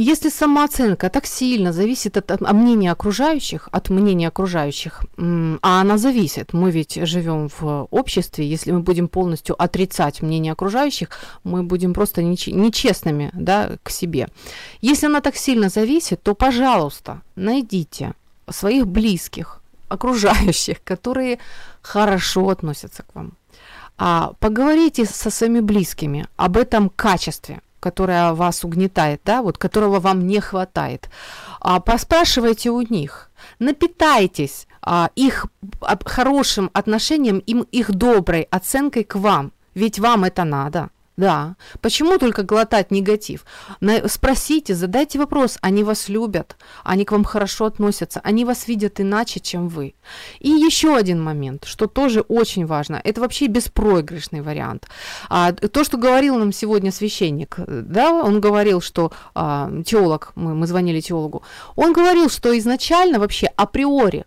Если 0.00 0.28
самооценка 0.28 1.10
так 1.10 1.26
сильно 1.26 1.72
зависит 1.72 2.16
от, 2.16 2.40
мнения 2.52 2.92
окружающих, 2.92 3.68
от 3.72 3.90
мнения 3.90 4.28
окружающих, 4.28 5.02
а 5.16 5.80
она 5.80 5.98
зависит, 5.98 6.52
мы 6.52 6.70
ведь 6.70 6.94
живем 7.02 7.48
в 7.58 7.88
обществе, 7.90 8.48
если 8.48 8.70
мы 8.70 8.78
будем 8.78 9.08
полностью 9.08 9.60
отрицать 9.60 10.22
мнение 10.22 10.52
окружающих, 10.52 11.08
мы 11.42 11.64
будем 11.64 11.94
просто 11.94 12.22
нечестными 12.22 13.30
да, 13.34 13.72
к 13.82 13.90
себе. 13.90 14.28
Если 14.80 15.06
она 15.06 15.20
так 15.20 15.36
сильно 15.36 15.68
зависит, 15.68 16.22
то, 16.22 16.34
пожалуйста, 16.34 17.20
найдите 17.34 18.14
своих 18.48 18.86
близких, 18.86 19.60
окружающих, 19.88 20.76
которые 20.84 21.40
хорошо 21.82 22.50
относятся 22.50 23.02
к 23.02 23.16
вам. 23.16 23.32
А 23.96 24.34
поговорите 24.38 25.06
со 25.06 25.28
своими 25.28 25.58
близкими 25.58 26.28
об 26.36 26.56
этом 26.56 26.88
качестве, 26.88 27.62
которая 27.80 28.32
вас 28.32 28.64
угнетает, 28.64 29.20
да, 29.24 29.42
вот 29.42 29.58
которого 29.58 30.00
вам 30.00 30.26
не 30.26 30.40
хватает, 30.40 31.08
а, 31.60 31.80
поспрашивайте 31.80 32.70
у 32.70 32.80
них, 32.80 33.30
напитайтесь 33.58 34.66
а, 34.82 35.10
их 35.14 35.46
хорошим 36.04 36.70
отношением, 36.72 37.38
им, 37.38 37.62
их 37.62 37.92
доброй 37.92 38.42
оценкой 38.42 39.04
к 39.04 39.14
вам, 39.16 39.52
ведь 39.74 39.98
вам 39.98 40.24
это 40.24 40.44
надо. 40.44 40.90
Да. 41.18 41.56
Почему 41.80 42.16
только 42.18 42.44
глотать 42.44 42.92
негатив? 42.92 43.44
Спросите, 44.06 44.74
задайте 44.74 45.18
вопрос. 45.18 45.58
Они 45.62 45.82
вас 45.82 46.08
любят, 46.08 46.56
они 46.84 47.04
к 47.04 47.10
вам 47.10 47.24
хорошо 47.24 47.64
относятся, 47.64 48.20
они 48.22 48.44
вас 48.44 48.68
видят 48.68 49.00
иначе, 49.00 49.40
чем 49.40 49.68
вы. 49.68 49.94
И 50.38 50.48
еще 50.48 50.96
один 50.96 51.20
момент, 51.20 51.64
что 51.64 51.88
тоже 51.88 52.20
очень 52.20 52.66
важно. 52.66 53.00
Это 53.02 53.20
вообще 53.20 53.48
беспроигрышный 53.48 54.42
вариант. 54.42 54.86
А, 55.28 55.52
то, 55.52 55.82
что 55.82 55.96
говорил 55.96 56.36
нам 56.36 56.52
сегодня 56.52 56.92
священник, 56.92 57.56
да, 57.66 58.12
он 58.12 58.40
говорил, 58.40 58.80
что 58.80 59.10
а, 59.34 59.72
теолог, 59.84 60.30
мы, 60.36 60.54
мы 60.54 60.68
звонили 60.68 61.00
теологу, 61.00 61.42
он 61.74 61.94
говорил, 61.94 62.30
что 62.30 62.56
изначально 62.56 63.18
вообще 63.18 63.48
априори 63.56 64.24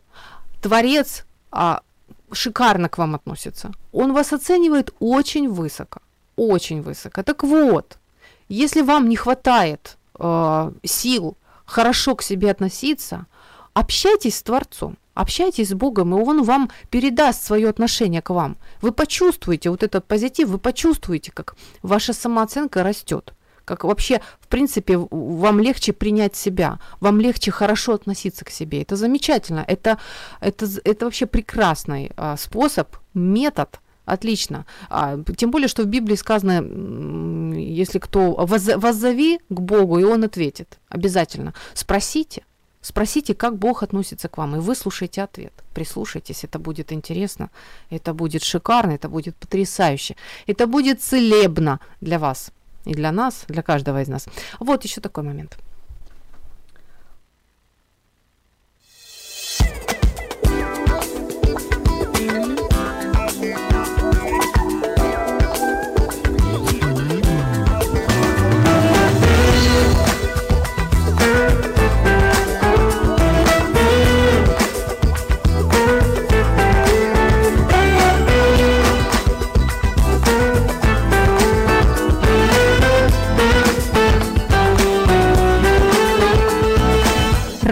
Творец 0.62 1.24
а, 1.52 1.80
шикарно 2.34 2.90
к 2.90 2.98
вам 2.98 3.16
относится. 3.16 3.72
Он 3.94 4.12
вас 4.12 4.34
оценивает 4.34 4.94
очень 5.00 5.50
высоко 5.50 6.02
очень 6.36 6.82
высоко. 6.82 7.24
Так 7.24 7.44
вот, 7.44 7.98
если 8.50 8.82
вам 8.82 9.10
не 9.10 9.16
хватает 9.16 9.98
э, 10.20 10.72
сил 10.84 11.38
хорошо 11.66 12.16
к 12.16 12.22
себе 12.22 12.52
относиться, 12.52 13.26
общайтесь 13.74 14.38
с 14.38 14.44
Творцом, 14.44 14.98
общайтесь 15.14 15.70
с 15.70 15.74
Богом, 15.74 16.16
и 16.16 16.22
Он 16.22 16.44
вам 16.44 16.70
передаст 16.90 17.44
свое 17.44 17.70
отношение 17.70 18.22
к 18.22 18.30
вам. 18.30 18.58
Вы 18.82 18.92
почувствуете 18.92 19.70
вот 19.70 19.84
этот 19.84 20.06
позитив, 20.06 20.50
вы 20.50 20.58
почувствуете, 20.58 21.32
как 21.32 21.56
ваша 21.82 22.14
самооценка 22.14 22.84
растет 22.84 23.34
как 23.64 23.84
вообще, 23.84 24.22
в 24.40 24.48
принципе, 24.48 24.98
вам 24.98 25.60
легче 25.60 25.94
принять 25.94 26.36
себя, 26.36 26.80
вам 27.00 27.22
легче 27.22 27.52
хорошо 27.52 27.94
относиться 27.94 28.44
к 28.44 28.50
себе. 28.50 28.82
Это 28.82 28.96
замечательно, 28.96 29.64
это, 29.66 29.98
это, 30.42 30.68
это 30.84 31.06
вообще 31.06 31.26
прекрасный 31.26 32.12
а, 32.18 32.36
способ, 32.38 32.96
метод 33.14 33.80
Отлично. 34.12 34.66
А, 34.90 35.18
тем 35.38 35.52
более, 35.52 35.70
что 35.70 35.84
в 35.84 35.86
Библии 35.86 36.18
сказано, 36.18 36.62
если 37.56 37.98
кто 38.00 38.34
воззови 38.36 39.40
к 39.48 39.60
Богу, 39.60 40.00
и 40.00 40.04
Он 40.04 40.24
ответит. 40.26 40.80
Обязательно. 40.90 41.54
Спросите. 41.74 42.44
Спросите, 42.82 43.34
как 43.34 43.58
Бог 43.58 43.84
относится 43.84 44.28
к 44.28 44.38
вам, 44.38 44.56
и 44.56 44.60
выслушайте 44.60 45.24
ответ. 45.24 45.54
Прислушайтесь, 45.74 46.44
это 46.44 46.60
будет 46.60 46.92
интересно, 46.92 47.50
это 47.90 48.14
будет 48.14 48.44
шикарно, 48.44 48.92
это 48.92 49.08
будет 49.08 49.36
потрясающе, 49.36 50.16
это 50.48 50.68
будет 50.68 51.02
целебно 51.02 51.80
для 52.02 52.20
вас 52.20 52.52
и 52.84 52.94
для 52.94 53.12
нас, 53.12 53.46
для 53.48 53.62
каждого 53.62 54.02
из 54.02 54.10
нас. 54.10 54.28
Вот 54.60 54.84
еще 54.84 55.00
такой 55.00 55.24
момент. 55.24 55.58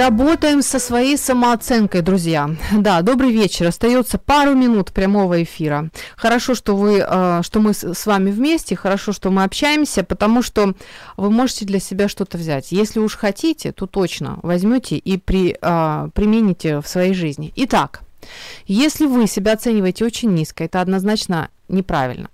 Работаем 0.10 0.64
со 0.64 0.80
своей 0.80 1.18
самооценкой, 1.18 2.02
друзья. 2.02 2.50
Да, 2.72 3.04
добрый 3.04 3.32
вечер. 3.32 3.68
Остается 3.68 4.18
пару 4.18 4.56
минут 4.56 4.92
прямого 4.92 5.44
эфира. 5.44 5.92
Хорошо, 6.16 6.56
что 6.56 6.76
вы, 6.76 7.06
э, 7.08 7.42
что 7.44 7.60
мы 7.60 7.76
с 7.76 8.06
вами 8.08 8.32
вместе, 8.32 8.76
хорошо, 8.76 9.14
что 9.14 9.30
мы 9.30 9.44
общаемся, 9.44 10.04
потому 10.04 10.42
что 10.42 10.74
вы 11.16 11.30
можете 11.30 11.66
для 11.66 11.80
себя 11.80 12.10
что-то 12.10 12.40
взять. 12.40 12.72
Если 12.72 13.00
уж 13.00 13.18
хотите, 13.18 13.72
то 13.72 13.86
точно 13.86 14.40
возьмете 14.42 14.98
и 14.98 15.18
при, 15.20 15.56
э, 15.62 16.10
примените 16.16 16.80
в 16.80 16.88
своей 16.88 17.14
жизни. 17.14 17.54
Итак, 17.56 18.02
если 18.66 19.06
вы 19.06 19.28
себя 19.28 19.54
оцениваете 19.54 20.06
очень 20.06 20.34
низко, 20.34 20.64
это 20.64 20.82
однозначно 20.82 21.50
неправильно. 21.68 22.30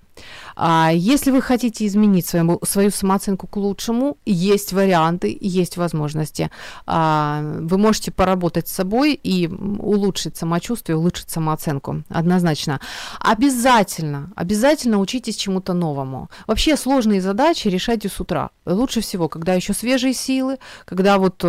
А 0.56 0.92
если 0.94 1.32
вы 1.32 1.42
хотите 1.42 1.86
изменить 1.86 2.26
свою, 2.26 2.60
свою 2.64 2.92
самооценку 2.92 3.48
к 3.48 3.58
лучшему, 3.58 4.18
есть 4.26 4.74
варианты, 4.74 5.38
есть 5.40 5.78
возможности. 5.78 6.50
А, 6.86 7.42
вы 7.60 7.78
можете 7.78 8.12
поработать 8.12 8.68
с 8.68 8.72
собой 8.72 9.20
и 9.22 9.48
улучшить 9.48 10.38
самочувствие, 10.38 10.98
улучшить 10.98 11.30
самооценку. 11.30 12.04
Однозначно. 12.10 12.80
Обязательно, 13.20 14.32
обязательно 14.36 15.00
учитесь 15.00 15.36
чему-то 15.36 15.74
новому. 15.74 16.30
Вообще 16.48 16.78
сложные 16.78 17.22
задачи 17.22 17.68
решайте 17.68 18.10
с 18.10 18.20
утра. 18.20 18.50
Лучше 18.66 19.02
всего, 19.02 19.28
когда 19.28 19.54
еще 19.54 19.74
свежие 19.74 20.14
силы, 20.14 20.58
когда 20.86 21.18
вот 21.18 21.42
э, 21.44 21.48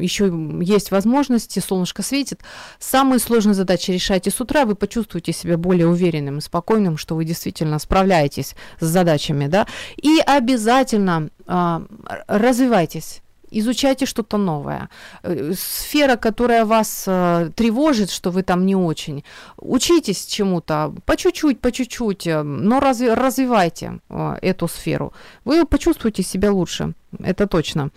еще 0.00 0.32
есть 0.62 0.90
возможности, 0.90 1.60
солнышко 1.60 2.02
светит. 2.02 2.40
Самые 2.78 3.18
сложные 3.18 3.54
задачи 3.54 3.90
решайте 3.90 4.30
с 4.30 4.40
утра, 4.40 4.64
вы 4.64 4.74
почувствуете 4.74 5.32
себя 5.32 5.58
более 5.58 5.88
уверенным 5.88 6.40
спокойным, 6.40 6.96
что 6.96 7.14
вы 7.14 7.24
действительно 7.24 7.65
справляетесь 7.78 8.54
с 8.80 8.86
задачами, 8.86 9.46
да, 9.46 9.66
и 9.96 10.20
обязательно 10.26 11.28
э, 11.46 11.80
развивайтесь 12.28 13.22
изучайте 13.50 14.06
что-то 14.06 14.38
новое. 14.38 14.88
Э, 15.22 15.52
сфера, 15.54 16.16
которая 16.16 16.64
вас 16.64 17.04
э, 17.06 17.50
тревожит, 17.54 18.10
что 18.10 18.30
вы 18.30 18.42
там 18.42 18.66
не 18.66 18.76
очень, 18.76 19.24
учитесь 19.58 20.26
чему-то, 20.26 20.92
по 21.04 21.16
чуть-чуть, 21.16 21.60
по 21.60 21.70
чуть-чуть, 21.70 22.26
э, 22.26 22.42
но 22.42 22.78
разви- 22.78 23.14
развивайте 23.14 23.98
э, 24.08 24.36
эту 24.42 24.68
сферу. 24.68 25.12
Вы 25.44 25.64
почувствуете 25.64 26.22
себя 26.22 26.52
лучше, 26.52 26.92
это 27.24 27.46
точно. 27.46 27.90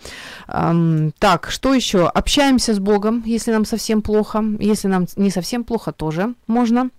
Эм, 0.48 1.12
так, 1.18 1.50
что 1.50 1.74
еще? 1.74 2.06
Общаемся 2.06 2.72
с 2.72 2.78
Богом, 2.78 3.22
если 3.26 3.52
нам 3.52 3.64
совсем 3.64 4.02
плохо, 4.02 4.44
если 4.60 4.88
нам 4.88 5.06
не 5.16 5.30
совсем 5.30 5.64
плохо, 5.64 5.92
тоже 5.92 6.34
можно. 6.46 6.90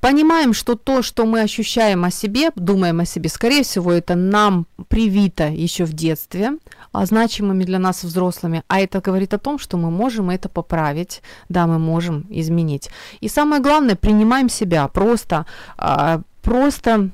Понимаем, 0.00 0.54
что 0.54 0.76
то, 0.76 1.02
что 1.02 1.26
мы 1.26 1.42
ощущаем 1.42 2.04
о 2.04 2.10
себе, 2.10 2.50
думаем 2.56 3.00
о 3.00 3.04
себе, 3.04 3.28
скорее 3.28 3.62
всего, 3.62 3.92
это 3.92 4.14
нам 4.14 4.66
привито 4.88 5.48
еще 5.48 5.84
в 5.84 5.92
детстве, 5.92 6.52
а 6.92 7.04
значимыми 7.04 7.64
для 7.64 7.78
нас 7.78 8.02
взрослыми, 8.02 8.62
а 8.68 8.80
это 8.80 9.00
говорит 9.00 9.34
о 9.34 9.38
том, 9.38 9.58
что 9.58 9.76
мы 9.76 9.90
можем 9.90 10.30
это 10.30 10.48
поправить, 10.48 11.20
да, 11.50 11.66
мы 11.66 11.78
можем 11.78 12.26
изменить. 12.30 12.88
И 13.20 13.28
самое 13.28 13.60
главное, 13.60 13.94
принимаем 13.94 14.48
себя, 14.48 14.88
просто, 14.88 15.44
а, 15.76 16.22
просто 16.42 17.10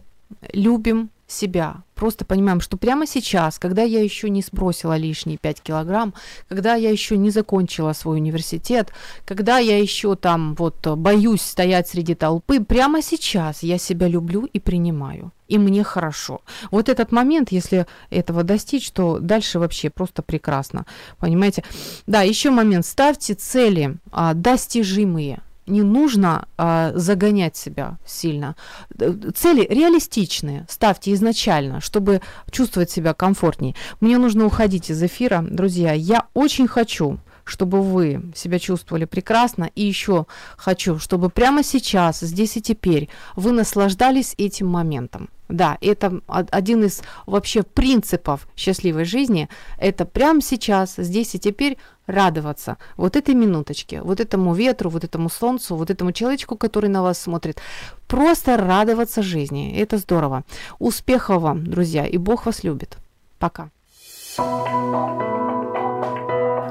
любим 0.52 1.10
себя. 1.26 1.82
Просто 1.94 2.24
понимаем, 2.24 2.60
что 2.60 2.76
прямо 2.76 3.06
сейчас, 3.06 3.58
когда 3.58 3.82
я 3.82 4.02
еще 4.02 4.28
не 4.30 4.42
сбросила 4.42 4.96
лишние 4.96 5.38
5 5.38 5.62
килограмм, 5.62 6.14
когда 6.48 6.74
я 6.74 6.90
еще 6.90 7.16
не 7.16 7.30
закончила 7.30 7.94
свой 7.94 8.18
университет, 8.18 8.92
когда 9.24 9.58
я 9.58 9.78
еще 9.78 10.14
там 10.14 10.54
вот 10.54 10.86
боюсь 10.86 11.42
стоять 11.42 11.88
среди 11.88 12.14
толпы, 12.14 12.60
прямо 12.60 13.02
сейчас 13.02 13.62
я 13.62 13.78
себя 13.78 14.08
люблю 14.08 14.44
и 14.44 14.60
принимаю. 14.60 15.32
И 15.48 15.58
мне 15.58 15.84
хорошо. 15.84 16.42
Вот 16.70 16.88
этот 16.88 17.12
момент, 17.12 17.52
если 17.52 17.86
этого 18.10 18.42
достичь, 18.42 18.90
то 18.90 19.18
дальше 19.18 19.58
вообще 19.58 19.90
просто 19.90 20.22
прекрасно. 20.22 20.86
Понимаете? 21.18 21.64
Да, 22.06 22.22
еще 22.22 22.50
момент. 22.50 22.84
Ставьте 22.84 23.34
цели 23.34 23.96
а, 24.10 24.34
достижимые 24.34 25.40
не 25.66 25.82
нужно 25.82 26.48
а, 26.56 26.92
загонять 26.94 27.56
себя 27.56 27.98
сильно. 28.06 28.56
Цели 29.34 29.66
реалистичные, 29.68 30.66
ставьте 30.68 31.12
изначально, 31.12 31.80
чтобы 31.80 32.20
чувствовать 32.50 32.90
себя 32.90 33.14
комфортнее. 33.14 33.74
Мне 34.00 34.18
нужно 34.18 34.46
уходить 34.46 34.90
из 34.90 35.02
эфира, 35.02 35.44
друзья. 35.48 35.92
Я 35.92 36.26
очень 36.34 36.68
хочу 36.68 37.18
чтобы 37.48 37.80
вы 37.80 38.32
себя 38.34 38.58
чувствовали 38.58 39.04
прекрасно. 39.04 39.70
И 39.76 39.84
еще 39.84 40.26
хочу, 40.56 40.98
чтобы 40.98 41.30
прямо 41.30 41.62
сейчас, 41.62 42.18
здесь 42.18 42.56
и 42.56 42.60
теперь, 42.60 43.08
вы 43.36 43.52
наслаждались 43.52 44.34
этим 44.36 44.66
моментом. 44.66 45.30
Да, 45.48 45.78
это 45.80 46.20
один 46.26 46.84
из 46.84 47.02
вообще 47.26 47.62
принципов 47.62 48.48
счастливой 48.56 49.04
жизни. 49.04 49.48
Это 49.78 50.04
прямо 50.04 50.40
сейчас, 50.40 50.94
здесь 50.96 51.34
и 51.34 51.38
теперь 51.38 51.78
радоваться 52.06 52.76
вот 52.96 53.16
этой 53.16 53.34
минуточке, 53.34 54.02
вот 54.02 54.20
этому 54.20 54.54
ветру, 54.54 54.90
вот 54.90 55.04
этому 55.04 55.28
солнцу, 55.28 55.76
вот 55.76 55.90
этому 55.90 56.12
человечку, 56.12 56.56
который 56.56 56.90
на 56.90 57.02
вас 57.02 57.18
смотрит. 57.18 57.60
Просто 58.08 58.56
радоваться 58.56 59.22
жизни. 59.22 59.76
Это 59.78 59.98
здорово. 59.98 60.42
Успехов 60.78 61.42
вам, 61.42 61.66
друзья, 61.66 62.06
и 62.06 62.18
Бог 62.18 62.46
вас 62.46 62.64
любит. 62.64 62.96
Пока. 63.38 63.70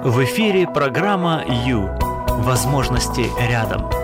В 0.06 0.24
эфире 0.24 0.68
программа 0.68 1.44
«Ю». 1.66 1.90
Возможности 2.28 3.30
рядом. 3.40 3.95